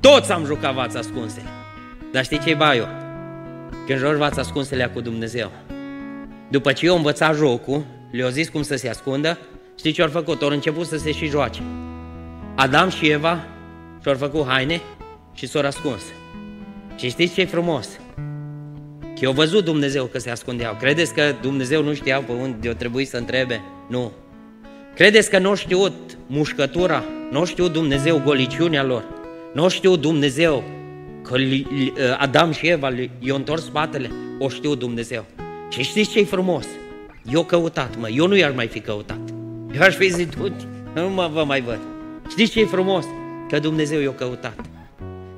Toți 0.00 0.32
am 0.32 0.44
jucat 0.44 0.74
vața 0.74 0.98
ascunsele. 0.98 1.48
Dar 2.12 2.24
știi 2.24 2.38
ce-i 2.38 2.54
baiul? 2.54 2.88
Când 3.86 3.98
joci 3.98 4.16
vața 4.16 4.40
ascunselea 4.40 4.90
cu 4.90 5.00
Dumnezeu, 5.00 5.50
după 6.48 6.72
ce 6.72 6.86
eu 6.86 6.96
învățat 6.96 7.36
jocul, 7.36 7.84
le-au 8.10 8.28
zis 8.28 8.48
cum 8.48 8.62
să 8.62 8.76
se 8.76 8.88
ascundă, 8.88 9.38
știi 9.78 9.92
ce 9.92 10.02
au 10.02 10.08
făcut? 10.08 10.42
Au 10.42 10.48
început 10.48 10.86
să 10.86 10.96
se 10.96 11.12
și 11.12 11.26
joace. 11.26 11.62
Adam 12.54 12.88
și 12.88 13.08
Eva 13.08 13.44
și-au 14.02 14.14
făcut 14.14 14.46
haine 14.46 14.80
și 15.32 15.46
s-au 15.46 15.62
ascuns. 15.62 16.02
Și 16.96 17.08
știți 17.08 17.34
ce 17.34 17.40
e 17.40 17.46
frumos? 17.46 17.88
Că 19.20 19.26
au 19.26 19.32
văzut 19.32 19.64
Dumnezeu 19.64 20.04
că 20.04 20.18
se 20.18 20.30
ascundeau. 20.30 20.74
Credeți 20.74 21.14
că 21.14 21.34
Dumnezeu 21.40 21.82
nu 21.82 21.94
știa 21.94 22.22
pe 22.22 22.32
unde 22.32 22.68
o 22.68 22.72
trebuie 22.72 23.04
să 23.04 23.16
întrebe? 23.16 23.60
Nu. 23.90 24.12
Credeți 24.94 25.30
că 25.30 25.38
nu 25.38 25.54
știut 25.54 25.92
mușcătura? 26.26 27.04
Nu 27.30 27.44
știu 27.44 27.68
Dumnezeu 27.68 28.20
goliciunea 28.24 28.84
lor? 28.84 29.04
Nu 29.54 29.68
știu 29.68 29.96
Dumnezeu 29.96 30.64
că 31.22 31.36
Adam 32.18 32.52
și 32.52 32.66
Eva 32.66 32.88
i-au 33.18 33.36
întors 33.36 33.64
spatele? 33.64 34.10
O 34.38 34.48
știu 34.48 34.74
Dumnezeu. 34.74 35.24
Și 35.68 35.82
știți 35.82 36.10
ce-i 36.10 36.24
frumos? 36.24 36.66
Eu 37.32 37.44
căutat, 37.44 37.98
mă, 37.98 38.08
eu 38.08 38.26
nu 38.26 38.36
i-aș 38.36 38.54
mai 38.54 38.66
fi 38.66 38.80
căutat. 38.80 39.18
Eu 39.74 39.80
aș 39.80 39.94
fi 39.94 40.08
zis, 40.08 40.26
nu 40.94 41.08
mă 41.08 41.30
vă 41.32 41.44
mai 41.44 41.60
văd. 41.60 41.78
Știți 42.28 42.50
ce-i 42.50 42.64
frumos? 42.64 43.04
Că 43.48 43.58
Dumnezeu 43.58 44.00
i-a 44.00 44.14
căutat. 44.14 44.60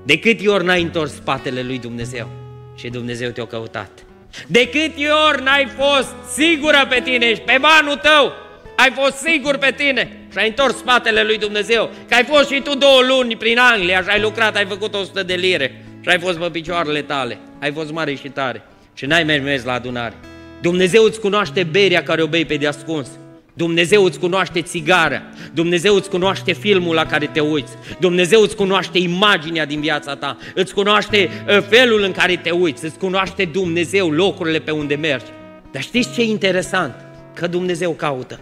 De 0.04 0.18
câte 0.18 0.48
ori 0.48 0.64
n-ai 0.64 0.82
întors 0.82 1.14
spatele 1.14 1.62
lui 1.62 1.78
Dumnezeu 1.78 2.28
și 2.74 2.88
Dumnezeu 2.88 3.30
te-a 3.30 3.46
căutat. 3.46 4.04
De 4.46 4.68
câte 4.68 5.08
ori 5.28 5.42
n-ai 5.42 5.68
fost 5.78 6.14
sigură 6.34 6.86
pe 6.88 7.00
tine 7.04 7.34
și 7.34 7.40
pe 7.40 7.58
banul 7.60 7.96
tău 7.96 8.32
Ai 8.76 8.92
fost 8.94 9.16
sigur 9.16 9.56
pe 9.56 9.72
tine 9.76 10.16
și 10.30 10.38
ai 10.38 10.48
întors 10.48 10.76
spatele 10.76 11.22
lui 11.22 11.38
Dumnezeu. 11.38 11.90
Că 12.08 12.14
ai 12.14 12.24
fost 12.24 12.50
și 12.50 12.60
tu 12.60 12.74
două 12.74 13.00
luni 13.08 13.36
prin 13.36 13.58
Anglia 13.58 14.02
și 14.02 14.08
ai 14.08 14.20
lucrat, 14.20 14.56
ai 14.56 14.66
făcut 14.66 14.94
100 14.94 15.22
de 15.22 15.34
lire 15.34 15.84
și 16.00 16.08
ai 16.08 16.18
fost 16.18 16.38
pe 16.38 16.48
picioarele 16.50 17.02
tale. 17.02 17.38
Ai 17.60 17.72
fost 17.72 17.92
mare 17.92 18.14
și 18.14 18.28
tare 18.28 18.62
și 18.94 19.06
n-ai 19.06 19.24
mers 19.24 19.64
la 19.64 19.72
adunare. 19.72 20.14
Dumnezeu 20.60 21.04
îți 21.04 21.20
cunoaște 21.20 21.62
berea 21.62 22.02
care 22.02 22.22
o 22.22 22.26
bei 22.26 22.44
pe 22.44 22.56
deascuns. 22.56 23.08
Dumnezeu 23.54 24.04
îți 24.04 24.18
cunoaște 24.18 24.62
țigară, 24.62 25.22
Dumnezeu 25.54 25.94
îți 25.94 26.08
cunoaște 26.08 26.52
filmul 26.52 26.94
la 26.94 27.06
care 27.06 27.26
te 27.26 27.40
uiți, 27.40 27.72
Dumnezeu 28.00 28.42
îți 28.42 28.56
cunoaște 28.56 28.98
imaginea 28.98 29.64
din 29.64 29.80
viața 29.80 30.16
ta, 30.16 30.36
îți 30.54 30.74
cunoaște 30.74 31.30
uh, 31.48 31.62
felul 31.68 32.02
în 32.02 32.12
care 32.12 32.36
te 32.36 32.50
uiți, 32.50 32.84
îți 32.84 32.98
cunoaște 32.98 33.44
Dumnezeu 33.44 34.10
locurile 34.10 34.58
pe 34.58 34.70
unde 34.70 34.94
mergi. 34.94 35.26
Dar 35.72 35.82
știți 35.82 36.12
ce 36.12 36.20
e 36.20 36.24
interesant? 36.24 36.94
Că 37.34 37.46
Dumnezeu 37.46 37.90
caută. 37.90 38.40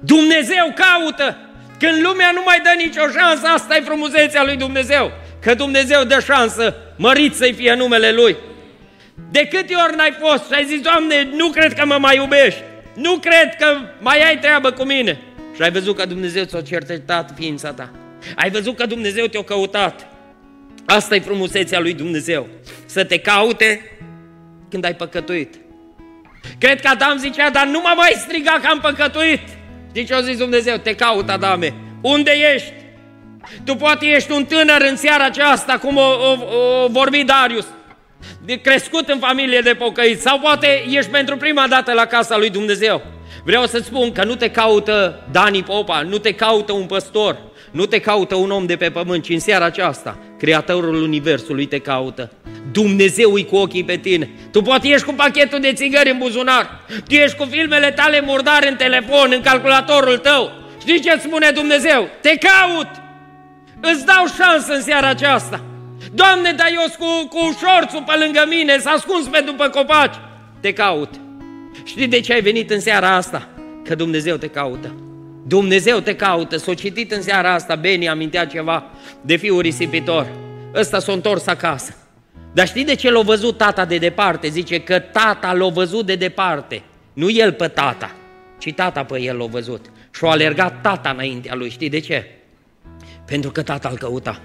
Dumnezeu 0.00 0.74
caută! 0.74 1.36
Când 1.78 2.02
lumea 2.02 2.30
nu 2.34 2.42
mai 2.44 2.60
dă 2.62 2.70
nicio 2.84 3.18
șansă, 3.18 3.46
asta 3.46 3.76
e 3.76 3.80
frumusețea 3.80 4.44
lui 4.44 4.56
Dumnezeu. 4.56 5.12
Că 5.40 5.54
Dumnezeu 5.54 6.04
dă 6.04 6.20
șansă, 6.24 6.74
mărit 6.96 7.34
să-i 7.34 7.52
fie 7.52 7.74
numele 7.74 8.12
Lui. 8.12 8.36
De 9.30 9.48
câte 9.50 9.74
ori 9.86 9.96
n-ai 9.96 10.16
fost 10.20 10.46
și 10.46 10.52
ai 10.52 10.64
zis, 10.64 10.80
Doamne, 10.80 11.28
nu 11.34 11.48
cred 11.48 11.72
că 11.72 11.86
mă 11.86 11.96
mai 12.00 12.16
iubești, 12.16 12.62
nu 12.96 13.18
cred 13.18 13.54
că 13.58 13.66
mai 14.00 14.20
ai 14.20 14.38
treabă 14.38 14.70
cu 14.70 14.84
mine. 14.84 15.18
Și 15.54 15.62
ai 15.62 15.70
văzut 15.70 15.96
că 15.96 16.06
Dumnezeu 16.06 16.44
ți-a 16.44 16.60
cercetat 16.60 17.32
ființa 17.36 17.72
ta. 17.72 17.90
Ai 18.36 18.50
văzut 18.50 18.76
că 18.76 18.86
Dumnezeu 18.86 19.26
te-a 19.26 19.42
căutat. 19.42 20.08
Asta 20.86 21.14
e 21.14 21.20
frumusețea 21.20 21.80
lui 21.80 21.94
Dumnezeu. 21.94 22.46
Să 22.86 23.04
te 23.04 23.18
caute 23.18 23.98
când 24.70 24.84
ai 24.84 24.94
păcătuit. 24.94 25.54
Cred 26.58 26.80
că 26.80 26.88
Adam 26.88 27.18
zicea, 27.18 27.50
dar 27.50 27.66
nu 27.66 27.80
mă 27.80 27.92
mai 27.96 28.12
striga 28.16 28.58
că 28.62 28.66
am 28.66 28.80
păcătuit. 28.80 29.40
Știi 29.88 30.04
ce 30.04 30.14
a 30.14 30.20
zis 30.20 30.36
Dumnezeu? 30.36 30.76
Te 30.76 30.94
caut, 30.94 31.30
Adame. 31.30 31.74
Unde 32.00 32.30
ești? 32.54 32.72
Tu 33.64 33.74
poate 33.74 34.06
ești 34.06 34.32
un 34.32 34.44
tânăr 34.44 34.86
în 34.90 34.96
seara 34.96 35.24
aceasta, 35.24 35.78
cum 35.78 35.96
o, 35.96 36.00
o, 36.00 36.32
o 36.84 36.88
vorbi 36.88 37.24
Darius, 37.24 37.66
de 38.44 38.60
crescut 38.60 39.08
în 39.08 39.18
familie 39.18 39.60
de 39.60 39.74
pocăiți, 39.74 40.22
sau 40.22 40.38
poate 40.38 40.84
ești 40.90 41.10
pentru 41.10 41.36
prima 41.36 41.66
dată 41.68 41.92
la 41.92 42.04
casa 42.04 42.36
lui 42.36 42.50
Dumnezeu. 42.50 43.02
Vreau 43.44 43.66
să-ți 43.66 43.86
spun 43.86 44.12
că 44.12 44.24
nu 44.24 44.34
te 44.34 44.50
caută 44.50 45.26
Dani 45.30 45.62
Popa, 45.62 46.00
nu 46.00 46.18
te 46.18 46.32
caută 46.32 46.72
un 46.72 46.86
păstor, 46.86 47.38
nu 47.70 47.86
te 47.86 48.00
caută 48.00 48.34
un 48.34 48.50
om 48.50 48.66
de 48.66 48.76
pe 48.76 48.90
pământ, 48.90 49.22
ci 49.22 49.28
în 49.28 49.38
seara 49.38 49.64
aceasta, 49.64 50.18
Creatorul 50.38 51.02
Universului 51.02 51.66
te 51.66 51.78
caută. 51.78 52.32
Dumnezeu 52.72 53.38
e 53.38 53.42
cu 53.42 53.56
ochii 53.56 53.84
pe 53.84 53.96
tine. 53.96 54.30
Tu 54.52 54.62
poate 54.62 54.88
ești 54.88 55.06
cu 55.06 55.12
pachetul 55.12 55.60
de 55.60 55.72
țigări 55.72 56.10
în 56.10 56.18
buzunar, 56.18 56.80
tu 57.08 57.14
ești 57.14 57.36
cu 57.36 57.44
filmele 57.44 57.90
tale 57.90 58.20
murdare 58.20 58.68
în 58.68 58.76
telefon, 58.76 59.32
în 59.32 59.40
calculatorul 59.40 60.18
tău. 60.18 60.52
Știi 60.80 61.00
ce 61.00 61.18
spune 61.18 61.50
Dumnezeu? 61.50 62.08
Te 62.20 62.38
caut! 62.38 62.88
Îți 63.80 64.06
dau 64.06 64.24
șansă 64.38 64.72
în 64.72 64.82
seara 64.82 65.08
aceasta. 65.08 65.60
Doamne, 66.12 66.52
dar 66.52 66.68
eu 66.72 66.84
cu, 66.98 67.28
cu 67.28 67.58
șorțul 67.58 68.02
pe 68.06 68.12
lângă 68.24 68.44
mine, 68.48 68.78
s-a 68.78 68.90
ascuns 68.90 69.26
pe 69.26 69.42
după 69.46 69.68
copaci. 69.68 70.14
Te 70.60 70.72
caut. 70.72 71.10
Știi 71.84 72.08
de 72.08 72.20
ce 72.20 72.32
ai 72.32 72.40
venit 72.40 72.70
în 72.70 72.80
seara 72.80 73.14
asta? 73.14 73.48
Că 73.84 73.94
Dumnezeu 73.94 74.36
te 74.36 74.46
caută. 74.48 74.94
Dumnezeu 75.46 76.00
te 76.00 76.16
caută. 76.16 76.56
S-a 76.56 76.74
citit 76.74 77.12
în 77.12 77.22
seara 77.22 77.52
asta, 77.52 77.74
Beni 77.74 78.08
amintea 78.08 78.46
ceva 78.46 78.84
de 79.20 79.36
fiul 79.36 79.60
risipitor. 79.60 80.26
Ăsta 80.74 80.98
s-a 80.98 81.12
întors 81.12 81.46
acasă. 81.46 81.96
Dar 82.52 82.66
știi 82.66 82.84
de 82.84 82.94
ce 82.94 83.10
l-a 83.10 83.20
văzut 83.20 83.56
tata 83.56 83.84
de 83.84 83.98
departe? 83.98 84.48
Zice 84.48 84.80
că 84.80 84.98
tata 84.98 85.52
l-a 85.52 85.68
văzut 85.68 86.06
de 86.06 86.14
departe. 86.14 86.82
Nu 87.12 87.30
el 87.30 87.52
pe 87.52 87.68
tata, 87.68 88.14
ci 88.58 88.72
tata 88.72 89.04
pe 89.04 89.20
el 89.20 89.36
l-a 89.36 89.46
văzut. 89.46 89.86
Și 90.14 90.24
a 90.24 90.28
alergat 90.28 90.80
tata 90.80 91.10
înaintea 91.10 91.54
lui. 91.54 91.70
Știi 91.70 91.88
de 91.88 91.98
ce? 91.98 92.30
Pentru 93.26 93.50
că 93.50 93.62
tata 93.62 93.88
îl 93.88 93.96
căuta. 93.96 94.40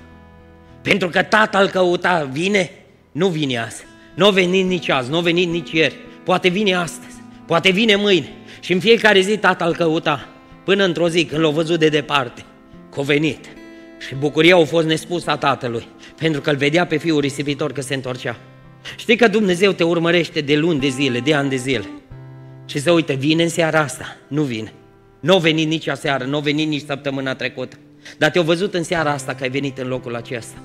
Pentru 0.82 1.10
că 1.10 1.22
tata 1.22 1.60
îl 1.60 1.68
căuta. 1.68 2.30
Vine? 2.32 2.72
Nu 3.12 3.28
vine 3.28 3.58
azi. 3.58 3.84
Nu 4.16 4.26
a 4.26 4.30
venit 4.30 4.66
nici 4.66 4.90
azi, 4.90 5.10
nu 5.10 5.18
a 5.18 5.22
venit 5.22 5.50
nici 5.50 5.72
ieri. 5.72 5.96
Poate 6.24 6.48
vine 6.48 6.74
astăzi, 6.74 7.16
poate 7.46 7.72
vine 7.72 7.96
mâine. 7.96 8.30
Și 8.60 8.74
în 8.74 8.80
fiecare 8.80 9.20
zi 9.20 9.38
tata 9.38 9.66
îl 9.66 9.76
căuta. 9.76 10.28
Până 10.64 10.84
într-o 10.84 11.10
zi, 11.10 11.26
când 11.26 11.42
l-a 11.42 11.50
văzut 11.50 11.80
de 11.80 11.90
departe, 11.90 12.44
că 12.94 13.00
a 13.00 13.04
venit. 13.04 13.46
Și 14.08 14.16
bucuria 14.16 14.56
a 14.56 14.64
fost 14.64 14.88
nespusă 14.88 15.30
a 15.30 15.38
tatălui, 15.38 15.88
pentru 16.18 16.42
că 16.42 16.50
îl 16.50 16.56
vedea 16.56 16.86
pe 16.86 16.98
fiul 16.98 17.20
risipitor 17.20 17.72
că 17.72 17.82
se 17.82 17.94
întorcea. 17.94 18.38
Știi 18.98 19.16
că 19.16 19.28
Dumnezeu 19.28 19.72
te 19.72 19.84
urmărește 19.84 20.42
de 20.42 20.56
luni 20.56 20.80
de 20.80 20.88
zile, 20.88 21.20
de 21.20 21.34
ani 21.34 21.50
de 21.50 21.56
zile. 21.56 21.90
Și 22.66 22.80
să 22.80 22.92
uite, 22.92 23.14
vine 23.14 23.44
în 23.44 23.50
seara 23.50 23.80
asta? 23.80 24.18
Nu 24.28 24.42
vine. 24.42 24.74
Nu 25.20 25.36
a 25.36 25.38
venit 25.38 25.68
nici 25.68 25.88
aseară, 25.88 26.24
nu 26.24 26.38
a 26.38 26.40
venit 26.40 26.68
nici 26.68 26.86
săptămâna 26.86 27.36
trecută. 27.36 27.76
Dar 28.18 28.30
te-au 28.30 28.44
văzut 28.44 28.74
în 28.74 28.84
seara 28.84 29.12
asta 29.12 29.36
că 29.36 29.44
ai 29.44 29.50
venit 29.50 29.78
în 29.78 29.88
locul 29.88 30.16
acesta. 30.16 30.58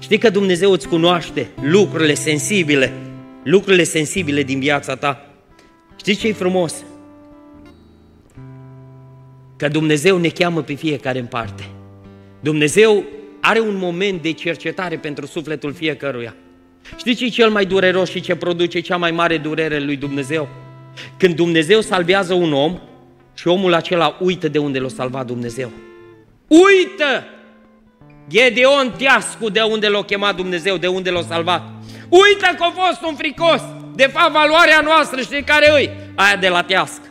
Știi 0.00 0.18
că 0.18 0.30
Dumnezeu 0.30 0.72
îți 0.72 0.88
cunoaște 0.88 1.48
lucrurile 1.62 2.14
sensibile, 2.14 2.92
lucrurile 3.42 3.82
sensibile 3.82 4.42
din 4.42 4.60
viața 4.60 4.96
ta. 4.96 5.26
Știi 5.96 6.14
ce 6.14 6.28
e 6.28 6.32
frumos? 6.32 6.74
Că 9.56 9.68
Dumnezeu 9.68 10.18
ne 10.18 10.28
cheamă 10.28 10.62
pe 10.62 10.74
fiecare 10.74 11.18
în 11.18 11.26
parte. 11.26 11.68
Dumnezeu 12.40 13.04
are 13.40 13.60
un 13.60 13.76
moment 13.76 14.22
de 14.22 14.32
cercetare 14.32 14.96
pentru 14.96 15.26
sufletul 15.26 15.72
fiecăruia. 15.72 16.34
Știi 16.96 17.14
ce 17.14 17.24
e 17.24 17.28
cel 17.28 17.50
mai 17.50 17.66
dureros 17.66 18.10
și 18.10 18.20
ce 18.20 18.34
produce 18.36 18.80
cea 18.80 18.96
mai 18.96 19.10
mare 19.10 19.38
durere 19.38 19.80
lui 19.80 19.96
Dumnezeu? 19.96 20.48
Când 21.16 21.34
Dumnezeu 21.34 21.80
salvează 21.80 22.34
un 22.34 22.52
om 22.52 22.78
și 23.34 23.48
omul 23.48 23.74
acela 23.74 24.16
uită 24.20 24.48
de 24.48 24.58
unde 24.58 24.78
l-a 24.78 24.88
salvat 24.88 25.26
Dumnezeu. 25.26 25.70
Uită! 26.48 27.24
Gedeon 28.30 28.94
Teascu 28.98 29.48
de 29.48 29.60
unde 29.60 29.88
l-a 29.88 30.02
chemat 30.02 30.34
Dumnezeu, 30.34 30.76
de 30.76 30.86
unde 30.86 31.10
l-a 31.10 31.22
salvat. 31.28 31.62
Uită 32.08 32.46
că 32.56 32.62
a 32.62 32.72
fost 32.76 33.02
un 33.02 33.14
fricos. 33.14 33.60
De 33.94 34.06
fapt, 34.12 34.32
valoarea 34.32 34.80
noastră, 34.80 35.20
știi 35.20 35.42
care 35.42 35.70
îi? 35.70 35.90
Aia 36.14 36.36
de 36.36 36.48
la 36.48 36.62
Tească. 36.62 37.02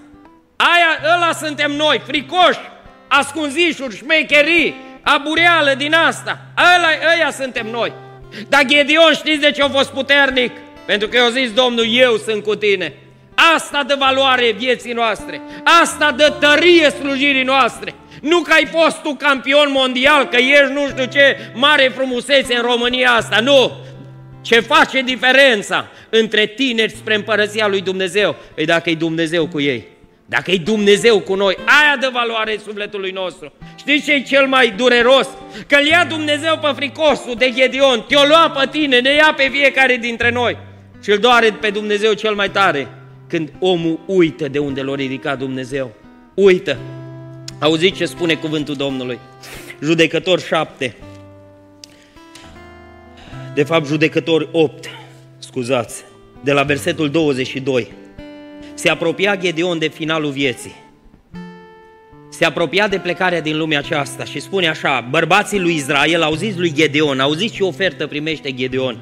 Aia, 0.55 1.15
ăla 1.15 1.32
suntem 1.34 1.72
noi, 1.72 2.01
fricoși, 2.07 2.59
ascunzișuri, 3.07 3.95
șmecherii, 3.95 4.76
abureală 5.01 5.74
din 5.78 5.93
asta. 5.93 6.41
Ăla, 6.57 6.88
ăia 7.15 7.32
suntem 7.32 7.67
noi. 7.67 7.93
Dar 8.49 8.65
Gedeon 8.65 9.13
știți 9.13 9.39
de 9.39 9.51
ce 9.51 9.61
a 9.61 9.70
fost 9.70 9.89
puternic? 9.89 10.51
Pentru 10.86 11.07
că 11.07 11.17
i-a 11.17 11.30
zis 11.30 11.53
Domnul, 11.53 11.86
eu 11.89 12.15
sunt 12.15 12.43
cu 12.43 12.55
tine. 12.55 12.93
Asta 13.55 13.83
dă 13.83 13.95
valoare 13.99 14.51
vieții 14.57 14.93
noastre. 14.93 15.41
Asta 15.81 16.11
dă 16.11 16.35
tărie 16.39 16.89
slujirii 16.89 17.43
noastre. 17.43 17.93
Nu 18.21 18.39
că 18.39 18.53
ai 18.53 18.65
fost 18.65 19.01
tu 19.01 19.13
campion 19.13 19.67
mondial, 19.71 20.25
că 20.25 20.37
ești 20.37 20.73
nu 20.73 20.87
știu 20.87 21.05
ce 21.05 21.37
mare 21.53 21.91
frumusețe 21.95 22.55
în 22.55 22.61
România 22.61 23.11
asta, 23.11 23.39
nu! 23.39 23.71
Ce 24.41 24.59
face 24.59 25.01
diferența 25.01 25.87
între 26.09 26.45
tineri 26.45 26.91
spre 26.91 27.15
împărăția 27.15 27.67
lui 27.67 27.81
Dumnezeu? 27.81 28.35
Păi 28.55 28.65
dacă 28.65 28.89
e 28.89 28.95
Dumnezeu 28.95 29.47
cu 29.47 29.59
ei, 29.59 29.87
dacă 30.25 30.51
e 30.51 30.57
Dumnezeu 30.57 31.19
cu 31.19 31.35
noi, 31.35 31.57
aia 31.65 31.97
dă 31.99 32.09
valoare 32.13 32.59
sufletului 32.65 33.11
nostru. 33.11 33.53
Știți 33.75 34.05
ce 34.05 34.13
e 34.13 34.21
cel 34.21 34.47
mai 34.47 34.73
dureros? 34.77 35.27
Că 35.67 35.75
îl 35.75 35.85
ia 35.85 36.05
Dumnezeu 36.09 36.57
pe 36.57 36.71
fricosul 36.75 37.35
de 37.37 37.51
Gedeon, 37.55 38.05
te-o 38.07 38.23
lua 38.23 38.55
pe 38.59 38.67
tine, 38.71 38.99
ne 38.99 39.13
ia 39.13 39.33
pe 39.37 39.49
fiecare 39.51 39.97
dintre 39.97 40.31
noi. 40.31 40.57
Și 41.03 41.11
îl 41.11 41.17
doare 41.17 41.57
pe 41.59 41.69
Dumnezeu 41.69 42.13
cel 42.13 42.35
mai 42.35 42.49
tare 42.49 42.87
când 43.30 43.51
omul 43.59 43.99
uită 44.05 44.47
de 44.47 44.59
unde 44.59 44.82
l-a 44.82 44.95
ridicat 44.95 45.38
Dumnezeu. 45.38 45.91
Uită. 46.34 46.77
Auziți 47.59 47.97
ce 47.97 48.05
spune 48.05 48.36
cuvântul 48.36 48.75
Domnului? 48.75 49.19
Judecător 49.82 50.39
7. 50.39 50.95
De 53.53 53.63
fapt, 53.63 53.86
judecător 53.86 54.49
8, 54.51 54.89
scuzați, 55.39 56.03
de 56.43 56.51
la 56.51 56.63
versetul 56.63 57.09
22. 57.09 57.91
Se 58.73 58.89
apropia 58.89 59.38
Gedeon 59.38 59.80
de 59.80 59.88
finalul 59.88 60.32
vieții. 60.32 60.75
Se 62.30 62.45
apropia 62.45 62.88
de 62.88 62.97
plecarea 62.97 63.41
din 63.41 63.57
lumea 63.57 63.80
aceasta 63.80 64.23
și 64.23 64.39
spune 64.39 64.67
așa, 64.67 65.07
bărbații 65.09 65.59
lui 65.59 65.75
Israel 65.75 66.21
au 66.21 66.34
zis 66.34 66.55
lui 66.55 66.73
Gedeon, 66.73 67.19
au 67.19 67.34
zis 67.34 67.51
ce 67.51 67.63
ofertă 67.63 68.07
primește 68.07 68.53
Gedeon. 68.53 68.97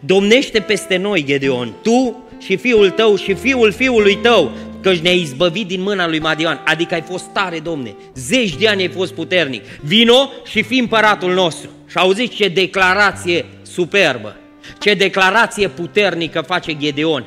Domnește 0.00 0.60
peste 0.60 0.96
noi, 0.96 1.24
Gedeon, 1.24 1.74
tu 1.82 2.24
și 2.44 2.56
fiul 2.56 2.90
tău 2.90 3.16
și 3.16 3.34
fiul 3.34 3.72
fiului 3.72 4.16
tău, 4.16 4.52
căci 4.80 4.98
ne-ai 4.98 5.20
izbăvit 5.20 5.66
din 5.66 5.82
mâna 5.82 6.08
lui 6.08 6.18
Madian, 6.18 6.60
adică 6.64 6.94
ai 6.94 7.02
fost 7.02 7.24
tare, 7.24 7.58
domne, 7.58 7.94
zeci 8.14 8.56
de 8.56 8.68
ani 8.68 8.80
ai 8.80 8.88
fost 8.88 9.12
puternic, 9.12 9.62
vino 9.80 10.30
și 10.44 10.62
fi 10.62 10.78
împăratul 10.78 11.34
nostru. 11.34 11.68
Și 11.86 11.98
auziți 11.98 12.34
ce 12.34 12.48
declarație 12.48 13.44
superbă, 13.62 14.36
ce 14.80 14.94
declarație 14.94 15.68
puternică 15.68 16.40
face 16.40 16.76
Gedeon. 16.76 17.24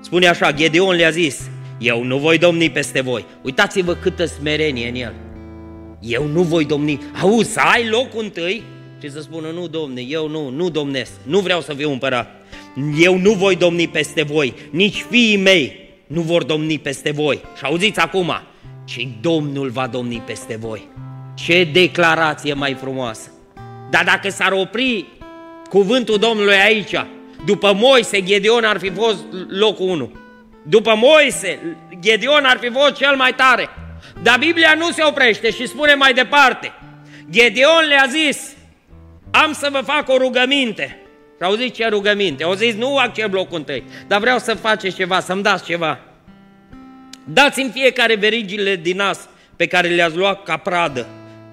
Spune 0.00 0.26
așa, 0.26 0.52
Gedeon 0.52 0.96
le-a 0.96 1.10
zis, 1.10 1.40
eu 1.78 2.02
nu 2.02 2.18
voi 2.18 2.38
domni 2.38 2.70
peste 2.70 3.00
voi. 3.00 3.24
Uitați-vă 3.42 3.94
câtă 3.94 4.24
smerenie 4.24 4.88
în 4.88 4.94
el. 4.94 5.14
Eu 6.00 6.26
nu 6.26 6.42
voi 6.42 6.64
domni. 6.64 7.00
Auzi, 7.22 7.52
să 7.52 7.60
ai 7.60 7.88
locul 7.88 8.22
întâi 8.22 8.62
și 9.02 9.10
să 9.10 9.20
spună, 9.20 9.50
nu, 9.50 9.66
domne, 9.66 10.00
eu 10.00 10.28
nu, 10.28 10.48
nu 10.48 10.70
domnesc, 10.70 11.12
nu 11.22 11.38
vreau 11.38 11.60
să 11.60 11.74
fiu 11.74 11.90
împărat. 11.90 12.30
Eu 12.98 13.18
nu 13.18 13.32
voi 13.32 13.56
domni 13.56 13.88
peste 13.88 14.22
voi, 14.22 14.54
nici 14.70 15.04
fiii 15.10 15.36
mei, 15.36 15.90
nu 16.06 16.20
vor 16.20 16.44
domni 16.44 16.78
peste 16.78 17.10
voi. 17.10 17.40
Și 17.56 17.64
auziți 17.64 18.00
acum, 18.00 18.32
și 18.84 19.16
Domnul 19.20 19.70
va 19.70 19.86
domni 19.86 20.22
peste 20.26 20.56
voi. 20.56 20.88
Ce 21.34 21.68
declarație 21.72 22.52
mai 22.52 22.74
frumoasă! 22.74 23.30
Dar 23.90 24.04
dacă 24.04 24.28
s-ar 24.30 24.52
opri 24.52 25.06
cuvântul 25.68 26.18
Domnului 26.18 26.54
aici, 26.54 27.04
după 27.44 27.72
Moise, 27.72 28.22
Gedeon 28.22 28.64
ar 28.64 28.78
fi 28.78 28.90
fost 28.90 29.24
locul 29.48 29.88
1. 29.88 30.12
După 30.62 30.94
Moise, 30.96 31.76
Gedeon 32.00 32.44
ar 32.44 32.58
fi 32.60 32.70
fost 32.70 32.94
cel 32.94 33.16
mai 33.16 33.34
tare. 33.34 33.68
Dar 34.22 34.38
Biblia 34.38 34.74
nu 34.78 34.90
se 34.90 35.02
oprește 35.04 35.50
și 35.50 35.66
spune 35.66 35.94
mai 35.94 36.12
departe. 36.12 36.72
Gedeon 37.30 37.84
le-a 37.88 38.06
zis, 38.10 38.56
am 39.30 39.52
să 39.52 39.68
vă 39.72 39.80
fac 39.84 40.08
o 40.08 40.16
rugăminte. 40.16 41.02
Și 41.36 41.44
au 41.44 41.54
zis 41.54 41.72
ce 41.72 41.86
rugăminte? 41.88 42.44
Au 42.44 42.54
zis, 42.54 42.74
nu 42.74 42.96
accept 42.96 43.32
locul 43.32 43.58
întâi, 43.58 43.84
dar 44.06 44.20
vreau 44.20 44.38
să 44.38 44.54
faceți 44.54 44.96
ceva, 44.96 45.20
să-mi 45.20 45.42
dați 45.42 45.64
ceva. 45.64 45.98
Dați-mi 47.24 47.70
fiecare 47.70 48.14
verigile 48.14 48.76
din 48.76 48.96
nas 48.96 49.28
pe 49.56 49.66
care 49.66 49.88
le-ați 49.88 50.16
luat 50.16 50.42
ca 50.42 50.56
pradă. 50.56 51.06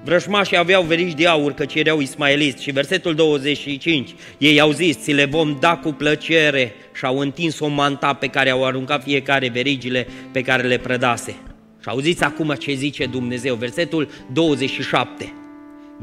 Vrășmașii 0.04 0.58
aveau 0.58 0.84
verigi 0.84 1.16
de 1.16 1.28
aur, 1.28 1.54
căci 1.54 1.74
erau 1.74 2.00
ismaeliți. 2.00 2.64
Și 2.64 2.72
versetul 2.72 3.16
25, 3.16 4.16
ei 4.38 4.60
au 4.60 4.72
zis, 4.72 5.02
ți 5.02 5.12
le 5.12 5.26
vom 5.26 5.58
da 5.60 5.78
cu 5.78 5.92
plăcere 5.92 6.74
și 6.94 7.06
au 7.06 7.20
întins 7.20 7.60
o 7.60 7.68
manta 7.68 8.14
pe 8.14 8.28
care 8.28 8.50
au 8.50 8.66
aruncat 8.66 9.04
fiecare 9.04 9.50
verigile 9.50 10.08
pe 10.32 10.42
care 10.42 10.64
le 10.64 10.78
prădase. 10.78 11.36
Și 11.82 11.90
auziți 11.90 12.24
acum 12.24 12.54
ce 12.60 12.74
zice 12.74 13.06
Dumnezeu, 13.06 13.56
versetul 13.56 14.10
27. 14.34 15.34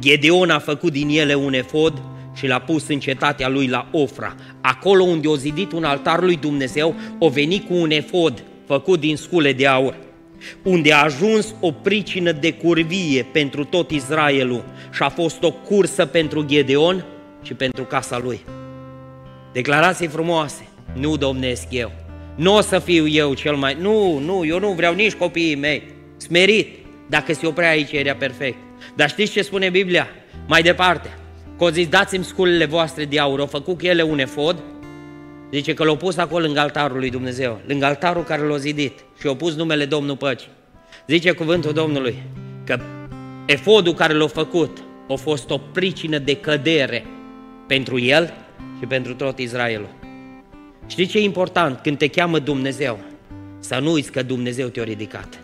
Gedeon 0.00 0.50
a 0.50 0.58
făcut 0.58 0.92
din 0.92 1.08
ele 1.08 1.34
un 1.34 1.52
efod 1.52 2.02
și 2.34 2.46
l-a 2.46 2.58
pus 2.58 2.88
în 2.88 2.98
cetatea 2.98 3.48
lui 3.48 3.66
la 3.66 3.88
Ofra. 3.92 4.34
Acolo 4.60 5.02
unde 5.02 5.28
o 5.28 5.36
zidit 5.36 5.72
un 5.72 5.84
altar 5.84 6.22
lui 6.22 6.36
Dumnezeu, 6.36 6.94
o 7.18 7.28
veni 7.28 7.64
cu 7.68 7.74
un 7.74 7.90
efod 7.90 8.42
făcut 8.66 9.00
din 9.00 9.16
scule 9.16 9.52
de 9.52 9.66
aur, 9.66 9.96
unde 10.62 10.92
a 10.92 11.02
ajuns 11.02 11.54
o 11.60 11.70
pricină 11.70 12.32
de 12.32 12.52
curvie 12.52 13.26
pentru 13.32 13.64
tot 13.64 13.90
Israelul 13.90 14.64
și 14.92 15.02
a 15.02 15.08
fost 15.08 15.42
o 15.42 15.50
cursă 15.50 16.06
pentru 16.06 16.44
Gedeon 16.44 17.04
și 17.42 17.54
pentru 17.54 17.84
casa 17.84 18.18
lui. 18.18 18.40
Declarații 19.52 20.06
frumoase, 20.06 20.68
nu 20.94 21.16
domnesc 21.16 21.66
eu, 21.70 21.92
nu 22.34 22.56
o 22.56 22.60
să 22.60 22.78
fiu 22.78 23.06
eu 23.06 23.34
cel 23.34 23.54
mai... 23.54 23.76
Nu, 23.80 24.18
nu, 24.18 24.44
eu 24.44 24.58
nu 24.58 24.72
vreau 24.72 24.94
nici 24.94 25.12
copiii 25.12 25.56
mei. 25.56 25.82
Smerit. 26.16 26.68
Dacă 27.08 27.32
se 27.32 27.46
oprea 27.46 27.70
aici, 27.70 27.92
era 27.92 28.14
perfect. 28.14 28.56
Dar 28.96 29.08
știți 29.08 29.32
ce 29.32 29.42
spune 29.42 29.70
Biblia? 29.70 30.08
Mai 30.46 30.62
departe. 30.62 31.16
Că 31.58 31.64
o 31.64 31.70
zis, 31.70 31.88
dați-mi 31.88 32.24
sculele 32.24 32.64
voastre 32.64 33.04
de 33.04 33.18
aur. 33.18 33.40
Au 33.40 33.46
făcut 33.46 33.78
cu 33.78 33.86
ele 33.86 34.02
un 34.02 34.18
efod. 34.18 34.62
Zice 35.52 35.74
că 35.74 35.84
l-au 35.84 35.96
pus 35.96 36.16
acolo 36.16 36.44
lângă 36.44 36.60
altarul 36.60 36.98
lui 36.98 37.10
Dumnezeu. 37.10 37.60
Lângă 37.66 37.84
altarul 37.84 38.22
care 38.22 38.42
l-a 38.42 38.56
zidit. 38.56 39.04
Și 39.20 39.26
au 39.26 39.34
pus 39.34 39.54
numele 39.54 39.84
Domnul 39.84 40.16
Păci. 40.16 40.48
Zice 41.06 41.32
cuvântul 41.32 41.72
Domnului 41.72 42.22
că 42.64 42.80
efodul 43.46 43.94
care 43.94 44.12
l-a 44.12 44.26
făcut 44.26 44.78
a 45.08 45.14
fost 45.14 45.50
o 45.50 45.58
pricină 45.58 46.18
de 46.18 46.36
cădere 46.36 47.04
pentru 47.66 47.98
el 47.98 48.34
și 48.78 48.86
pentru 48.86 49.14
tot 49.14 49.38
Israelul. 49.38 49.88
Știți 50.86 51.10
ce 51.10 51.18
e 51.18 51.22
important 51.22 51.80
când 51.80 51.98
te 51.98 52.08
cheamă 52.08 52.38
Dumnezeu? 52.38 52.98
Să 53.58 53.78
nu 53.78 53.92
uiți 53.92 54.12
că 54.12 54.22
Dumnezeu 54.22 54.68
te-a 54.68 54.84
ridicat. 54.84 55.41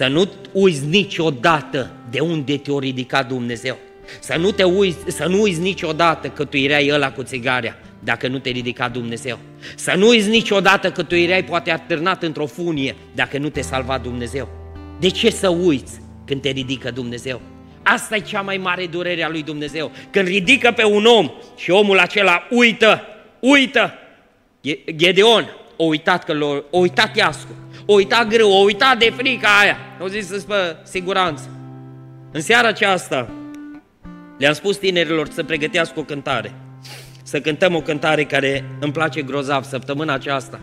Să 0.00 0.06
nu 0.06 0.28
uiți 0.52 0.86
niciodată 0.86 1.90
de 2.10 2.20
unde 2.20 2.56
te-a 2.56 2.74
ridicat 2.78 3.28
Dumnezeu. 3.28 3.78
Să 4.20 4.36
nu, 4.38 4.50
te 4.50 4.62
uiți, 4.62 4.98
să 5.06 5.26
nu 5.26 5.40
uiți 5.40 5.60
niciodată 5.60 6.28
că 6.28 6.44
tu 6.44 6.56
erai 6.56 6.90
ăla 6.92 7.12
cu 7.12 7.22
țigarea 7.22 7.78
dacă 7.98 8.28
nu 8.28 8.38
te 8.38 8.50
ridica 8.50 8.88
Dumnezeu. 8.88 9.38
Să 9.74 9.94
nu 9.96 10.08
uiți 10.08 10.28
niciodată 10.28 10.90
că 10.90 11.02
tu 11.02 11.14
erai 11.14 11.44
poate 11.44 11.70
atârnat 11.70 12.22
într-o 12.22 12.46
funie 12.46 12.96
dacă 13.14 13.38
nu 13.38 13.48
te 13.48 13.60
salva 13.60 13.98
Dumnezeu. 13.98 14.48
De 15.00 15.08
ce 15.08 15.30
să 15.30 15.48
uiți 15.48 16.00
când 16.24 16.40
te 16.40 16.50
ridică 16.50 16.90
Dumnezeu? 16.90 17.40
Asta 17.82 18.16
e 18.16 18.20
cea 18.20 18.40
mai 18.40 18.56
mare 18.56 18.86
durere 18.86 19.22
a 19.22 19.28
lui 19.28 19.42
Dumnezeu. 19.42 19.90
Când 20.10 20.26
ridică 20.26 20.72
pe 20.76 20.84
un 20.84 21.04
om 21.04 21.30
și 21.56 21.70
omul 21.70 21.98
acela 21.98 22.46
uită, 22.50 23.02
uită 23.40 23.94
Gedeon 24.96 25.48
o 25.76 25.84
uitat 25.84 26.24
că 26.24 26.32
l-a, 26.32 26.64
o 26.70 26.78
uitat 26.78 27.16
iascu, 27.16 27.54
o 27.90 27.94
uitat 27.94 28.28
greu, 28.28 28.50
o 28.50 28.62
uitat 28.62 28.98
de 28.98 29.12
frica 29.16 29.48
aia. 29.60 29.76
O 30.00 30.08
zis 30.08 30.26
să 30.26 30.38
spă 30.38 30.80
siguranță. 30.82 31.50
În 32.32 32.40
seara 32.40 32.68
aceasta 32.68 33.30
le-am 34.38 34.52
spus 34.52 34.76
tinerilor 34.76 35.28
să 35.28 35.44
pregătească 35.44 35.98
o 35.98 36.02
cântare. 36.02 36.52
Să 37.22 37.40
cântăm 37.40 37.74
o 37.74 37.80
cântare 37.80 38.24
care 38.24 38.64
îmi 38.80 38.92
place 38.92 39.22
grozav 39.22 39.64
săptămâna 39.64 40.12
aceasta. 40.12 40.60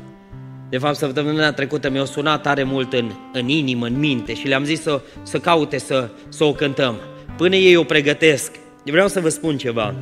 De 0.70 0.78
fapt, 0.78 0.96
săptămâna 0.96 1.52
trecută 1.52 1.90
mi-a 1.90 2.06
sunat 2.06 2.42
tare 2.42 2.64
mult 2.64 2.94
în, 2.94 3.12
în 3.34 3.48
inimă, 3.48 3.86
în 3.86 4.00
minte 4.00 4.34
și 4.34 4.48
le-am 4.48 4.64
zis 4.64 4.82
să, 4.82 5.02
să 5.24 5.40
caute 5.40 5.78
să, 5.78 6.10
să 6.30 6.44
o 6.44 6.52
cântăm. 6.52 6.96
Până 7.38 7.56
ei 7.56 7.76
o 7.76 7.84
pregătesc, 7.84 8.52
vreau 8.84 9.08
să 9.08 9.20
vă 9.20 9.30
spun 9.30 9.58
ceva. 9.58 9.96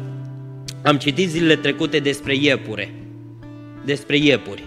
Am 0.84 0.97
citit 0.97 1.30
zilele 1.30 1.55
trecute 1.55 1.99
despre 1.99 2.36
iepure 2.36 2.93
despre 3.86 4.17
iepuri. 4.17 4.63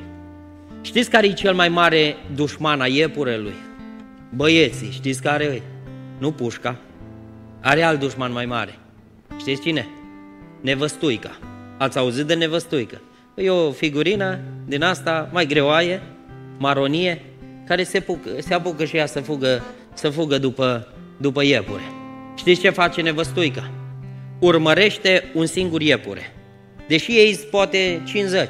Știți 0.83 1.11
care 1.11 1.27
e 1.27 1.33
cel 1.33 1.55
mai 1.55 1.69
mare 1.69 2.17
dușman 2.35 2.81
a 2.81 2.87
iepurelui? 2.87 3.55
Băieții, 4.35 4.91
știți 4.91 5.23
care 5.23 5.45
e? 5.45 5.63
Nu 6.19 6.33
pușca. 6.33 6.77
Are 7.61 7.83
alt 7.83 8.01
dușman 8.01 8.33
mai 8.33 8.47
mare. 8.47 8.79
Știți 9.39 9.63
cine? 9.63 9.89
Nevăstuica. 10.61 11.39
Ați 11.79 11.99
auzit 11.99 12.27
de 12.27 12.35
nevăstuică? 12.35 13.01
E 13.35 13.51
o 13.51 13.71
figurină 13.71 14.39
din 14.67 14.83
asta 14.83 15.29
mai 15.33 15.47
greoaie, 15.47 16.03
maronie, 16.59 17.23
care 17.67 17.83
se, 17.83 18.01
pucă, 18.01 18.31
se 18.39 18.55
apucă 18.55 18.85
și 18.85 18.97
ea 18.97 19.07
să 19.07 19.21
fugă, 19.21 19.63
să 19.95 20.09
fugă 20.09 20.39
după, 20.39 20.89
după 21.17 21.43
iepure. 21.45 21.83
Știți 22.37 22.61
ce 22.61 22.71
face 22.71 23.03
nevăstuica? 23.03 23.71
Urmărește 24.39 25.25
un 25.35 25.47
singur 25.47 25.81
iepure. 25.81 26.35
Deși 26.89 27.13
ei 27.13 27.41
poate 27.51 28.03
50. 28.07 28.49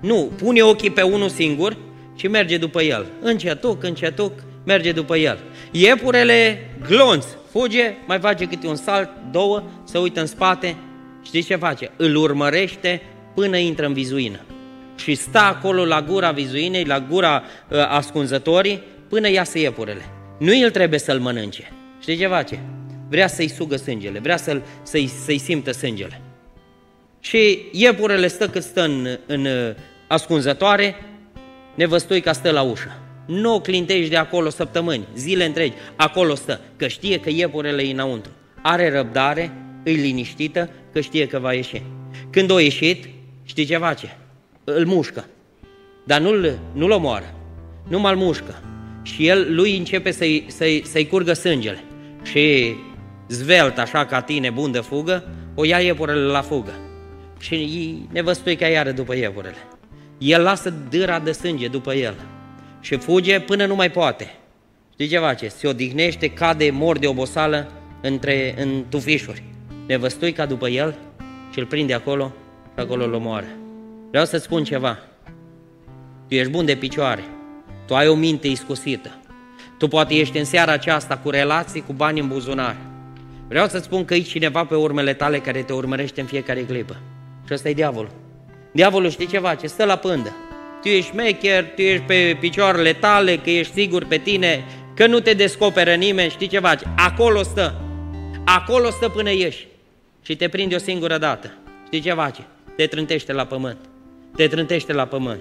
Nu, 0.00 0.32
pune 0.36 0.62
ochii 0.62 0.90
pe 0.90 1.02
unul 1.02 1.28
singur 1.28 1.76
și 2.14 2.28
merge 2.28 2.56
după 2.56 2.82
el. 2.82 3.06
Încetuc, 3.20 3.82
încetuc, 3.82 4.32
merge 4.64 4.92
după 4.92 5.16
el. 5.16 5.38
Iepurele 5.70 6.70
glonț, 6.88 7.24
fuge, 7.50 7.94
mai 8.06 8.18
face 8.18 8.44
câte 8.44 8.66
un 8.66 8.76
salt, 8.76 9.10
două, 9.30 9.62
se 9.84 9.98
uită 9.98 10.20
în 10.20 10.26
spate. 10.26 10.76
Știți 11.24 11.46
ce 11.46 11.56
face? 11.56 11.90
Îl 11.96 12.16
urmărește 12.16 13.02
până 13.34 13.56
intră 13.56 13.86
în 13.86 13.92
vizuină. 13.92 14.40
Și 14.96 15.14
stă 15.14 15.38
acolo 15.38 15.84
la 15.84 16.02
gura 16.02 16.30
vizuinei, 16.30 16.84
la 16.84 17.00
gura 17.00 17.42
uh, 17.68 17.78
ascunzătorii, 17.88 18.82
până 19.08 19.30
iasă 19.30 19.58
iepurele. 19.58 20.04
Nu 20.38 20.54
el 20.54 20.70
trebuie 20.70 20.98
să-l 20.98 21.18
mănânce. 21.18 21.72
Știți 22.00 22.20
ce 22.20 22.26
face? 22.26 22.62
Vrea 23.08 23.26
să-i 23.26 23.48
sugă 23.48 23.76
sângele, 23.76 24.18
vrea 24.18 24.36
să-i, 24.36 24.62
să-i, 24.82 25.06
să-i 25.06 25.38
simtă 25.38 25.72
sângele. 25.72 26.20
Și 27.20 27.58
iepurele 27.72 28.26
stă 28.26 28.48
cât 28.48 28.62
stă 28.62 28.82
în, 28.82 29.06
în 29.26 29.46
ascunzătoare, 30.10 30.94
nevăstoica 31.74 32.32
stă 32.32 32.50
la 32.50 32.62
ușă. 32.62 32.98
Nu 33.26 33.54
o 33.54 33.60
clintești 33.60 34.10
de 34.10 34.16
acolo 34.16 34.48
săptămâni, 34.48 35.06
zile 35.16 35.44
întregi, 35.44 35.74
acolo 35.96 36.34
stă, 36.34 36.60
că 36.76 36.86
știe 36.86 37.20
că 37.20 37.30
iepurele 37.30 37.82
e 37.82 37.90
înăuntru. 37.90 38.30
Are 38.62 38.90
răbdare, 38.90 39.52
îi 39.84 39.94
liniștită, 39.94 40.70
că 40.92 41.00
știe 41.00 41.26
că 41.26 41.38
va 41.38 41.52
ieși. 41.52 41.82
Când 42.30 42.50
o 42.50 42.58
ieșit, 42.58 43.08
știi 43.44 43.64
ce 43.64 43.76
face? 43.76 44.16
Îl 44.64 44.86
mușcă, 44.86 45.24
dar 46.04 46.20
nu-l, 46.20 46.58
nu-l 46.72 46.90
omoară, 46.90 47.34
nu 47.88 48.00
mă 48.00 48.12
mușcă. 48.16 48.62
Și 49.02 49.26
el, 49.26 49.54
lui 49.54 49.76
începe 49.76 50.10
să-i, 50.10 50.44
să-i, 50.48 50.82
să-i 50.86 51.06
curgă 51.06 51.32
sângele. 51.32 51.84
Și 52.22 52.74
zvelt, 53.28 53.78
așa 53.78 54.06
ca 54.06 54.20
tine, 54.20 54.50
bun 54.50 54.72
de 54.72 54.80
fugă, 54.80 55.24
o 55.54 55.64
ia 55.64 55.78
iepurele 55.78 56.24
la 56.26 56.40
fugă. 56.40 56.72
Și 57.38 57.98
nevăstoica 58.12 58.66
iară 58.66 58.90
după 58.90 59.14
iepurele 59.14 59.69
el 60.20 60.42
lasă 60.42 60.74
dâra 60.90 61.18
de 61.18 61.32
sânge 61.32 61.68
după 61.68 61.94
el 61.94 62.14
și 62.80 62.96
fuge 62.96 63.40
până 63.40 63.66
nu 63.66 63.74
mai 63.74 63.90
poate. 63.90 64.34
Știi 64.92 65.08
ce 65.08 65.18
face? 65.18 65.48
Se 65.48 65.66
odihnește, 65.66 66.28
cade, 66.28 66.70
mor 66.70 66.98
de 66.98 67.06
obosală 67.06 67.70
între, 68.02 68.54
în 68.62 68.84
tufișuri. 68.88 69.42
ca 70.34 70.46
după 70.46 70.68
el 70.68 70.94
și 71.52 71.58
îl 71.58 71.66
prinde 71.66 71.94
acolo 71.94 72.32
și 72.74 72.80
acolo 72.80 73.04
îl 73.04 73.12
omoară. 73.12 73.46
Vreau 74.10 74.24
să 74.24 74.36
spun 74.36 74.64
ceva. 74.64 74.98
Tu 76.28 76.34
ești 76.34 76.50
bun 76.50 76.64
de 76.64 76.74
picioare. 76.74 77.24
Tu 77.86 77.94
ai 77.94 78.08
o 78.08 78.14
minte 78.14 78.48
iscusită. 78.48 79.18
Tu 79.78 79.88
poate 79.88 80.14
ești 80.14 80.38
în 80.38 80.44
seara 80.44 80.72
aceasta 80.72 81.16
cu 81.16 81.30
relații, 81.30 81.80
cu 81.80 81.92
bani 81.92 82.20
în 82.20 82.28
buzunar. 82.28 82.76
Vreau 83.48 83.66
să 83.66 83.78
spun 83.78 84.04
că 84.04 84.14
e 84.14 84.20
cineva 84.20 84.64
pe 84.64 84.74
urmele 84.74 85.14
tale 85.14 85.38
care 85.38 85.62
te 85.62 85.72
urmărește 85.72 86.20
în 86.20 86.26
fiecare 86.26 86.60
clipă. 86.60 86.96
Și 87.46 87.52
ăsta 87.52 87.68
e 87.68 87.72
diavolul. 87.72 88.10
Diavolul 88.72 89.10
știi 89.10 89.26
ceva? 89.26 89.54
Ce 89.54 89.66
stă 89.66 89.84
la 89.84 89.96
pândă. 89.96 90.36
Tu 90.82 90.88
ești 90.88 91.10
șmecher, 91.10 91.64
tu 91.74 91.80
ești 91.80 92.04
pe 92.04 92.36
picioarele 92.40 92.92
tale, 92.92 93.36
că 93.36 93.50
ești 93.50 93.72
sigur 93.72 94.04
pe 94.04 94.18
tine, 94.18 94.64
că 94.94 95.06
nu 95.06 95.20
te 95.20 95.32
descoperă 95.32 95.94
nimeni, 95.94 96.30
știi 96.30 96.46
ceva? 96.46 96.74
Acolo 96.96 97.42
stă. 97.42 97.80
Acolo 98.44 98.90
stă 98.90 99.08
până 99.08 99.32
ieși. 99.32 99.66
Și 100.22 100.36
te 100.36 100.48
prinde 100.48 100.74
o 100.74 100.78
singură 100.78 101.18
dată. 101.18 101.52
Știi 101.86 102.00
ce 102.00 102.12
face? 102.12 102.46
Te 102.76 102.86
trântește 102.86 103.32
la 103.32 103.44
pământ. 103.44 103.78
Te 104.36 104.46
trântește 104.46 104.92
la 104.92 105.04
pământ. 105.04 105.40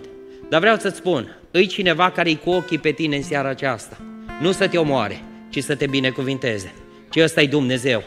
Dar 0.49 0.59
vreau 0.59 0.75
să-ți 0.75 0.97
spun, 0.97 1.37
îi 1.51 1.67
cineva 1.67 2.11
care 2.11 2.29
e 2.29 2.33
cu 2.33 2.49
ochii 2.49 2.77
pe 2.77 2.91
tine 2.91 3.15
în 3.15 3.23
seara 3.23 3.49
aceasta. 3.49 3.97
Nu 4.41 4.51
să 4.51 4.67
te 4.67 4.77
omoare, 4.77 5.21
ci 5.49 5.63
să 5.63 5.75
te 5.75 5.87
binecuvinteze. 5.87 6.73
Ci 7.09 7.17
ăsta 7.17 7.41
e 7.41 7.47
Dumnezeu. 7.47 8.03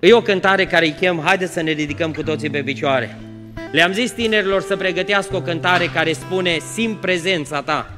E 0.00 0.12
o 0.12 0.22
cântare 0.22 0.66
care 0.66 0.84
îi 0.84 0.94
chem, 1.00 1.20
haideți 1.24 1.52
să 1.52 1.60
ne 1.60 1.70
ridicăm 1.70 2.12
cu 2.12 2.22
toții 2.22 2.50
pe 2.50 2.62
picioare. 2.62 3.18
Le-am 3.70 3.92
zis 3.92 4.10
tinerilor 4.10 4.60
să 4.60 4.76
pregătească 4.76 5.36
o 5.36 5.40
cântare 5.40 5.90
care 5.94 6.12
spune, 6.12 6.56
simt 6.72 7.00
prezența 7.00 7.62
ta. 7.62 7.90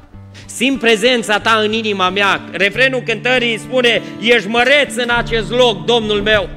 Simt 0.45 0.79
prezența 0.79 1.39
ta 1.39 1.61
în 1.63 1.73
inima 1.73 2.09
mea. 2.09 2.41
Refrenul 2.51 3.01
cântării 3.01 3.59
spune, 3.59 4.01
ești 4.19 4.47
măreț 4.47 4.95
în 4.95 5.09
acest 5.17 5.51
loc, 5.51 5.85
Domnul 5.85 6.21
meu. 6.21 6.49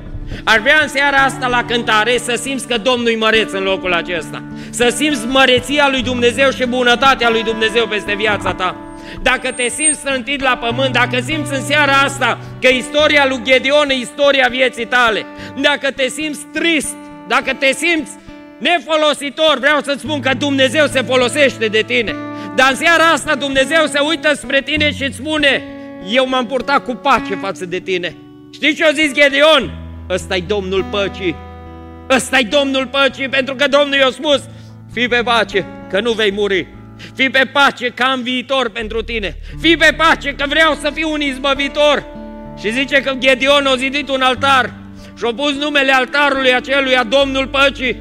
Aș 0.44 0.56
vrea 0.60 0.78
în 0.82 0.88
seara 0.88 1.16
asta 1.16 1.46
la 1.46 1.64
cântare 1.64 2.18
să 2.18 2.34
simți 2.34 2.66
că 2.66 2.78
Domnul 2.78 3.10
e 3.10 3.16
măreț 3.16 3.52
în 3.52 3.62
locul 3.62 3.92
acesta. 3.92 4.42
Să 4.70 4.88
simți 4.96 5.26
măreția 5.26 5.88
lui 5.90 6.02
Dumnezeu 6.02 6.50
și 6.50 6.66
bunătatea 6.66 7.30
lui 7.30 7.42
Dumnezeu 7.42 7.86
peste 7.86 8.14
viața 8.14 8.54
ta. 8.54 8.76
Dacă 9.22 9.52
te 9.52 9.68
simți 9.68 9.98
strântit 9.98 10.42
la 10.42 10.56
pământ, 10.56 10.92
dacă 10.92 11.18
simți 11.26 11.54
în 11.54 11.64
seara 11.64 11.92
asta 11.92 12.38
că 12.60 12.68
istoria 12.68 13.26
lui 13.28 13.40
Gedeon 13.42 13.90
e 13.90 13.94
istoria 13.94 14.48
vieții 14.50 14.86
tale, 14.86 15.26
dacă 15.60 15.90
te 15.90 16.08
simți 16.08 16.40
trist, 16.52 16.94
dacă 17.28 17.52
te 17.58 17.72
simți 17.72 18.10
nefolositor, 18.58 19.58
vreau 19.58 19.80
să-ți 19.82 20.00
spun 20.00 20.20
că 20.20 20.30
Dumnezeu 20.38 20.86
se 20.86 21.02
folosește 21.02 21.66
de 21.66 21.82
tine. 21.86 22.14
Dar 22.56 22.70
în 22.70 22.76
seara 22.76 23.04
asta 23.04 23.34
Dumnezeu 23.34 23.86
se 23.86 23.98
uită 23.98 24.34
spre 24.34 24.62
tine 24.62 24.92
și 24.92 25.04
îți 25.04 25.16
spune, 25.16 25.62
eu 26.10 26.28
m-am 26.28 26.46
purtat 26.46 26.84
cu 26.84 26.94
pace 26.94 27.34
față 27.34 27.66
de 27.66 27.78
tine. 27.78 28.16
Știți 28.52 28.74
ce 28.74 28.84
a 28.84 28.92
zis 28.92 29.12
Gedeon? 29.12 29.78
ăsta 30.10 30.36
e 30.36 30.40
Domnul 30.46 30.84
păcii, 30.90 31.36
ăsta 32.10 32.38
e 32.38 32.42
Domnul 32.42 32.86
păcii, 32.86 33.28
pentru 33.28 33.54
că 33.54 33.68
Domnul 33.68 33.98
i-a 33.98 34.10
spus, 34.10 34.42
fii 34.92 35.08
pe 35.08 35.20
pace, 35.24 35.66
că 35.90 36.00
nu 36.00 36.12
vei 36.12 36.32
muri. 36.32 36.66
Fii 37.14 37.30
pe 37.30 37.50
pace 37.52 37.88
că 37.88 38.02
am 38.02 38.22
viitor 38.22 38.70
pentru 38.70 39.02
tine. 39.02 39.36
Fii 39.60 39.76
pe 39.76 39.94
pace 39.96 40.34
că 40.34 40.44
vreau 40.48 40.74
să 40.74 40.90
fiu 40.94 41.12
un 41.12 41.20
izbăvitor. 41.20 42.04
Și 42.60 42.72
zice 42.72 43.00
că 43.00 43.12
Gedeon 43.18 43.66
a 43.66 43.76
zidit 43.76 44.08
un 44.08 44.20
altar 44.20 44.74
și 45.18 45.24
a 45.24 45.32
pus 45.34 45.52
numele 45.52 45.92
altarului 45.92 46.54
acelui 46.54 46.96
a 46.96 47.04
Domnul 47.04 47.46
Păcii. 47.46 47.96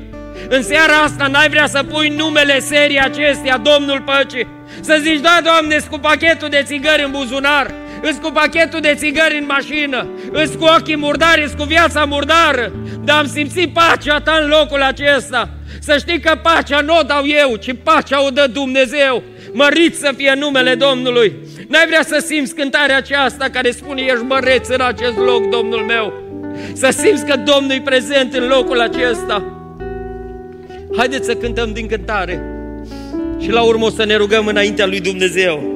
În 0.50 0.64
seara 0.64 0.94
asta 0.94 1.28
n-ai 1.28 1.50
vrea 1.50 1.68
să 1.68 1.84
pui 1.84 2.10
numele 2.10 2.60
serii 2.60 3.00
acesteia, 3.00 3.58
Domnul 3.58 4.02
Păcii. 4.02 4.48
Să 4.82 5.00
zici, 5.02 5.20
da, 5.20 5.40
Doamne, 5.44 5.78
cu 5.90 5.98
pachetul 5.98 6.50
de 6.50 6.64
țigări 6.66 7.04
în 7.04 7.12
buzunar, 7.12 7.74
îți 8.02 8.20
cu 8.20 8.32
pachetul 8.32 8.80
de 8.80 8.94
țigări 8.98 9.38
în 9.38 9.46
mașină, 9.46 10.08
îți 10.32 10.58
cu 10.58 10.64
ochii 10.78 10.98
murdari, 10.98 11.44
îți 11.44 11.56
cu 11.56 11.64
viața 11.64 12.06
murdară, 12.06 12.72
dar 13.04 13.18
am 13.18 13.28
simțit 13.28 13.74
pacea 13.74 14.20
ta 14.20 14.40
în 14.42 14.48
locul 14.48 14.82
acesta. 14.82 15.50
Să 15.80 15.98
știi 15.98 16.20
că 16.20 16.40
pacea 16.44 16.80
nu 16.80 16.98
o 16.98 17.02
dau 17.02 17.24
eu, 17.26 17.56
ci 17.56 17.76
pacea 17.84 18.26
o 18.26 18.30
dă 18.30 18.48
Dumnezeu. 18.52 19.24
Mărit 19.54 19.96
să 19.96 20.14
fie 20.18 20.34
numele 20.38 20.76
Domnului. 20.76 21.34
N-ai 21.68 21.86
vrea 21.88 22.04
să 22.04 22.24
simți 22.26 22.56
cântarea 22.56 22.98
aceasta 22.98 23.46
care 23.52 23.72
spune 23.72 24.02
ești 24.02 24.24
măreț 24.28 24.68
în 24.68 24.82
acest 24.82 25.18
loc, 25.18 25.50
Domnul 25.50 25.80
meu. 25.80 26.14
Să 26.74 26.90
simți 26.98 27.26
că 27.26 27.36
Domnul 27.36 27.72
e 27.72 27.82
prezent 27.82 28.34
în 28.34 28.48
locul 28.48 28.82
acesta. 28.82 29.63
Haideți 30.96 31.26
să 31.26 31.36
cântăm 31.36 31.74
din 31.74 31.88
cântare 31.88 32.42
și 33.40 33.50
la 33.50 33.62
urmă 33.62 33.86
o 33.86 33.90
să 33.90 34.04
ne 34.04 34.16
rugăm 34.16 34.48
înaintea 34.48 34.86
lui 34.86 35.00
Dumnezeu. 35.00 35.64